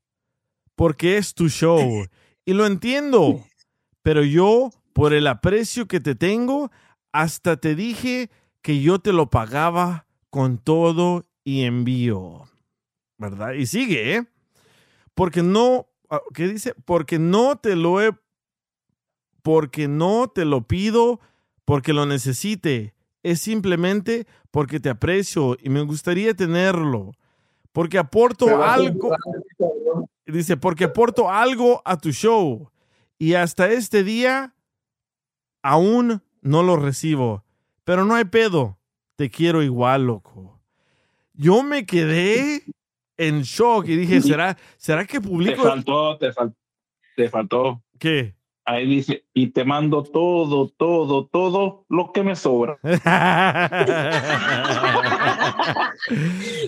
[0.74, 2.06] porque es tu show.
[2.44, 3.42] Y lo entiendo,
[4.02, 6.70] pero yo, por el aprecio que te tengo,
[7.12, 8.28] hasta te dije
[8.60, 12.44] que yo te lo pagaba con todo y envío.
[13.16, 13.54] ¿Verdad?
[13.54, 14.26] Y sigue, ¿eh?
[15.14, 16.74] Porque no, ah, ¿qué dice?
[16.84, 18.10] Porque no te lo he,
[19.42, 21.20] porque no te lo pido
[21.64, 22.94] porque lo necesite.
[23.22, 27.12] Es simplemente porque te aprecio y me gustaría tenerlo.
[27.72, 29.14] Porque aporto algo.
[30.26, 32.70] Dice, porque aporto algo a tu show.
[33.18, 34.54] Y hasta este día
[35.62, 37.44] aún no lo recibo.
[37.84, 38.78] Pero no hay pedo.
[39.16, 40.60] Te quiero igual, loco.
[41.34, 42.62] Yo me quedé
[43.16, 45.62] en shock y dije, ¿será, ¿será que Te publico?
[45.62, 46.54] faltó, te, fal-
[47.16, 47.82] te faltó.
[47.98, 48.34] ¿Qué?
[48.64, 52.78] Ahí dice, y te mando todo, todo, todo lo que me sobra.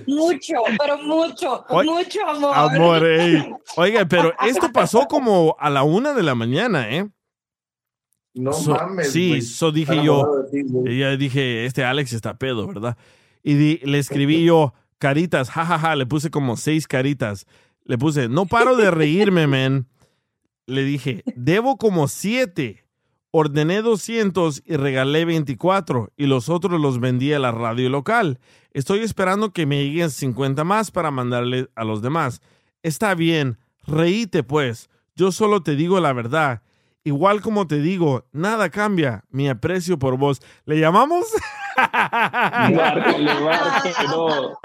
[0.07, 2.53] Mucho, pero mucho, mucho amor.
[2.57, 3.53] Amor, ey.
[3.77, 7.09] Oiga, pero esto pasó como a la una de la mañana, ¿eh?
[8.35, 9.13] No So- mames.
[9.13, 9.43] Sí, güey.
[9.43, 10.29] so dije yo,
[10.85, 12.97] y ya dije, este Alex está pedo, ¿verdad?
[13.43, 17.47] Y di- le escribí yo, caritas, jajaja, le puse como seis caritas.
[17.85, 19.87] Le puse, no paro de reírme, man.
[20.67, 22.85] Le dije, debo como siete.
[23.37, 28.39] Ordené 200 y regalé 24 y los otros los vendí a la radio local.
[28.71, 32.43] Estoy esperando que me lleguen 50 más para mandarle a los demás.
[32.85, 34.89] Está bien, reíte pues.
[35.17, 36.63] Yo solo te digo la verdad.
[37.07, 39.25] Igual como te digo, nada cambia.
[39.31, 40.41] Mi aprecio por vos.
[40.65, 41.27] ¿Le llamamos?
[41.77, 44.59] Márcale, márcale, no.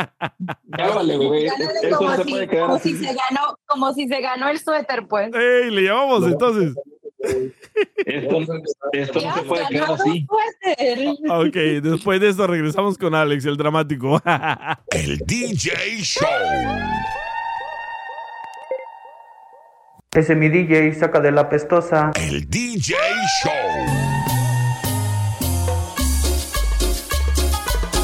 [0.78, 1.46] Llámale, güey.
[1.48, 2.96] Eso como, se si, puede quedar como así.
[2.96, 5.34] si se ganó, como si se ganó el suéter, pues.
[5.34, 5.70] ¡Ey!
[5.70, 6.76] Le llamamos entonces.
[8.06, 8.38] Esto,
[8.94, 10.26] esto no se puede quedar así.
[10.64, 11.10] Suéter.
[11.30, 14.22] Ok, después de esto regresamos con Alex, el dramático.
[14.92, 16.26] El DJ Show.
[20.16, 22.12] Ese mi DJ saca de la pestosa.
[22.16, 22.96] El DJ
[23.44, 23.90] Show.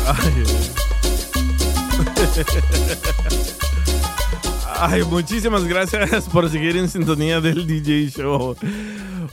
[4.80, 8.56] Ay, muchísimas gracias por seguir en sintonía del DJ Show.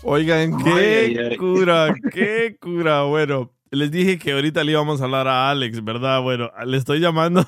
[0.03, 1.37] Oigan, qué Ay, ay, ay.
[1.37, 3.03] cura, qué cura.
[3.03, 6.23] Bueno, les dije que ahorita le íbamos a hablar a Alex, ¿verdad?
[6.23, 7.47] Bueno, le estoy llamando.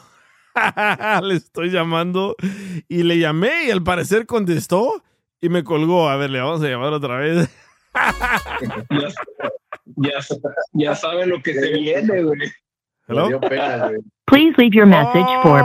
[1.23, 2.37] le estoy llamando
[2.89, 5.03] y le llamé y al parecer contestó
[5.45, 6.09] y me colgó.
[6.09, 7.51] A ver, le vamos a llamar otra vez.
[8.91, 9.09] Ya,
[9.97, 10.13] ya,
[10.73, 12.51] ya sabe lo que se viene, güey.
[13.07, 13.29] ¿Hello?
[14.27, 15.61] Please leave your message for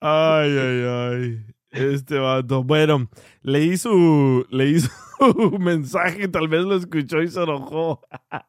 [0.00, 1.46] Ay, ay, ay.
[1.70, 2.64] Este vato.
[2.64, 3.08] Bueno,
[3.42, 4.90] leí su, leí su
[5.60, 8.00] mensaje, tal vez lo escuchó y se enojó.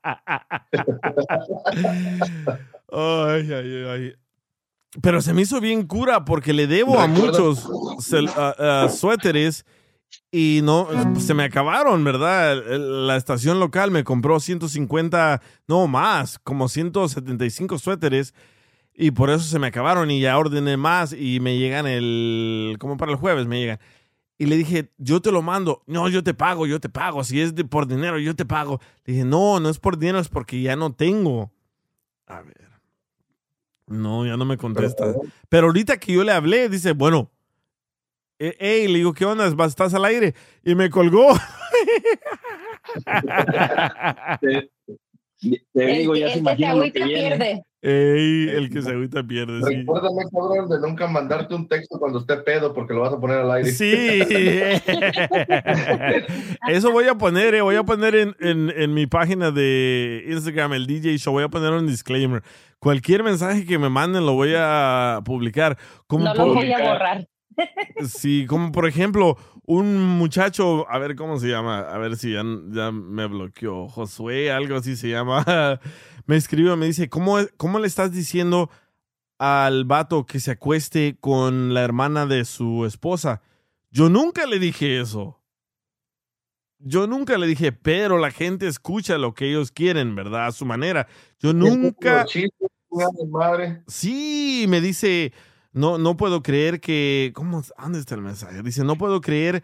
[2.92, 4.14] Ay, ay, ay.
[5.02, 7.70] Pero se me hizo bien cura porque le debo a muchos
[8.38, 9.66] a- a suéteres
[10.32, 10.88] y no,
[11.20, 12.56] se me acabaron, ¿verdad?
[12.78, 18.34] La estación local me compró 150, no más, como 175 suéteres
[18.94, 22.96] y por eso se me acabaron y ya ordené más y me llegan el, como
[22.96, 23.80] para el jueves me llegan.
[24.38, 25.82] Y le dije, yo te lo mando.
[25.88, 27.24] No, yo te pago, yo te pago.
[27.24, 28.82] Si es de por dinero, yo te pago.
[29.06, 31.52] Le dije, no, no es por dinero, es porque ya no tengo.
[32.28, 32.65] A ver.
[33.88, 35.14] No, ya no me contesta.
[35.50, 37.32] Pero ahorita que yo le hablé, dice, bueno,
[38.40, 39.50] eh, hey, le digo, ¿qué onda?
[39.52, 40.34] ¿Vas- ¿Estás al aire?
[40.64, 41.28] Y me colgó.
[44.42, 44.70] Te
[45.42, 47.64] digo, ya se imagina lo que viene.
[47.82, 49.76] Ey, el que se agüita pierde, sí.
[49.76, 53.38] Recuérdame, cabrón, de nunca mandarte un texto cuando esté pedo porque lo vas a poner
[53.38, 53.72] al aire.
[53.72, 53.88] Sí.
[56.68, 60.74] Eso voy a poner, eh, voy a poner en, en- en mi página de Instagram,
[60.74, 62.42] el DJ Show, voy a poner un disclaimer.
[62.80, 65.78] Cualquier mensaje que me manden lo voy a publicar.
[66.08, 67.28] Como No lo voy a borrar.
[68.06, 72.44] Sí, como por ejemplo, un muchacho, a ver cómo se llama, a ver si ya,
[72.70, 75.44] ya me bloqueó, Josué, algo así se llama,
[76.26, 78.70] me escribió, me dice, ¿cómo, ¿cómo le estás diciendo
[79.38, 83.42] al vato que se acueste con la hermana de su esposa?
[83.90, 85.42] Yo nunca le dije eso.
[86.80, 90.48] Yo nunca le dije, pero la gente escucha lo que ellos quieren, ¿verdad?
[90.48, 91.08] A su manera.
[91.40, 92.26] Yo nunca...
[93.30, 93.84] Madre.
[93.88, 95.34] Sí, me dice,
[95.76, 97.62] no, no puedo creer que, ¿cómo?
[97.78, 98.64] ¿Dónde está el mensaje?
[98.64, 99.62] Dice, no puedo creer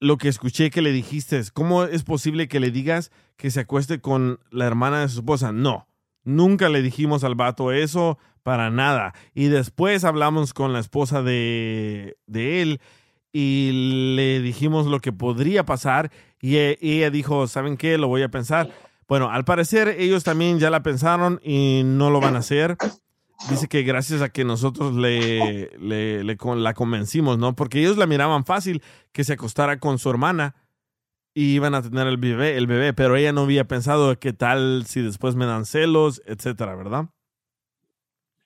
[0.00, 1.40] lo que escuché que le dijiste.
[1.52, 5.52] ¿Cómo es posible que le digas que se acueste con la hermana de su esposa?
[5.52, 5.86] No,
[6.24, 9.14] nunca le dijimos al vato eso para nada.
[9.34, 12.80] Y después hablamos con la esposa de, de él
[13.32, 16.10] y le dijimos lo que podría pasar
[16.40, 17.96] y e- y ella dijo, ¿saben qué?
[17.98, 18.70] Lo voy a pensar.
[19.08, 22.76] Bueno, al parecer ellos también ya la pensaron y no lo van a hacer.
[23.50, 27.54] Dice que gracias a que nosotros le, le- le con- la convencimos, ¿no?
[27.54, 28.82] Porque ellos la miraban fácil
[29.12, 30.54] que se acostara con su hermana
[31.34, 34.84] y iban a tener el bebé, el bebé, pero ella no había pensado qué tal
[34.86, 37.06] si después me dan celos, etcétera, ¿verdad?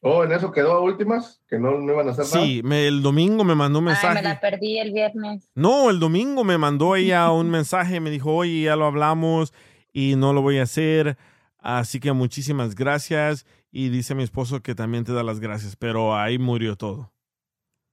[0.01, 2.45] Oh, en eso quedó a últimas, que no, no iban a hacer nada.
[2.47, 4.15] Sí, me- el domingo me mandó un Ay, mensaje.
[4.15, 5.51] me la perdí el viernes.
[5.55, 9.53] No, el domingo me mandó ella un mensaje, me dijo, oye, ya lo hablamos
[9.93, 11.17] y no lo voy a hacer,
[11.59, 13.45] así que muchísimas gracias.
[13.71, 17.13] Y dice mi esposo que también te da las gracias, pero ahí murió todo.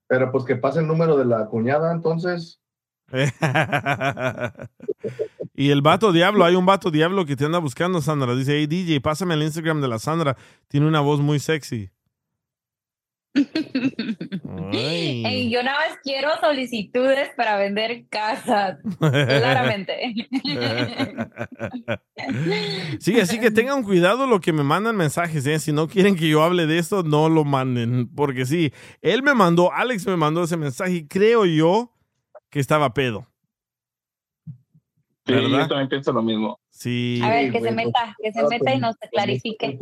[0.08, 2.62] Pero pues que pase el número de la cuñada, entonces.
[5.54, 8.36] y el vato diablo, hay un vato diablo que te anda buscando, Sandra.
[8.36, 10.38] Dice, hey DJ, pásame el Instagram de la Sandra.
[10.68, 11.92] Tiene una voz muy sexy.
[14.72, 15.26] Ay.
[15.26, 18.80] Ey, yo nada más quiero solicitudes para vender casas.
[19.00, 20.28] Claramente.
[23.00, 25.60] Sí, así que tengan cuidado lo que me mandan mensajes, ¿eh?
[25.60, 28.10] Si no quieren que yo hable de esto, no lo manden.
[28.16, 28.72] Porque sí,
[29.02, 31.92] él me mandó, Alex me mandó ese mensaje y creo yo
[32.50, 33.28] que estaba pedo.
[35.26, 36.60] Sí, yo también pienso lo mismo.
[36.78, 37.22] Sí.
[37.24, 39.80] A ver, que se meta, que se meta y nos clarifique.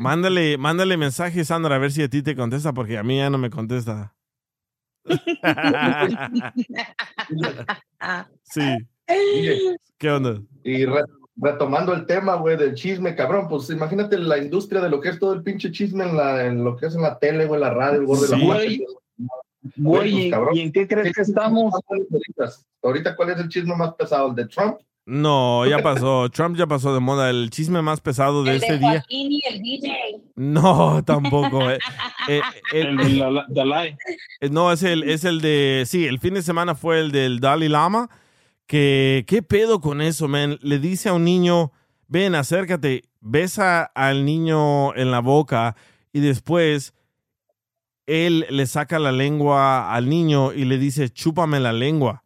[0.00, 3.28] Mándale, mándale mensaje, Sandra, a ver si a ti te contesta, porque a mí ya
[3.28, 4.14] no me contesta.
[8.42, 8.78] sí.
[9.98, 10.40] ¿Qué onda?
[10.64, 11.04] Y re-
[11.36, 15.18] retomando el tema, güey, del chisme, cabrón, pues imagínate la industria de lo que es
[15.18, 17.70] todo el pinche chisme en, la, en lo que es en la tele, güey, la
[17.70, 18.44] radio, el gordo de la Sí.
[18.44, 18.86] muerte.
[19.76, 21.74] Güey, pues, ¿y en qué crees que estamos?
[21.88, 22.50] Ahorita,
[22.82, 24.30] ahorita, ¿cuál es el chisme más pesado?
[24.30, 24.78] ¿El de Trump?
[25.06, 26.28] No, ya pasó.
[26.32, 27.30] Trump ya pasó de moda.
[27.30, 28.90] El chisme más pesado de El este de día.
[28.90, 29.94] Joaquín y el DJ.
[30.34, 31.70] No, tampoco.
[31.70, 31.78] eh.
[32.28, 32.40] Eh,
[32.72, 33.96] El de la- Dalai.
[34.40, 35.84] Eh, No, es el, es el de.
[35.86, 38.10] Sí, el fin de semana fue el del Dalai Lama.
[38.66, 40.58] Que, ¿qué pedo con eso, man?
[40.60, 41.70] Le dice a un niño:
[42.08, 45.76] ven, acércate, besa al niño en la boca
[46.12, 46.94] y después
[48.06, 52.24] él le saca la lengua al niño y le dice: chúpame la lengua.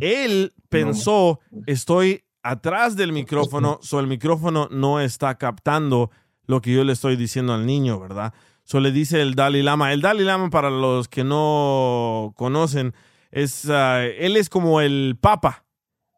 [0.00, 6.10] Él pensó: estoy atrás del micrófono, so el micrófono no está captando
[6.46, 8.32] lo que yo le estoy diciendo al niño, ¿verdad?
[8.64, 9.92] So le dice el Dalai Lama.
[9.92, 12.94] El Dalai Lama, para los que no conocen,
[13.30, 15.64] es, ah, él es como el Papa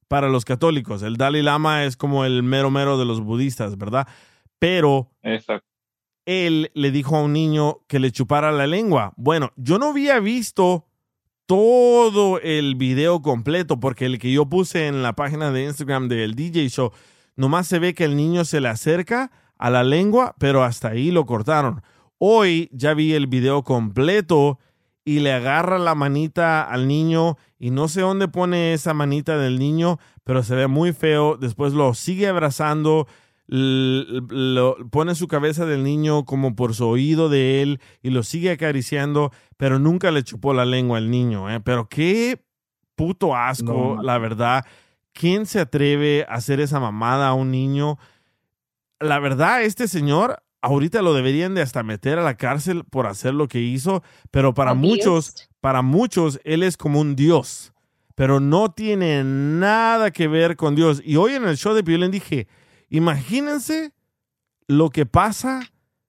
[0.09, 1.03] para los católicos.
[1.03, 4.09] El Dalai Lama es como el mero mero de los budistas, ¿verdad?
[4.59, 5.11] Pero
[6.27, 9.13] él le dijo a un niño que le chupara la lengua.
[9.17, 10.88] Bueno, yo no había visto
[11.49, 16.35] todo el video completo porque el que yo puse en la página de Instagram del
[16.35, 16.93] DJ Show,
[17.37, 21.11] nomás se ve que el niño se le acerca a la lengua, pero hasta ahí
[21.11, 21.81] lo cortaron.
[22.19, 24.59] Hoy ya vi el video completo
[25.07, 29.59] y le agarra la manita al niño y no sé dónde pone esa manita del
[29.59, 31.39] niño, pero se ve muy feo.
[31.39, 33.09] Después lo sigue abrazando,
[33.49, 38.51] lo, pone su cabeza del niño como por su oído de él y lo sigue
[38.51, 41.51] acariciando, pero nunca le chupó la lengua al niño.
[41.51, 41.61] ¿eh?
[41.61, 42.45] Pero qué
[42.95, 44.65] puto asco, No, la verdad.
[45.13, 47.99] ¿Quién se atreve a hacer esa mamada a un niño?
[49.01, 53.35] La verdad, este señor ahorita lo deberían de hasta meter a la cárcel por hacer
[53.35, 54.89] lo que hizo, pero para Abused.
[54.89, 57.73] muchos, para muchos, él es como un dios,
[58.15, 61.01] pero no tiene nada que ver con Dios.
[61.05, 62.49] Y hoy en el show de Piolín dije,
[62.91, 63.93] imagínense
[64.67, 65.61] lo que pasa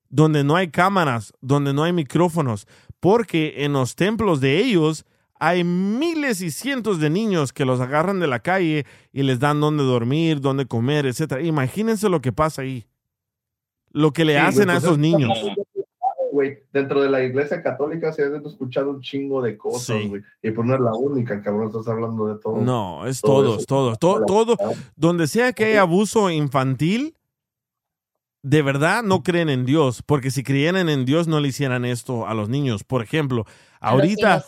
[0.09, 2.67] donde no hay cámaras, donde no hay micrófonos,
[2.99, 5.05] porque en los templos de ellos
[5.39, 9.61] hay miles y cientos de niños que los agarran de la calle y les dan
[9.61, 11.41] dónde dormir, dónde comer, etcétera.
[11.41, 12.85] Imagínense lo que pasa ahí.
[13.91, 15.31] Lo que le Sí, hacen a pues esos es- niños.
[16.39, 20.07] Güey, dentro de la iglesia católica se ha escuchado un chingo de cosas, Sí.
[20.07, 20.21] güey.
[20.41, 22.61] Y pues no es la única, cabrón, estás hablando de todo.
[22.61, 23.65] No, es todo todos, eso.
[23.65, 24.55] todos, to- todo.
[24.95, 27.17] Donde sea que haya abuso infantil,
[28.41, 32.25] de verdad no creen en Dios, porque si creyeran en Dios no le hicieran esto
[32.25, 32.85] a los niños.
[32.85, 33.45] Por ejemplo,
[33.81, 34.45] ahorita,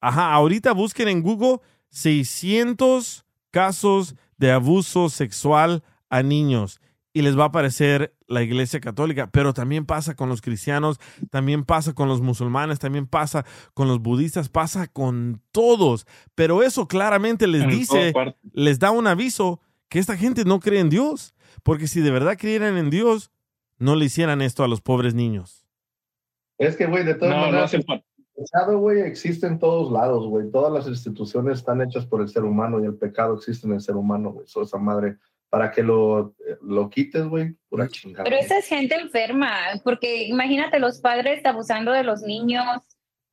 [0.00, 6.80] ajá, ahorita busquen en Google 600 casos de abuso sexual a niños
[7.12, 10.98] y les va a aparecer la iglesia católica, pero también pasa con los cristianos,
[11.30, 13.44] también pasa con los musulmanes, también pasa
[13.74, 18.12] con los budistas, pasa con todos, pero eso claramente les En dice,
[18.52, 21.34] les da un aviso que esta gente no cree en Dios,
[21.64, 23.32] porque si de verdad creyeran en Dios,
[23.78, 25.66] no le hicieran esto a los pobres niños.
[26.58, 28.04] Es que, güey, de todas No, no maneras, hace falta.
[28.36, 30.50] pecado, güey, existe en todos lados, güey.
[30.50, 33.80] Todas las instituciones están hechas por el ser humano y el pecado existe en el
[33.80, 34.46] ser humano, güey.
[34.46, 35.16] So, esa madre,
[35.50, 38.24] para que lo, lo quites, güey, pura chingada.
[38.24, 39.50] Pero esa es gente enferma,
[39.84, 42.64] porque imagínate los padres abusando de los niños.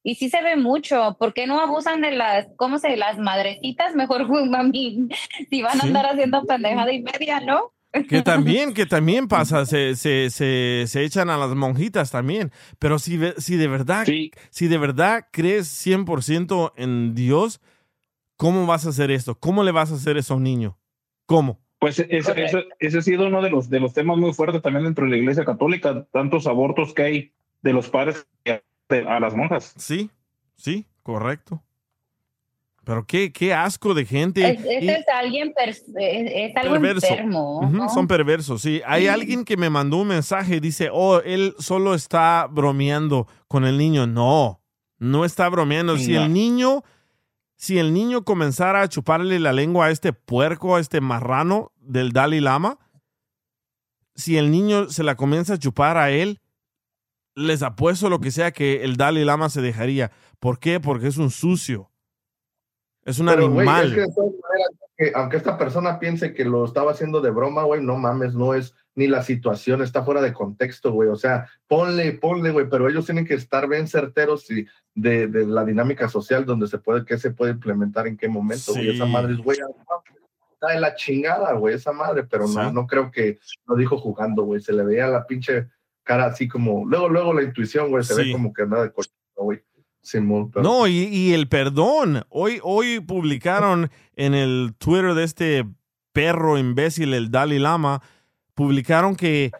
[0.04, 3.94] Y sí se ve mucho, ¿por qué no abusan de las, cómo se, las madrecitas?
[3.94, 5.10] Mejor, mami,
[5.50, 5.88] si van a Sí.
[5.88, 7.74] andar haciendo pendejada y media, ¿no?
[8.08, 12.52] Que también, que también pasa, se, se, se, se echan a las monjitas también.
[12.80, 14.06] Pero si, ve- si de verdad,
[14.50, 17.60] si de verdad crees 100% en Dios,
[18.38, 19.38] ¿cómo vas a hacer esto?
[19.40, 20.78] ¿Cómo le vas a hacer eso a un niño?
[21.26, 21.60] ¿Cómo?
[21.88, 24.84] Pues ese, ese, ese ha sido uno de los, de los temas muy fuertes también
[24.84, 27.32] dentro de la iglesia católica, tantos abortos que hay
[27.62, 28.28] de los padres
[28.90, 29.74] a, las monjas.
[29.78, 30.10] Sí,
[30.58, 31.64] sí, correcto.
[32.84, 34.50] Pero qué, qué asco de gente.
[34.50, 37.08] Es, Y- es alguien, es, es algo perverso.
[37.08, 37.90] enfermo.
[37.94, 38.82] Son perversos, sí.
[38.86, 39.08] Hay Sí.
[39.10, 44.08] alguien que me mandó un mensaje, dice, oh, él solo está bromeando con el niño.
[44.08, 44.62] No,
[45.00, 45.98] no está bromeando.
[45.98, 46.24] Si No.
[46.26, 46.84] el niño,
[47.58, 52.12] si el niño comenzara a chuparle la lengua a este puerco, a este marrano del
[52.12, 52.78] Dalai Lama,
[54.16, 56.40] si el niño se la comienza a chupar a él,
[57.36, 60.12] les apuesto lo que sea que el Dalai Lama se dejaría.
[60.40, 60.80] ¿Por qué?
[60.80, 61.92] Porque es un sucio.
[63.04, 63.98] Es un Pero, animal.
[63.98, 64.22] es que
[64.98, 68.54] que aunque esta persona piense que lo estaba haciendo de broma, güey, no mames, no
[68.54, 71.08] es ni la situación, está fuera de contexto, güey.
[71.10, 74.66] O sea, ponle, ponle, güey, pero ellos tienen que estar bien certeros y
[74.96, 78.74] de, de la dinámica social donde se puede, qué se puede implementar en qué momento,
[78.74, 78.86] güey.
[78.86, 78.96] Sí.
[78.96, 79.60] Esa madre es, güey,
[80.54, 82.74] está de la chingada, güey, esa madre, pero no, Sí.
[82.74, 83.38] no creo que
[83.68, 84.60] lo dijo jugando, güey.
[84.62, 85.68] Se le veía la pinche
[86.04, 88.24] cara así como, luego, luego la intuición, güey, se Sí.
[88.24, 89.62] ve como que nada de cochino, güey.
[90.08, 92.24] Simón, pero- No, y, y el perdón.
[92.30, 95.66] Hoy, hoy publicaron en el Twitter de este
[96.14, 98.02] perro imbécil, el Dalai Lama,
[98.56, 99.52] publicaron que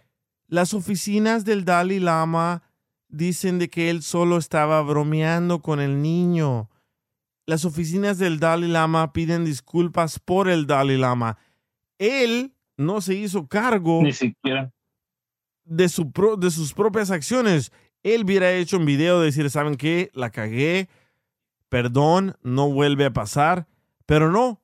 [0.48, 2.64] las oficinas del Dalai Lama
[3.10, 6.70] dicen de que él solo estaba bromeando con el niño.
[7.46, 11.38] Las oficinas del Dalai Lama piden disculpas por el Dalai Lama.
[12.00, 14.72] Él no se hizo cargo Ni siquiera.
[15.66, 17.72] de, su pro- de sus propias acciones.
[18.14, 20.10] Él hubiera hecho un video de decir, ¿saben qué?
[20.14, 20.88] La cagué,
[21.70, 23.68] perdón, no vuelve a pasar.
[24.06, 24.62] Pero no,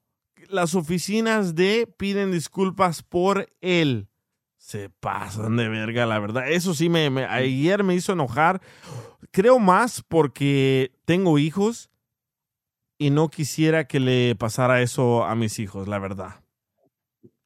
[0.49, 4.07] las oficinas de piden disculpas por él.
[4.57, 6.49] Se pasan de verga, la verdad.
[6.49, 8.61] Eso sí, me, me- ayer me hizo enojar.
[9.31, 11.89] Creo más porque tengo hijos
[12.97, 16.35] y no quisiera que le pasara eso a mis hijos, la verdad.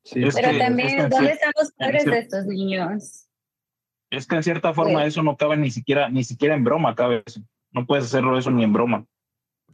[0.04, 3.27] Es Pero que- también, ¿dónde están los padres de estos niños?
[4.10, 6.96] Es que en cierta forma Pues- eso no cabe ni siquiera, ni siquiera en broma
[6.96, 7.42] cabe eso.
[7.72, 9.06] No puedes hacerlo eso ni en broma.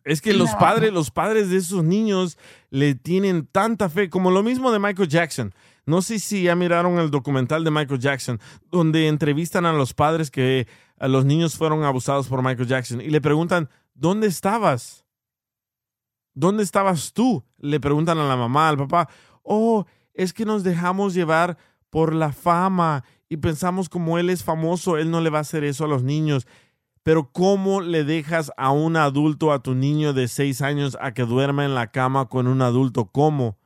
[0.03, 0.57] Es que los No.
[0.59, 2.37] padres, los padres de esos niños
[2.69, 5.53] le tienen tanta fe, como lo mismo de Michael Jackson.
[5.85, 8.39] No sé si ya miraron el documental de Michael Jackson,
[8.71, 10.67] donde entrevistan a los padres que
[10.99, 15.05] a los niños fueron abusados por Michael Jackson y le preguntan, ¿dónde estabas?
[16.33, 17.43] ¿Dónde estabas tú?
[17.59, 19.07] Le preguntan a la mamá, al papá,
[19.43, 21.57] oh, es que nos dejamos llevar
[21.89, 25.63] por la fama y pensamos como él es famoso, él no le va a hacer
[25.63, 26.47] eso a los niños.
[27.03, 31.23] Pero ¿cómo le dejas a un adulto, a tu niño de seis años, a que
[31.23, 33.05] duerma en la cama con un adulto?
[33.05, 33.57] ¿Cómo?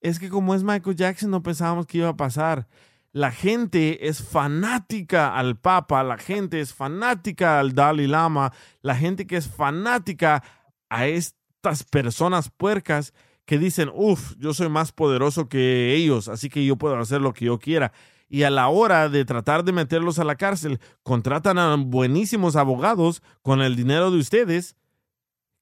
[0.00, 2.68] Es que como es Michael Jackson no pensábamos que iba a pasar.
[3.12, 8.52] La gente es fanática al Papa, la gente es fanática al Dalai Lama,
[8.82, 10.44] la gente que es fanática
[10.90, 13.14] a estas personas puercas
[13.46, 17.32] que dicen, uff, yo soy más poderoso que ellos, así que yo puedo hacer lo
[17.32, 17.92] que yo quiera.
[18.28, 23.22] Y a la hora de tratar de meterlos a la cárcel, contratan a buenísimos abogados
[23.42, 24.76] con el dinero de ustedes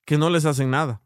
[0.07, 1.03] que no les hacen nada.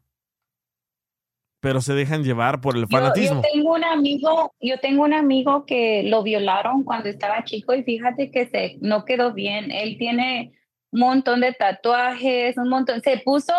[1.61, 3.41] Pero se dejan llevar por el Yo, fanatismo.
[3.41, 7.83] yo tengo un amigo, yo tengo un amigo que lo violaron cuando estaba chico y
[7.83, 9.69] fíjate que se no quedó bien.
[9.71, 10.53] Él tiene
[10.91, 13.01] un montón de tatuajes, un montón.
[13.01, 13.53] Se puso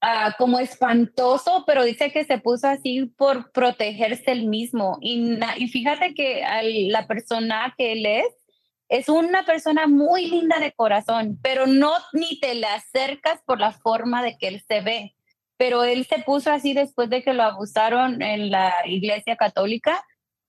[0.00, 4.98] ah, como espantoso, pero dice que se puso así por protegerse él mismo.
[5.00, 8.26] Y, y fíjate que al- la persona que él es
[8.88, 13.70] es una persona muy linda de corazón, pero no ni te le acercas por la
[13.72, 15.14] forma de que él se ve
[15.56, 20.02] pero él se puso así después de que lo abusaron en la iglesia católica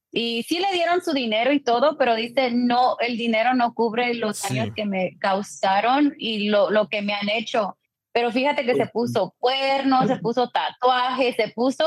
[0.10, 4.14] y sí le dieron su dinero y todo, pero dice, no, el dinero no cubre
[4.14, 4.56] los Sí.
[4.56, 7.78] daños que me causaron y lo, lo que me han hecho.
[8.13, 11.85] Pero fíjate que se puso cuernos, se puso tatuajes, se puso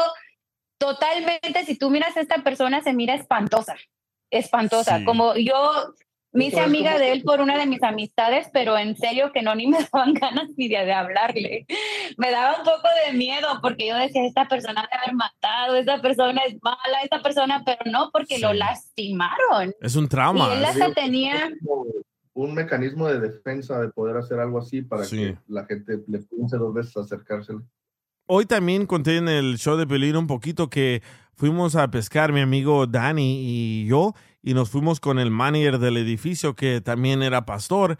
[0.78, 3.76] totalmente, si tú miras a esta persona, se mira espantosa,
[4.30, 4.98] espantosa.
[4.98, 5.04] Sí.
[5.04, 5.94] Como yo
[6.32, 9.42] me hice amiga ¿cómo- de él por una de mis amistades, pero en serio que
[9.42, 11.66] no, ni me daban ganas ni de, de hablarle.
[12.16, 16.00] Me daba un poco de miedo porque yo decía, esta persona debe haber matado, esta
[16.00, 19.74] persona es mala, esta persona, pero no, porque lo lastimaron.
[19.80, 20.52] Es un Y trauma.
[20.54, 21.50] él hasta tenía,
[22.34, 25.16] un mecanismo de defensa de poder hacer algo así para Sí.
[25.16, 27.60] que la gente le piense dos veces acercársele.
[28.26, 31.02] Hoy también conté en el show de Pelín un poquito que
[31.34, 35.96] fuimos a pescar mi amigo Dani y yo y nos fuimos con el manager del
[35.96, 37.98] edificio que también era pastor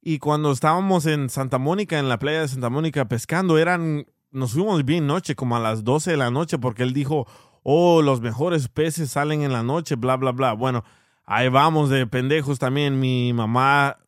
[0.00, 4.52] y cuando estábamos en Santa Mónica, en la playa de Santa Mónica pescando, eran, nos
[4.52, 7.26] fuimos bien noche, como a las 12 de la noche porque él dijo,
[7.62, 10.52] oh, los mejores peces salen en la noche, bla, bla, bla.
[10.52, 10.84] Bueno,
[11.24, 13.00] ahí vamos de pendejos también.
[13.00, 13.98] Mi mamá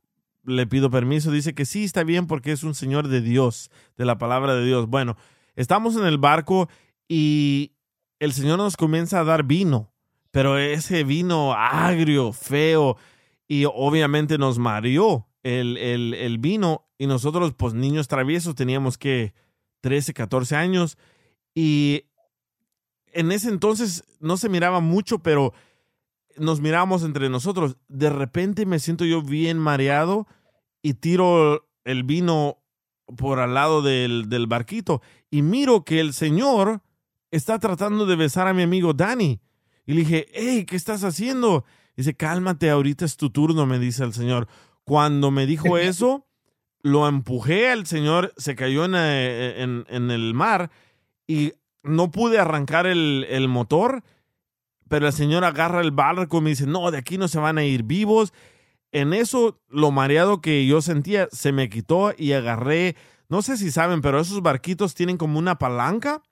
[0.44, 4.04] le pido permiso, dice que sí, está bien porque es un señor de Dios, de
[4.04, 4.86] la palabra de Dios.
[4.86, 5.16] Bueno,
[5.56, 6.68] estamos en el barco
[7.08, 7.72] y
[8.20, 9.92] el señor nos comienza a dar vino,
[10.30, 12.96] pero ese vino agrio, feo,
[13.48, 19.34] y obviamente nos mareó el, el, el vino y nosotros, pues niños traviesos, teníamos que
[19.82, 20.98] 13, 14 años
[21.54, 22.04] y
[23.12, 25.52] en ese entonces no se miraba mucho, pero
[26.38, 27.76] nos mirábamos entre nosotros.
[27.88, 30.26] De repente me siento yo bien mareado
[30.82, 32.58] y tiro el vino
[33.16, 35.00] por al lado del, del barquito
[35.30, 36.82] y miro que el señor
[37.30, 39.40] está tratando de besar a mi amigo Danny.
[39.86, 41.64] Y le dije, hey, ¿qué estás haciendo?
[41.96, 44.48] Dice, cálmate, ahorita es tu turno, me dice el señor.
[44.84, 46.26] Cuando me dijo eso,
[46.82, 50.70] lo empujé al señor, se cayó en, eh, en- en el mar
[51.26, 51.52] y
[51.82, 54.02] no pude arrancar el, el motor,
[54.88, 57.58] pero el señor agarra el barco y me dice, no, de aquí no se van
[57.58, 58.32] a ir vivos.
[58.92, 62.96] En eso, lo mareado que yo sentía se me quitó y agarré,
[63.28, 66.22] no sé si saben, pero esos barquitos tienen como una palanca.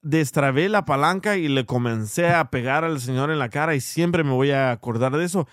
[0.00, 4.24] Destrabé la palanca y le comencé a pegar al señor en la cara y siempre
[4.24, 5.46] me voy a acordar de eso.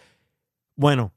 [0.76, 1.14] Bueno,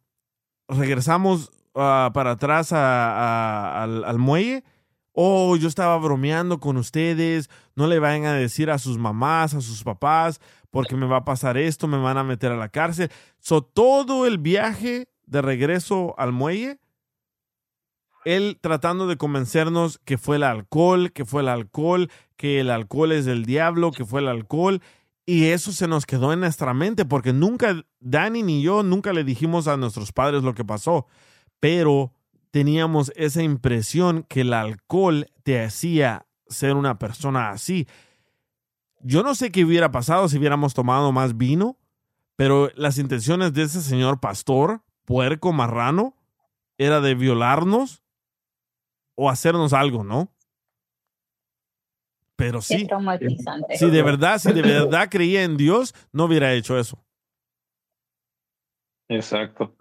[0.69, 4.65] regresamos ah, para atrás al, al muelle.
[5.13, 7.49] Oh, yo estaba bromeando con ustedes.
[7.77, 10.41] No le vayan a decir a sus mamás, a sus papás,
[10.75, 13.09] porque me va a pasar esto, me van a meter a la cárcel.
[13.39, 16.81] So, todo el viaje de regreso al muelle,
[18.25, 23.13] él tratando de convencernos que fue el alcohol, que fue el alcohol, que el alcohol
[23.13, 24.83] es del diablo, que fue el alcohol.
[25.25, 29.23] Y eso se nos quedó en nuestra mente porque nunca, Dani ni yo, nunca le
[29.23, 31.07] dijimos a nuestros padres lo que pasó.
[31.61, 32.13] Pero
[32.51, 37.87] teníamos esa impresión que el alcohol te hacía ser una persona así.
[39.07, 41.77] Yo no sé qué hubiera pasado si hubiéramos tomado más vino,
[42.37, 46.17] pero las intenciones de ese señor pastor, puerco marrano,
[46.79, 48.03] era de violarnos
[49.15, 50.33] o hacernos algo, ¿no?
[52.37, 53.77] Pero sí, traumatizante.
[53.77, 57.05] si de verdad, si de verdad creía en Dios, no hubiera hecho eso.
[59.09, 59.77] Exacto.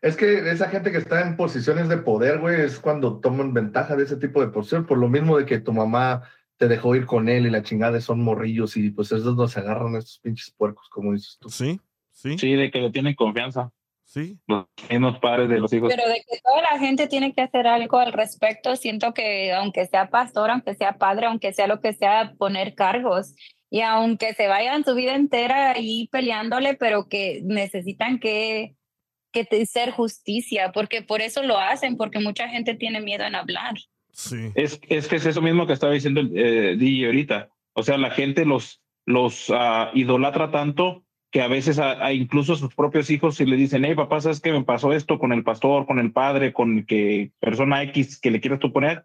[0.00, 3.94] Es que esa gente que está en posiciones de poder, güey, es cuando toman ventaja
[3.94, 6.22] de ese tipo de posición, por lo mismo de que tu mamá
[6.58, 9.60] te dejó ir con él y la chingada son morrillos y pues esos no se
[9.60, 11.48] agarran a estos pinches puercos, como dices tú.
[11.48, 11.80] Sí,
[12.12, 12.36] sí.
[12.36, 13.70] Sí, de que le tienen confianza.
[14.04, 14.38] Sí.
[14.46, 15.92] Los mismos padres de los hijos.
[15.94, 19.86] Pero de que toda la gente tiene que hacer algo al respecto, siento que aunque
[19.86, 23.34] sea pastor, aunque sea padre, aunque sea lo que sea, poner cargos.
[23.70, 28.74] Y aunque se vayan su vida entera ahí peleándole, pero que necesitan que,
[29.30, 33.34] que te- ser justicia, porque por eso lo hacen, porque mucha gente tiene miedo en
[33.34, 33.74] hablar.
[34.54, 37.50] Es, es que es eso mismo que estaba diciendo eh, DJ ahorita.
[37.74, 42.74] O sea, la gente los, los ah, idolatra tanto que a veces a, incluso sus
[42.74, 45.86] propios hijos si le dicen, hey papá, ¿sabes qué me pasó esto con el pastor,
[45.86, 49.04] con el padre, con que persona X que le quieras tú poner?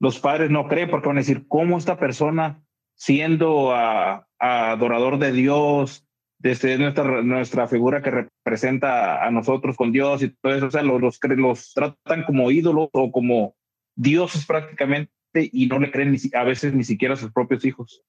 [0.00, 2.62] Los padres no creen porque van a decir, ¿cómo esta persona
[2.96, 6.06] siendo ah, adorador de Dios,
[6.38, 10.82] desde nuestra, nuestra figura que representa a nosotros con Dios y todo eso, o sea,
[10.82, 13.54] los, los, los tratan como ídolos o como
[13.94, 18.02] dioses prácticamente y no le creen ni a veces ni siquiera a sus propios hijos.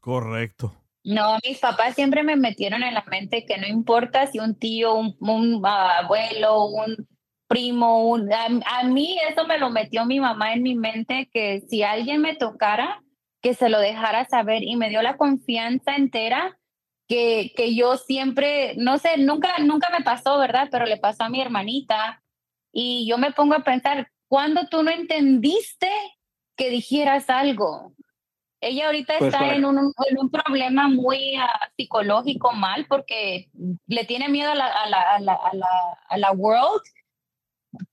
[0.00, 0.74] Correcto.
[1.04, 4.94] No, mis papás siempre me metieron en la mente que no importa si un tío,
[4.94, 7.08] un, un, ah, abuelo, un
[7.46, 11.62] primo, un, a, a mí eso me lo metió mi mamá en mi mente, que
[11.68, 13.02] si alguien me tocara,
[13.40, 16.58] que se lo dejara saber y me dio la confianza entera
[17.08, 20.68] que, que yo siempre, no sé, nunca, nunca me pasó, ¿verdad?
[20.70, 22.22] Pero le pasó a mi hermanita
[22.70, 25.90] y yo me pongo a pensar, ¿cuándo tú no entendiste
[26.56, 27.92] que dijeras algo?
[28.60, 29.78] Ella ahorita Pues está para- en un,
[30.08, 33.48] en un problema muy ah, psicológico mal porque
[33.86, 35.68] le tiene miedo a la, a la, a la, a la,
[36.08, 36.82] a la world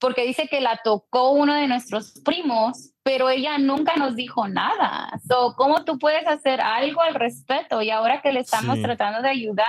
[0.00, 5.10] porque dice que la tocó uno de nuestros primos, pero ella nunca nos dijo nada.
[5.28, 7.82] So, ¿Cómo tú puedes hacer algo al respecto?
[7.82, 8.82] Y ahora que le estamos Sí.
[8.82, 9.66] tratando de ayudar,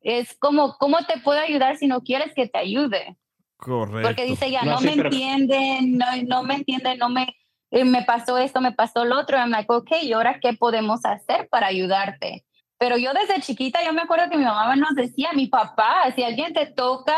[0.00, 3.16] es como, ¿cómo te puedo ayudar si no quieres que te ayude?
[3.60, 4.08] Correcto.
[4.08, 7.36] Porque dice ella, No, no, sí, me pero- entienden, no, no me entienden, no me,
[7.70, 9.36] eh, me pasó esto, me pasó lo otro.
[9.36, 12.44] I'm like, ok, ¿y ahora qué podemos hacer para ayudarte?
[12.78, 16.22] Pero yo desde chiquita, yo me acuerdo que mi mamá nos decía, mi papá, si
[16.24, 17.14] alguien te toca,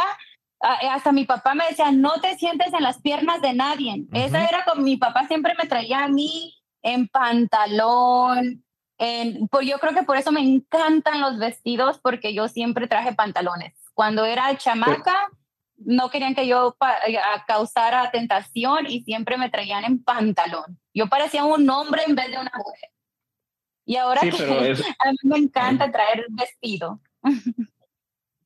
[0.60, 4.04] a- hasta mi papá me decía, no te sientes en las piernas de nadie.
[4.12, 8.64] Esa era como mi papá siempre me traía a mí en pantalón.
[8.98, 13.12] En, pues yo creo que por eso me encantan los vestidos porque yo siempre traje
[13.14, 13.74] pantalones.
[13.94, 15.28] Cuando era chamaca,
[15.84, 20.78] no querían que yo a- causara tentación y siempre me traían en pantalón.
[20.94, 22.90] Yo parecía un hombre en vez de una mujer.
[23.84, 27.00] Y ahora Sí, que es- a mí me encanta traer vestido.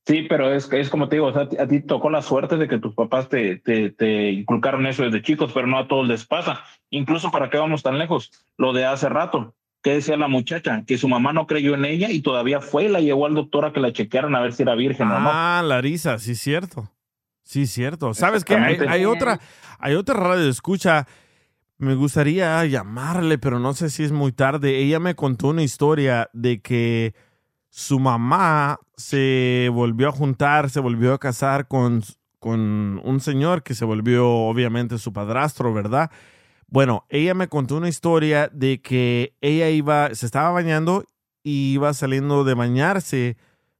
[0.05, 2.69] Sí, pero es, es como te digo, o sea, a ti- tocó la suerte de
[2.69, 6.25] que tus papás te, te, te inculcaron eso desde chicos, pero no a todos les
[6.25, 6.63] pasa.
[6.91, 9.53] Incluso para qué vamos tan lejos, lo de hace rato,
[9.83, 12.87] que decía la muchacha, que su mamá no creyó en ella y todavía fue y
[12.87, 15.29] la llevó al doctor a que la chequearan a ver si era virgen o no.
[15.29, 16.89] Ah, Larisa, sí, cierto.
[17.47, 18.13] Sí, cierto.
[18.13, 18.55] ¿Sabes qué?
[18.55, 19.39] Hay, otra,
[19.79, 21.07] hay otra radio escucha.
[21.77, 24.79] Me gustaría llamarle, pero no sé si es muy tarde.
[24.79, 27.15] Ella me contó una historia de que
[27.69, 32.03] su mamá se volvió a juntar, se volvió a casar con,
[32.39, 36.11] con un señor que se volvió obviamente su padrastro, ¿verdad?
[36.67, 41.05] Bueno, ella me contó una historia de que ella iba, se estaba bañando
[41.43, 43.37] y iba saliendo de bañarse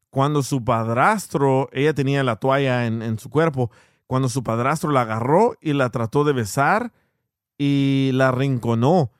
[0.09, 3.71] cuando su padrastro, ella tenía la toalla en, su cuerpo,
[4.05, 6.93] cuando su padrastro la agarró y la trató de besar
[7.57, 9.11] y la rinconó.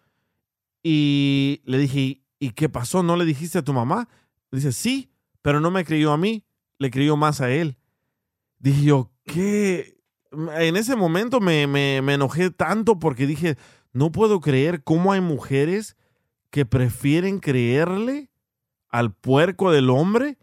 [0.84, 3.04] Y le dije, ¿y qué pasó?
[3.04, 4.08] ¿No le dijiste a tu mamá?
[4.52, 5.12] Dice, sí,
[5.42, 6.46] pero no me creyó a mí,
[6.78, 7.78] le creyó más a él.
[8.60, 9.98] Dije yo, ¿qué?
[10.32, 13.58] En ese momento me, me, me enojé tanto porque dije,
[13.92, 15.98] no puedo creer cómo hay mujeres
[16.50, 18.30] que prefieren creerle
[18.90, 20.38] al puerco del hombre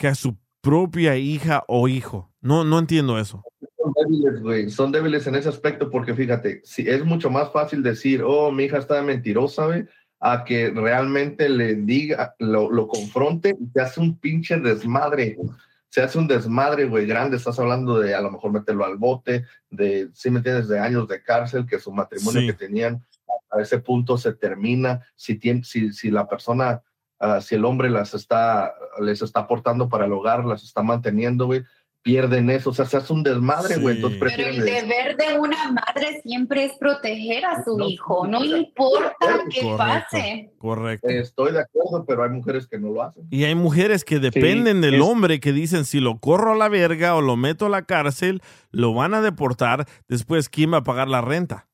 [0.00, 2.32] que a su propia hija o hijo.
[2.40, 3.44] No, no entiendo eso.
[3.76, 4.70] Son débiles, güey.
[4.70, 8.64] Son débiles en ese aspecto porque fíjate, si es mucho más fácil decir, oh, mi
[8.64, 9.84] hija está mentirosa, güey,
[10.18, 15.34] a que realmente le diga, lo, lo confronte y te hace un pinche desmadre.
[15.36, 15.50] güey.
[15.90, 17.36] Se hace un desmadre, güey, grande.
[17.36, 21.08] Estás hablando de a lo mejor meterlo al bote, de, si me entiendes, de años
[21.08, 22.46] de cárcel, que su matrimonio Sí.
[22.46, 23.04] que tenían
[23.50, 25.04] a ese punto se termina.
[25.14, 26.80] Si, tiene, si, si la persona,
[27.20, 31.46] ah, si el hombre las está, les está aportando para el hogar, las está manteniendo,
[31.46, 31.62] güey,
[32.02, 32.70] pierden eso.
[32.70, 33.96] O sea, se hace un desmadre, güey.
[33.96, 38.26] Entonces Pero el de- deber de una madre siempre es proteger a su No, hijo,
[38.26, 39.42] no importa acuerdo.
[39.50, 40.50] qué pase.
[40.56, 41.08] Correcto.
[41.10, 43.26] Estoy de acuerdo, pero hay mujeres que no lo hacen.
[43.30, 46.70] Y hay mujeres que dependen del es- hombre que dicen si lo corro a la
[46.70, 48.40] verga o lo meto a la cárcel,
[48.70, 51.68] lo van a deportar, después ¿quién va a pagar la renta?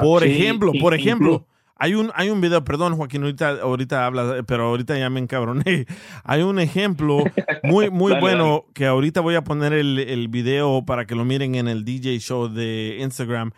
[0.00, 1.46] Por Sí, ejemplo, por ejemplo,
[1.76, 5.86] hay un, hay un video, perdón Joaquín, ahorita, ahorita habla, pero ahorita ya me encabroné.
[6.24, 7.24] Hay un ejemplo
[7.64, 11.24] muy, muy Dale, bueno que ahorita voy a poner el, el video para que lo
[11.24, 13.50] miren en el DJ Show de Instagram.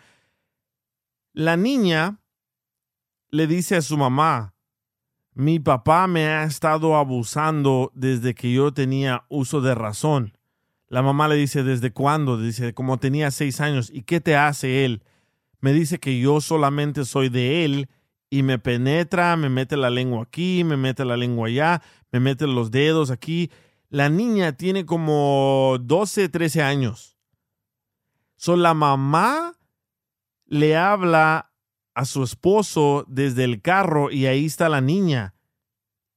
[1.33, 2.19] La niña
[3.29, 4.55] le dice a su mamá,
[5.33, 10.35] mi papá me ha estado abusando desde que yo tenía uso de razón.
[10.87, 12.41] La mamá le dice, ¿desde cuándo?
[12.41, 13.91] Dice, como tenía seis años.
[13.93, 15.03] ¿Y qué te hace él?
[15.59, 17.89] Me dice que yo solamente soy de él
[18.29, 21.81] y me penetra, me mete la lengua aquí, me mete la lengua allá,
[22.11, 23.51] me mete los dedos aquí.
[23.89, 27.17] La niña tiene como 12, 13 años.
[28.35, 29.57] So, la mamá
[30.45, 31.51] le habla
[31.93, 35.33] a su esposo desde el carro y ahí está la niña.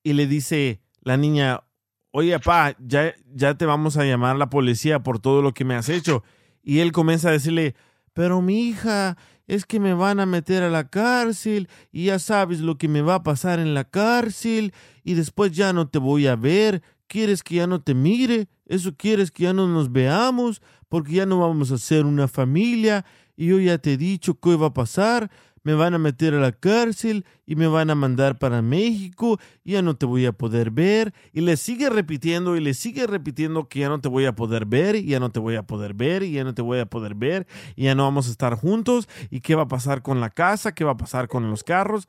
[0.03, 1.62] Y le dice la niña,
[2.11, 5.65] oye, papá, ya, ya te vamos a llamar a la policía por todo lo que
[5.65, 6.23] me has hecho.
[6.62, 7.74] Y él comienza a decirle,
[8.12, 9.16] pero mi hija,
[9.51, 13.03] es que me van a meter a la cárcel y ya sabes lo que me
[13.03, 14.73] va a pasar en la cárcel
[15.03, 16.83] y después ya no te voy a ver.
[17.09, 18.47] ¿Quieres que ya no te mire?
[18.67, 20.63] ¿Eso quieres que ya no nos veamos?
[20.89, 23.05] Porque ya no vamos a ser una familia
[23.37, 25.33] y yo ya te he dicho qué va a pasar.
[25.62, 29.73] Me van a meter a la cárcel y me van a mandar para México y
[29.73, 31.12] ya no te voy a poder ver.
[31.32, 34.65] Y le sigue repitiendo y le sigue repitiendo que ya no te voy a poder
[34.65, 36.87] ver y ya no te voy a poder ver y ya no te voy a
[36.87, 37.47] poder ver
[37.77, 39.09] y ya no vamos a estar juntos.
[39.28, 40.74] ¿Y qué va a pasar con la casa?
[40.74, 42.09] ¿Qué va a pasar con los carros?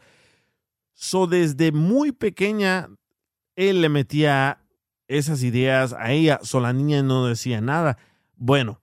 [0.93, 2.89] So, desde muy pequeña,
[3.55, 4.61] él le metía
[5.07, 6.39] esas ideas a ella.
[6.43, 7.97] So, la niña no decía nada.
[8.35, 8.81] Bueno,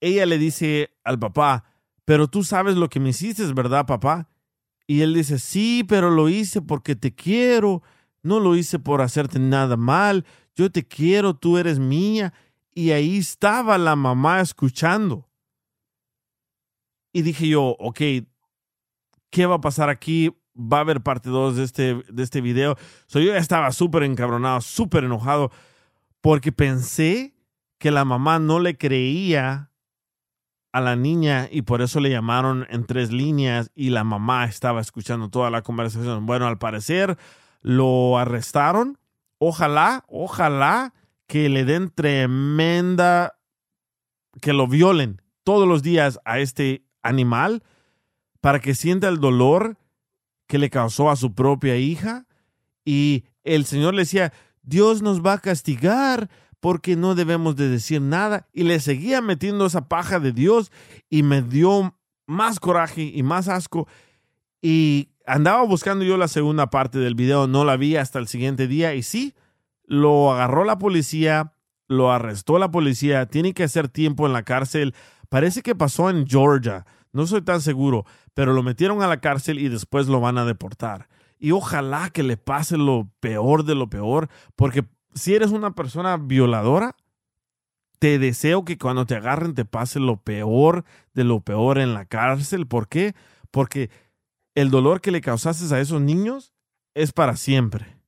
[0.00, 1.67] ella le dice al papá,
[2.08, 4.30] pero tú sabes lo que me hiciste, ¿verdad, papá?
[4.86, 7.82] Y él dice, sí, pero lo hice porque te quiero.
[8.22, 10.24] No lo hice por hacerte nada mal.
[10.54, 12.32] Yo te quiero, tú eres mía.
[12.72, 15.28] Y ahí estaba la mamá escuchando.
[17.12, 18.00] Y dije yo, ok,
[19.28, 20.34] ¿qué va a pasar aquí?
[20.56, 22.78] Va a haber parte 2 de este, de este video.
[23.06, 25.52] So, yo estaba súper encabronado, súper enojado,
[26.22, 27.34] porque pensé
[27.76, 29.67] que la mamá no le creía
[30.72, 34.80] a la niña y por eso le llamaron en tres líneas y la mamá estaba
[34.80, 36.26] escuchando toda la conversación.
[36.26, 37.16] Bueno, al parecer
[37.62, 38.98] lo arrestaron.
[39.38, 40.94] Ojalá, ojalá
[41.26, 43.38] que le den tremenda
[44.40, 47.62] que lo violen todos los días a este animal
[48.40, 49.78] para que sienta el dolor
[50.46, 52.26] que le causó a su propia hija.
[52.84, 54.32] Y el Señor le decía,
[54.62, 56.28] Dios nos va a castigar
[56.60, 58.48] porque no debemos de decir nada.
[58.52, 60.72] Y le seguía metiendo esa paja de Dios
[61.08, 61.94] y me dio
[62.26, 63.88] más coraje y más asco.
[64.60, 68.66] Y andaba buscando yo la segunda parte del video, no la vi hasta el siguiente
[68.66, 69.34] día y sí,
[69.84, 71.54] lo agarró la policía,
[71.86, 74.94] lo arrestó la policía, tiene que hacer tiempo en la cárcel.
[75.28, 78.04] Parece que pasó en Georgia, no soy tan seguro,
[78.34, 81.08] pero lo metieron a la cárcel y después lo van a deportar.
[81.38, 86.16] Y ojalá que le pase lo peor de lo peor, porque si eres una persona
[86.16, 86.94] violadora,
[87.98, 92.04] te deseo que cuando te agarren te pase lo peor de lo peor en la
[92.04, 92.66] cárcel.
[92.66, 93.14] ¿Por qué?
[93.50, 93.90] Porque
[94.54, 96.52] el dolor que le causaste a esos niños
[96.94, 97.98] es para siempre.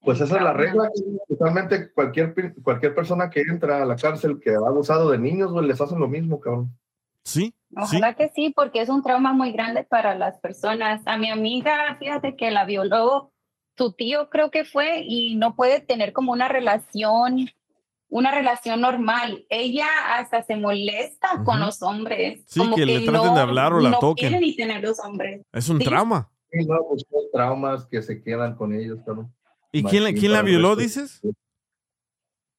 [0.00, 0.88] Pues esa es la regla.
[1.28, 5.66] Totalmente cualquier, cualquier persona que entra a la cárcel que ha abusado de niños, güey,
[5.66, 6.76] les hacen lo mismo, cabrón.
[7.24, 7.54] Sí.
[7.76, 11.02] Ojalá que sí, porque es un trauma muy grande para las personas.
[11.06, 13.32] A mi amiga, fíjate que la violó
[13.76, 17.48] su tío, creo que fue, y no puede tener como una relación,
[18.08, 19.46] una relación normal.
[19.48, 19.86] Ella
[20.16, 22.42] hasta se molesta con los hombres.
[22.46, 24.28] Sí, como que le traten de hablar o la no toquen.
[24.28, 25.40] quiere ni tener los hombres.
[25.52, 25.84] Es un Sí.
[25.84, 26.30] trauma.
[26.50, 29.34] Sí, no, pues son traumas que se quedan con ellos, cabrón.
[29.72, 31.22] ¿Y quién, la- quién la violó, dices?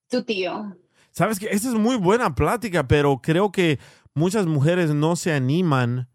[0.10, 0.76] Su tío.
[1.12, 3.78] Sabes que esa es muy buena plática, pero creo que
[4.16, 6.10] muchas mujeres no se animan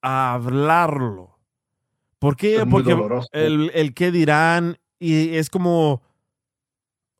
[0.00, 1.33] a hablarlo.
[2.24, 2.64] ¿Por qué?
[2.70, 2.96] Porque
[3.32, 6.00] el, el qué dirán y es como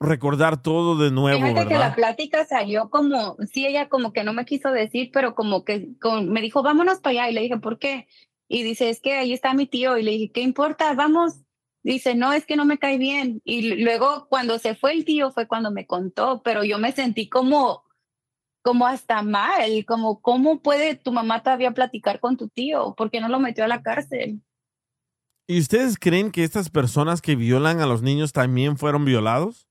[0.00, 1.94] recordar todo de nuevo, Fíjate que la ¿verdad?
[1.94, 6.30] plática salió como, sí, ella como que no me quiso decir, pero como que con-
[6.30, 7.30] me dijo, vámonos para allá.
[7.30, 8.06] Y le dije, ¿por qué?
[8.48, 9.96] Y dice, es que ahí está mi tío.
[9.98, 10.92] Y le dije, ¿qué importa?
[10.94, 11.34] Vamos.
[11.82, 13.42] Dice, no, es que no me cae bien.
[13.44, 17.28] Y luego cuando se fue el tío fue cuando me contó, pero yo me sentí
[17.28, 17.82] como,
[18.62, 22.94] como hasta mal, como, ¿cómo puede tu mamá todavía platicar con tu tío?
[22.96, 24.40] ¿Por qué no lo metió a la cárcel?
[25.46, 29.68] ¿Y ustedes creen que estas personas que violan a los niños también fueron violados?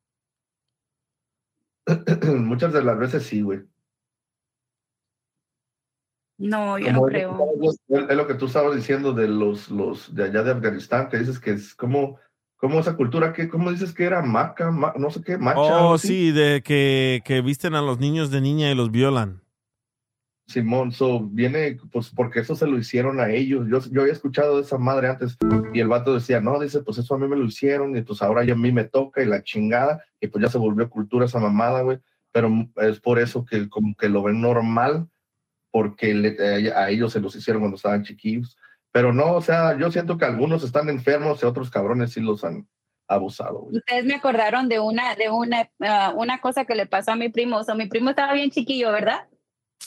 [2.35, 3.61] Muchas de las veces sí, güey.
[6.37, 7.49] No, yo Como no es, creo.
[7.61, 11.19] es- es lo que tú estabas diciendo de los, los de allá de Afganistán, que
[11.19, 12.19] dices que es como,
[12.57, 14.21] como esa cultura que, ¿cómo dices que era?
[14.21, 15.59] Maca, ma- no sé qué, macha.
[15.59, 19.42] Oh, sí, de que, que visten a los niños de niña y los violan.
[20.47, 23.65] Simón, so viene, pues porque eso se lo hicieron a ellos.
[23.69, 25.37] Yo, yo había escuchado de esa madre antes
[25.73, 28.21] y el vato decía, no, dice, pues eso a mí me lo hicieron y pues
[28.21, 31.25] ahora ya a mí me toca y la chingada y pues ya se volvió cultura
[31.25, 31.99] esa mamada, güey.
[32.31, 35.07] Pero es por eso que como que lo ven normal
[35.71, 38.57] porque le- a ellos se los hicieron cuando estaban chiquillos.
[38.91, 42.43] Pero no, o sea, yo siento que algunos están enfermos y otros cabrones sí los
[42.43, 42.67] han
[43.07, 43.77] abusado, güey.
[43.77, 47.29] Ustedes me acordaron de una, de una, ah, una cosa que le pasó a mi
[47.29, 47.57] primo.
[47.57, 49.25] O sea, mi primo estaba bien chiquillo, ¿verdad?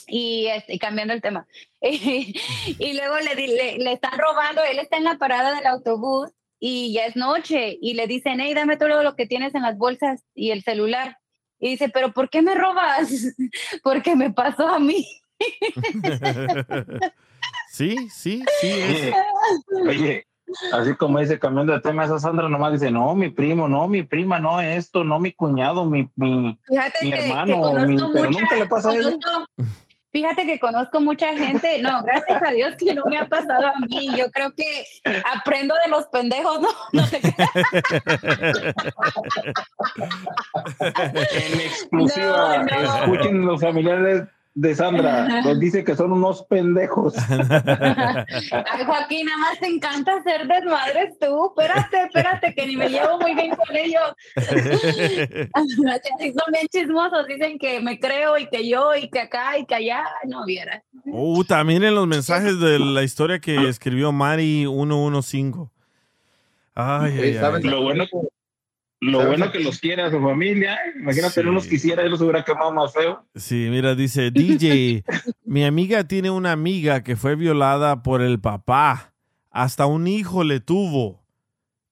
[0.07, 1.47] Y, este, cambiando el tema.
[1.81, 6.29] y luego le, le, le están robando, él está en la parada del autobús
[6.59, 9.77] y ya es noche y le dicen, hey, dame todo lo que tienes en las
[9.77, 11.17] bolsas y el celular.
[11.59, 13.09] Y dice, pero ¿por qué me robas?
[13.83, 15.07] Porque me pasó a mí.
[17.69, 18.69] sí, sí, sí.
[18.69, 19.13] es-
[19.81, 20.27] Oye, oye,
[20.73, 24.03] así como dice, cambiando de tema, esa Sandra nomás dice, no, mi primo, no, mi
[24.03, 28.55] prima, no, esto, no, mi cuñado, mi, mi, Fíjate mi hermano, mi- pero mucha- nunca
[28.55, 29.03] le pasa a ella.
[29.11, 29.47] conozco-
[30.11, 33.73] Fíjate que conozco mucha gente, no, gracias a Dios que no me ha pasado a
[33.87, 34.09] mí.
[34.17, 34.85] Yo creo que
[35.35, 36.69] aprendo de los pendejos, ¿no?
[36.93, 37.17] No te
[41.17, 42.95] En exclusiva, No, no.
[43.03, 44.23] escuchen los familiares
[44.57, 47.13] de Sandra, nos dice que son unos pendejos.
[47.29, 51.53] Ay, Joaquín, nada más te encanta hacer desmadres tú.
[51.55, 54.01] Espérate, espérate, que ni me llevo muy bien con ellos.
[55.55, 59.75] Son bien chismosos, dicen que me creo y que yo y que acá y que
[59.75, 60.03] allá.
[60.25, 60.83] No viera.
[61.05, 65.69] Uh, también en los mensajes de la historia que escribió Mari 115.
[66.73, 67.63] Ay, ay, ay.
[67.63, 68.05] Lo bueno,
[68.99, 70.77] lo bueno que los quiere a su familia.
[70.99, 73.25] Imagínate, no los quisiera, él los hubiera quemado más feo.
[73.35, 75.03] Sí, mira, dice DJ,
[75.45, 79.13] mi amiga tiene una amiga que fue violada por el papá.
[79.51, 81.23] Hasta un hijo le tuvo.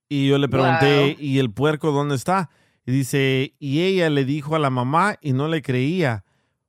[0.10, 1.16] Y yo le pregunté, Wow.
[1.20, 2.50] ¿y el puerco dónde está?
[2.86, 6.24] Y dice, y ella le dijo a la mamá y no le creía.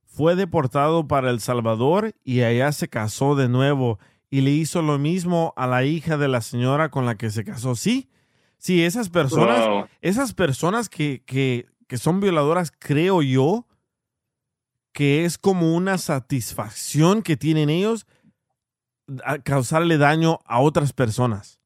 [0.05, 3.99] Fue deportado para El Salvador y allá se casó de nuevo
[4.31, 7.43] y le hizo lo mismo a la hija de la señora con la que se
[7.43, 7.75] casó.
[7.75, 8.09] Sí,
[8.57, 9.85] sí, esas personas, Wow.
[10.01, 13.65] esas personas que, que, que son violadoras, creo yo,
[14.93, 18.07] que es como una satisfacción que tienen ellos
[19.23, 21.59] a causarle daño a otras personas,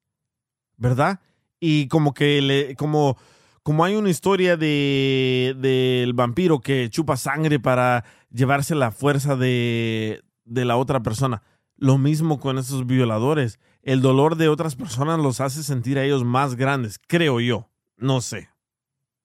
[0.78, 1.22] ¿verdad?
[1.60, 3.18] Y como que le, como,
[3.64, 10.24] como hay una historia de del vampiro que chupa sangre para llevarse la fuerza de,
[10.44, 11.42] de la otra persona.
[11.78, 13.60] Lo mismo con esos violadores.
[13.84, 17.68] El dolor de otras personas los hace sentir a ellos más grandes, creo yo.
[17.98, 18.50] No sé.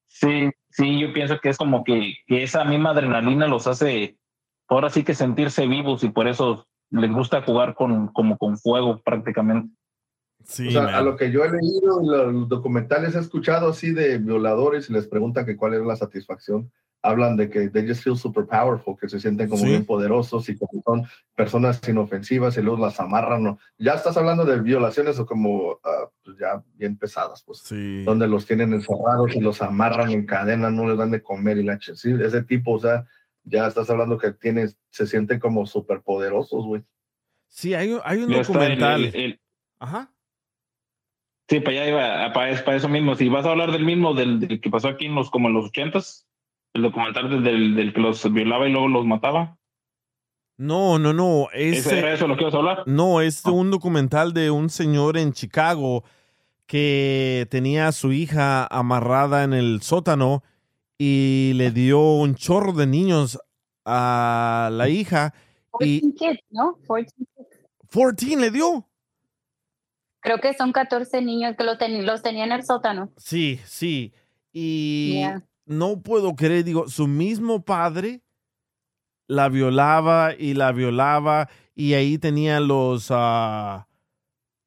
[0.06, 4.16] Sí, sí, yo pienso que es como que, que esa misma adrenalina los hace
[4.68, 9.02] ahora sí que sentirse vivos y por eso les gusta jugar con, como con fuego
[9.02, 9.74] prácticamente.
[10.44, 13.92] Sí, o sea, a lo que yo he leído en los documentales he escuchado así
[13.92, 16.70] de violadores y les preguntan que cuál es la satisfacción.
[17.08, 19.68] Hablan de que they just feel super powerful, que se sienten como Sí.
[19.68, 23.42] bien poderosos y como son personas inofensivas y luego las amarran.
[23.44, 23.58] ¿no?
[23.78, 27.62] Ya estás hablando de violaciones o como ah, pues ya bien pesadas, pues,
[28.04, 31.62] donde los tienen encerrados y los amarran en cadena, no les dan de comer y
[31.62, 33.06] la ch- sí, ese tipo, o sea,
[33.44, 36.82] ya estás hablando que tienes, se sienten como súper poderosos, güey.
[37.48, 39.04] Sí, hay, un- hay un el- documental.
[39.04, 39.40] el- el-
[39.78, 40.10] Ajá.
[41.48, 43.14] Sí, para allá iba, para, para eso mismo.
[43.14, 45.54] Si vas a hablar del mismo, del, del que pasó aquí en los, como en
[45.54, 46.26] los ochentas,
[46.76, 49.58] el documental del, del, que los violaba y luego los mataba.
[50.58, 51.48] No, no, no.
[51.52, 52.82] ¿Ese ese- era eso lo que ibas a hablar?
[52.86, 56.04] No, es un documental de un señor en Chicago
[56.66, 60.42] que tenía a su hija amarrada en el sótano
[60.98, 63.38] y le dio un chorro de niños
[63.84, 65.34] a la hija
[65.80, 66.76] y 14 kids, ¿no?
[66.88, 67.48] 14 kids.
[67.90, 68.86] 14 le dio.
[70.20, 73.10] Creo que son 14 niños que los, ten- los tenía en el sótano.
[73.16, 74.12] Sí, sí.
[74.52, 75.42] Y Yeah.
[75.66, 78.22] No puedo creer, digo, su mismo padre
[79.28, 83.88] la violaba y la violaba y ahí tenía los, ah,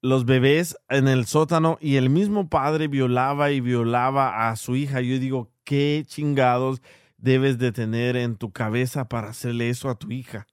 [0.02, 5.02] los bebés en el sótano y el mismo padre violaba y violaba a su hija.
[5.02, 6.82] Yo digo, ¿qué chingados
[7.18, 10.46] debes de tener en tu cabeza para hacerle eso a tu hija?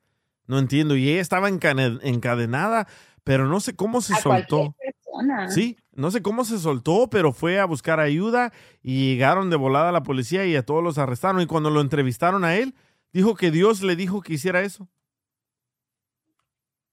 [0.46, 0.96] No entiendo.
[0.96, 2.86] Y ella estaba encadenada,
[3.24, 4.74] pero no sé cómo se A soltó.
[4.78, 5.50] persona.
[5.50, 8.52] Sí, no sé cómo se soltó, pero fue a buscar ayuda
[8.82, 11.40] y llegaron de volada a la policía y a todos los arrestaron.
[11.40, 12.74] Y cuando lo entrevistaron a él,
[13.12, 14.88] dijo que Dios le dijo que hiciera eso.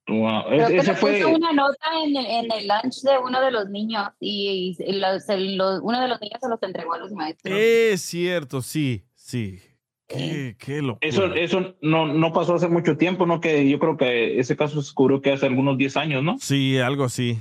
[0.08, 0.44] Wow.
[0.48, 1.14] Creo que Ese le fue.
[1.22, 4.94] puso una nota en el, en el lunch de uno de los niños y, y
[5.00, 7.58] los- el- los- uno de los niños se los entregó a los maestros.
[7.58, 9.60] Es cierto, sí, sí.
[10.08, 11.00] Qué, qué locura.
[11.08, 13.40] Eso, eso no, no pasó hace mucho tiempo, ¿no?
[13.40, 16.38] Que yo creo que ese caso se descubrió que hace algunos 10 años, ¿no?
[16.40, 17.40] Sí, algo así.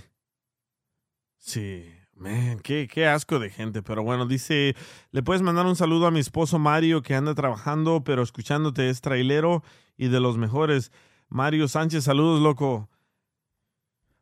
[1.44, 3.82] Sí, man, qué, qué asco de gente.
[3.82, 4.76] Pero bueno, dice,
[5.10, 9.00] le puedes mandar un saludo a mi esposo Mario que anda trabajando, pero escuchándote es
[9.00, 9.64] trailero
[9.96, 10.92] y de los mejores.
[11.28, 12.88] Mario Sánchez, saludos, loco.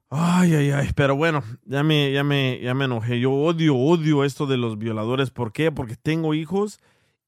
[0.09, 3.20] Ay, ay, ay, pero bueno, ya me, ya me, ya me enojé.
[3.20, 5.30] Yo odio, odio esto de los violadores.
[5.30, 5.70] ¿Por qué?
[5.70, 6.80] Porque tengo hijos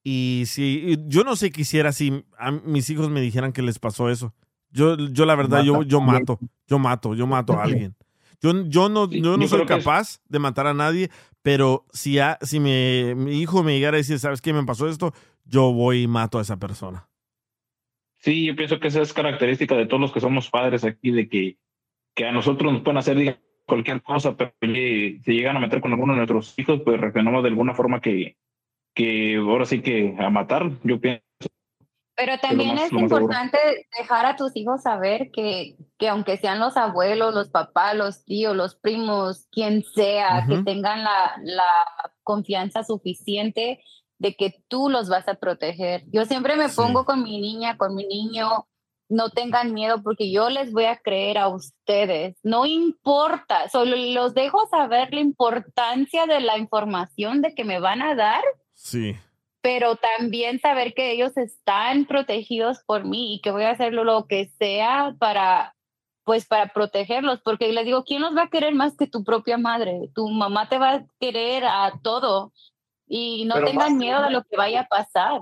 [0.03, 3.79] y si yo no sé qué hiciera si a mis hijos me dijeran que les
[3.79, 4.35] pasó eso.
[4.71, 7.95] Yo, yo la verdad, yo, yo mato, yo mato, yo mato a alguien.
[8.43, 11.11] Yo, yo no, yo no yo soy es- capaz de matar a nadie,
[11.43, 14.89] pero si, a- si me, mi hijo me llegara a decir, ¿sabes qué me pasó
[14.89, 15.15] esto?
[15.45, 17.09] Yo voy y mato a esa persona.
[18.19, 21.29] Sí, yo pienso que esa es característica de todos los que somos padres aquí, de
[21.29, 21.57] que,
[22.15, 25.93] que a nosotros nos pueden hacer cualquier cosa, pero oye, si llegan a meter con
[25.93, 28.37] alguno de nuestros hijos, pues reaccionamos de alguna forma que,
[28.95, 31.25] que ahora sí que a matar, yo pienso.
[32.15, 33.05] Pero también más- es seguro.
[33.21, 33.59] importante
[33.99, 38.55] dejar a tus hijos saber que, que aunque sean los abuelos, los papás, los tíos,
[38.55, 41.65] los primos, quien sea, que tengan la, la
[42.23, 43.83] confianza suficiente
[44.19, 46.05] de que tú los vas a proteger.
[46.13, 46.77] Yo siempre me Sí.
[46.77, 48.67] pongo con mi niña, con mi niño,
[49.09, 52.37] no tengan miedo porque yo les voy a creer a ustedes.
[52.43, 58.01] No importa, solo los dejo saber la importancia de la información de que me van
[58.03, 58.43] a dar
[58.75, 59.17] Sí.
[59.63, 64.27] Pero también saber que ellos están protegidos por mí y que voy a hacer lo
[64.27, 65.75] que sea para
[66.25, 69.59] pues para protegerlos, porque les digo, ¿quién los va a querer más que tu propia
[69.59, 70.11] madre?
[70.15, 72.53] Tu mamá te va a querer a todo
[73.09, 75.41] y no Pero tengan miedo de lo que vaya a pasar.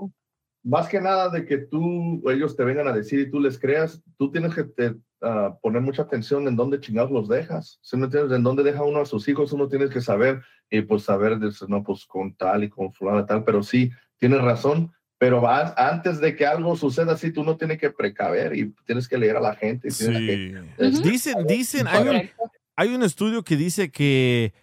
[0.63, 4.01] más que nada de que tú, ellos te vengan a decir y tú les creas,
[4.17, 7.79] tú tienes que te, ah, poner mucha atención en dónde chingados los dejas.
[7.81, 10.81] Si no tienes en dónde deja uno a sus hijos, uno tiene que saber y
[10.81, 13.91] pues saber, de, no, pues con tal y con fulano tal, pero sí,
[14.21, 14.93] tienes razón.
[15.17, 19.17] Pero antes de que algo suceda así, tú no tienes que precaver y tienes que
[19.19, 19.89] leer a la gente.
[19.89, 22.51] y tienes que- Dicen, dicen, hay un, Correcto.
[22.75, 24.53] hay un estudio que dice que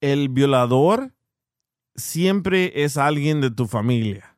[0.00, 1.12] el violador
[1.94, 4.34] siempre es alguien de tu familia.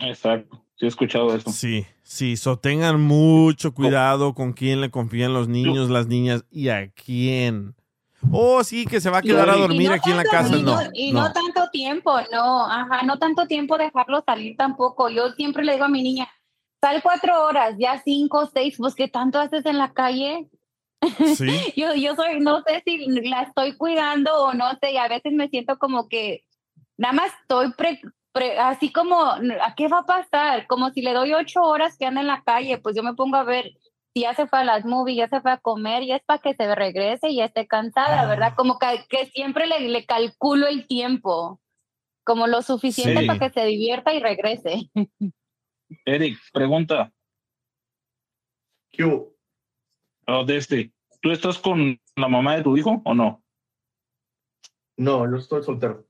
[0.00, 1.50] Exacto, sí he escuchado eso.
[1.52, 6.68] Sí, sí, so tengan mucho cuidado con quién le confían los niños, las niñas y
[6.70, 7.76] a quién.
[8.32, 10.56] Oh, sí, que se va a quedar a dormir no aquí en la casa.
[10.56, 11.32] y No, y no no.
[11.32, 15.08] tanto tiempo, no, ajá, no tanto tiempo dejarlo salir tampoco.
[15.08, 16.28] Yo siempre le digo a mi niña,
[16.80, 20.48] sal cuatro horas, ya cinco, seis, pues ¿qué tanto haces en la calle?
[21.34, 21.46] Sí.
[21.76, 22.98] yo, yo soy, no sé si
[23.28, 26.44] la estoy cuidando o no sé, y a veces me siento como que
[26.98, 28.02] nada más estoy pre-
[28.32, 30.66] pre- así como, ¿a qué va a pasar?
[30.66, 33.36] Como si le doy ocho horas que anda en la calle, pues yo me pongo
[33.36, 33.72] a ver
[34.14, 36.54] ya se fue a las movies, ya se fue a comer, y es para que
[36.54, 38.54] se regrese y ya esté cansada, ¿verdad?
[38.56, 41.60] Como que, que siempre le, le calculo el tiempo,
[42.24, 43.26] como lo suficiente Sí.
[43.26, 44.90] para que se divierta y regrese.
[46.04, 47.12] Eric, pregunta.
[48.92, 49.34] ¿Qué hubo?
[50.26, 50.92] Oh, de este.
[51.20, 53.42] ¿Tú estás con la mamá de tu hijo o no?
[54.96, 56.06] No, yo estoy soltero.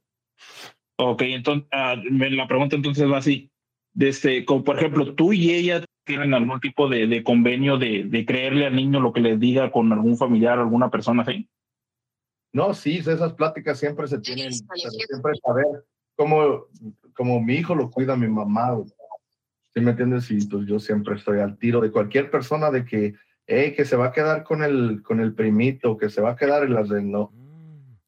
[0.97, 3.51] Ok, entonces ah, la pregunta entonces va así.
[3.93, 8.25] Desde, como por ejemplo, tú y ella tienen algún tipo de, de convenio de, de
[8.25, 11.49] creerle al niño lo que les diga con algún familiar, alguna persona así.
[12.53, 15.67] No, sí, esas pláticas siempre se tienen, pero siempre saber
[16.17, 16.67] cómo,
[17.15, 18.89] como mi hijo lo cuida mi mamá, güey.
[19.73, 20.29] ¿Sí me entiendes?
[20.33, 23.15] Y pues yo siempre estoy al tiro de cualquier persona de que,
[23.47, 26.37] hey, que se va a quedar con el, con el primito, que se va a
[26.37, 27.33] quedar en las de no.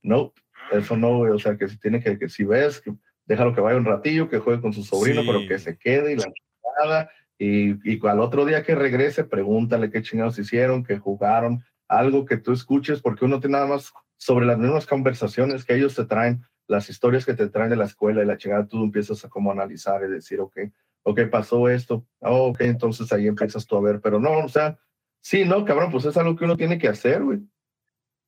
[0.03, 0.33] No,
[0.73, 1.31] eso no, güey.
[1.31, 2.93] O sea, que si tiene que, que si ves, que
[3.27, 5.27] déjalo que vaya un ratillo, que juegue con su sobrino, Sí.
[5.27, 7.11] pero que se quede y la chingada.
[7.39, 12.37] Y, y al otro día que regrese, pregúntale qué chingados hicieron, que jugaron, algo que
[12.37, 16.43] tú escuches, porque uno tiene nada más sobre las mismas conversaciones que ellos te traen,
[16.69, 19.51] las historias que te traen de la escuela y la chingada, tú empiezas a como
[19.51, 20.57] analizar y decir, ok,
[21.03, 24.79] ok, pasó esto, oh, ok, entonces ahí empiezas tú a ver, pero no, o sea,
[25.21, 27.41] sí, no, cabrón, pues es algo que uno tiene que hacer, güey.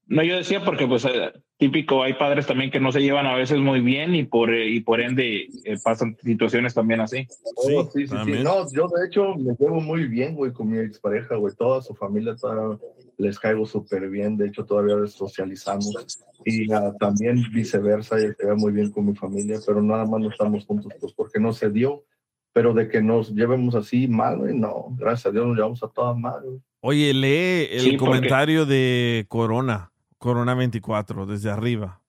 [0.06, 3.34] No, yo decía porque pues eh, típico, hay padres también que no se llevan a
[3.34, 7.26] veces muy bien y por, eh, y por ende eh, pasan situaciones también así.
[7.56, 8.32] Oh, sí, sí, sí.
[8.42, 11.54] No, yo de hecho me llevo muy bien, güey, con mi expareja, güey.
[11.54, 12.78] Toda su familia, toda,
[13.18, 14.36] les caigo súper bien.
[14.36, 16.18] De hecho, todavía socializamos.
[16.44, 20.28] Y ah, también viceversa, se ve muy bien con mi familia, pero nada más no
[20.30, 22.04] estamos juntos, pues porque no se dio.
[22.52, 24.94] Pero de que nos llevemos así mal, güey, no.
[24.98, 26.58] Gracias a Dios nos llevamos a todas mal, güey.
[26.80, 32.00] Oye, lee el Sí, porque- comentario de Corona, Corona 24, desde arriba.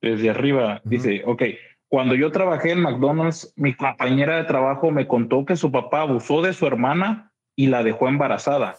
[0.00, 1.42] Desde arriba dice, ok,
[1.88, 6.40] cuando yo trabajé en McDonald's, mi compañera de trabajo me contó que su papá abusó
[6.40, 8.76] de su hermana y la dejó embarazada.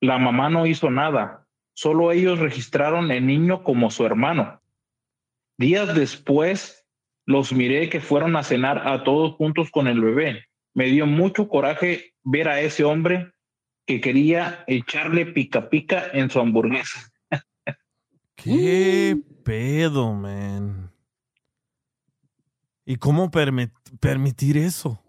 [0.00, 4.60] La mamá no hizo nada, solo ellos registraron el niño como su hermano.
[5.58, 6.86] Días después,
[7.26, 10.44] los miré que fueron a cenar a todos juntos con el bebé.
[10.74, 13.32] Me dio mucho coraje ver a ese hombre
[13.88, 17.10] que quería echarle pica pica en su hamburguesa.
[18.36, 20.92] ¿Qué pedo, man?
[22.84, 25.02] ¿Y cómo permi- permitir eso?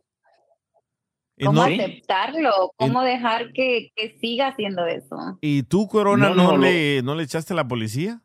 [1.38, 2.72] ¿Cómo no- aceptarlo?
[2.78, 5.38] ¿Cómo dejar que, que siga haciendo eso?
[5.42, 8.22] ¿Y tú, Corona, No, no, no, lo- le, no le echaste a la policía?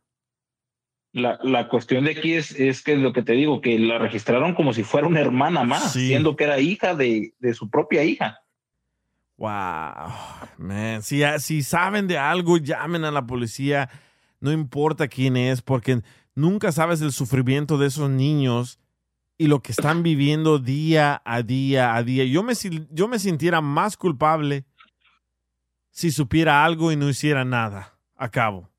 [1.12, 4.54] La, la cuestión de aquí es, es que lo que te digo, que la registraron
[4.54, 6.06] como si fuera una hermana más, Sí.
[6.08, 8.38] siendo que era hija de, de su propia hija.
[9.36, 10.12] Wow,
[10.58, 11.02] man.
[11.02, 13.90] Si, si saben de algo, llamen a la policía.
[14.40, 16.02] No importa quién es, porque
[16.34, 18.78] nunca sabes el sufrimiento de esos niños
[19.36, 22.24] y lo que están viviendo día a día a día.
[22.24, 22.54] Yo me,
[22.90, 24.64] yo me sintiera más culpable
[25.90, 28.70] si supiera algo y no hiciera nada a cabo.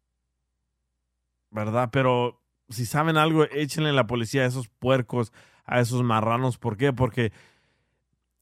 [1.50, 1.90] ¿Verdad?
[1.92, 5.32] Pero si saben algo, échenle a la policía a esos puercos,
[5.66, 6.58] a esos marranos.
[6.58, 6.94] ¿Por qué?
[6.94, 7.32] Porque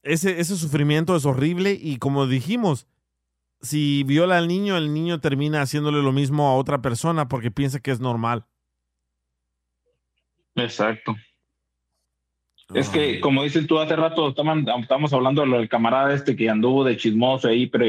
[0.04, 2.86] ese, ese sufrimiento es horrible y como dijimos,
[3.60, 7.80] si viola al niño, el niño termina haciéndole lo mismo a otra persona porque piensa
[7.80, 8.44] que es normal.
[10.56, 11.16] Exacto.
[12.74, 16.48] Es que, como dices tú hace rato, estamos hablando de lo del camarada este que
[16.48, 17.84] anduvo de chismoso ahí, pero,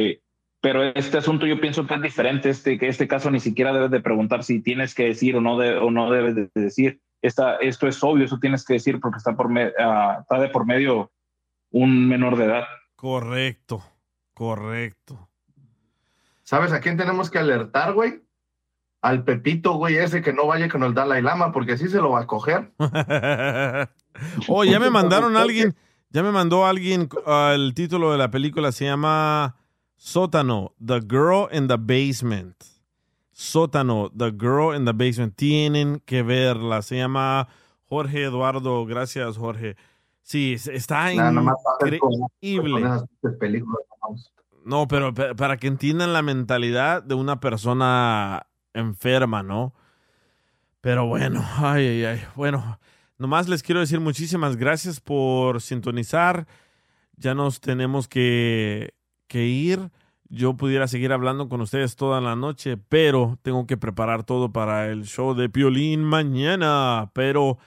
[0.62, 3.92] pero este asunto yo pienso que es diferente, este, que este caso ni siquiera debes
[3.92, 7.00] de preguntar si tienes que decir o no, de- o no debes de decir.
[7.22, 10.50] Esta, esto es obvio, eso tienes que decir porque está, por me- ah, está de
[10.50, 11.12] por medio
[11.76, 12.64] un menor de edad.
[12.96, 13.84] Correcto,
[14.34, 15.28] correcto.
[16.44, 18.24] ¿Sabes a quién tenemos que alertar, güey?
[19.02, 22.12] Al Pepito, güey, ese que no vaya con el Dalai Lama, porque así se lo
[22.12, 22.72] va a coger.
[24.48, 25.76] oh, ya me mandaron a alguien,
[26.12, 29.58] ya me mandó alguien uh, el título de la película, se llama
[29.98, 32.56] Sótano, The Girl in the Basement.
[33.34, 35.36] Sótano, The Girl in the Basement.
[35.36, 37.50] Tienen que verla, se llama
[37.84, 39.76] Jorge Eduardo, gracias Jorge.
[40.28, 41.14] Sí, es- está
[42.42, 42.82] increíble.
[44.66, 49.76] No, pero pa- para que entiendan la mentalidad de una persona enferma, ¿no?
[50.82, 52.22] Pero bueno, ay, ay, ay.
[52.36, 52.80] Bueno,
[53.20, 56.48] nomás les quiero decir muchísimas gracias por sintonizar.
[57.18, 58.96] Ya nos tenemos que,
[59.28, 59.92] que ir.
[60.28, 64.88] Yo pudiera seguir hablando con ustedes toda la noche, pero tengo que preparar todo para
[64.88, 67.12] el show de Piolín mañana.
[67.14, 67.60] Pero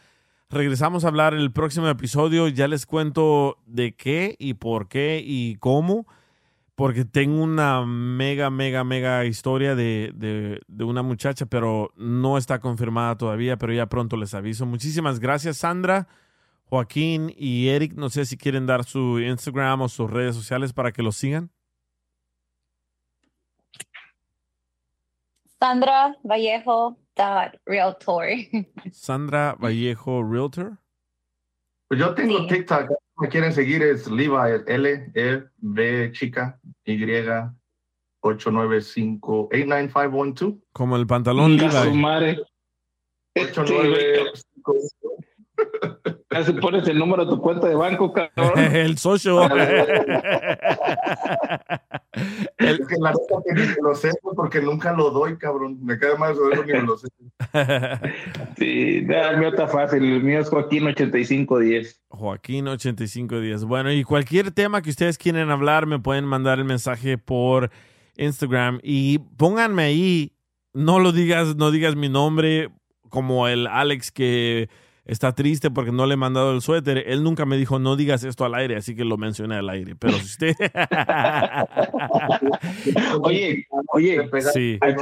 [0.50, 2.48] regresamos a hablar el próximo episodio.
[2.48, 6.06] Ya les cuento de qué y por qué y cómo.
[6.74, 12.60] porque tengo una mega, mega, mega historia de, de, de una muchacha, pero no está
[12.60, 14.64] confirmada todavía, pero ya pronto les aviso.
[14.64, 16.06] Muchísimas gracias, Sandra,
[16.66, 17.94] Joaquín y Eric.
[17.94, 21.50] No sé si quieren dar su Instagram o sus redes sociales para que los sigan.
[25.58, 28.24] Sandra Vallejo dot realtor.
[28.92, 30.78] Sandra Vallejo Realtor.
[31.88, 36.94] Pues yo tengo TikTok, me quieren seguir, es Levi, L, E, B, chica, Y,
[38.20, 40.58] 895, 89512.
[40.72, 41.56] Como el pantalón
[41.94, 42.40] madre.
[43.34, 44.74] 8955.
[46.28, 48.58] Casi pones el número de tu cuenta de banco, cabrón.
[48.74, 49.42] el socio.
[52.58, 55.78] Es que la neta que lo sé porque nunca lo doy, cabrón.
[55.82, 57.08] Me queda más de eso ni me lo sé.
[58.58, 60.04] Sí, no, el mío está fácil.
[60.04, 62.02] El mío es Joaquín 8510.
[62.08, 63.64] Joaquín 8510.
[63.64, 67.70] Bueno, y cualquier tema que ustedes quieren hablar, me pueden mandar el mensaje por
[68.16, 70.32] Instagram y pónganme ahí.
[70.74, 72.70] No lo digas, no digas mi nombre
[73.08, 74.68] como el Alex que
[75.08, 77.02] está triste porque no le he mandado el suéter.
[77.08, 79.96] Él nunca me dijo no digas esto al aire, así que lo mencioné al aire.
[79.96, 80.54] Pero si usted.
[83.22, 84.78] Oye, oye, Sí.
[84.80, 84.94] hay,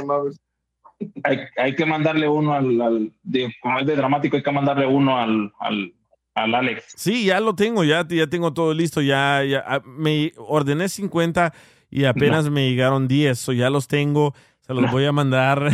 [1.23, 4.85] hay- hay que mandarle uno al, al- de, como es de dramático, hay que mandarle
[4.87, 5.93] uno al, al,
[6.35, 6.93] al Alex.
[6.95, 9.01] Sí, ya lo tengo, ya, ya tengo todo listo.
[9.01, 11.53] Ya, ya ah, me ordené 50
[11.89, 14.33] y apenas me llegaron 10, so ya los tengo.
[14.61, 15.69] Se los voy a mandar.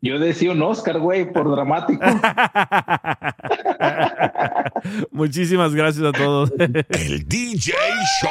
[0.00, 2.02] Yo decía un Oscar, güey, por dramático.
[5.12, 6.50] Muchísimas gracias a todos.
[6.58, 7.72] El DJ
[8.20, 8.30] Show.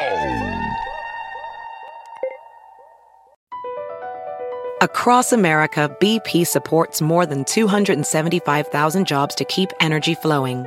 [4.82, 10.66] Across America, BP supports more than 275,000 jobs to keep energy flowing.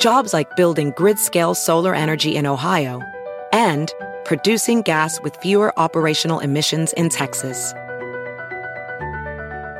[0.00, 3.00] Jobs like building grid scale solar energy in Ohio
[3.52, 3.92] and
[4.24, 7.74] producing gas with fewer operational emissions in Texas.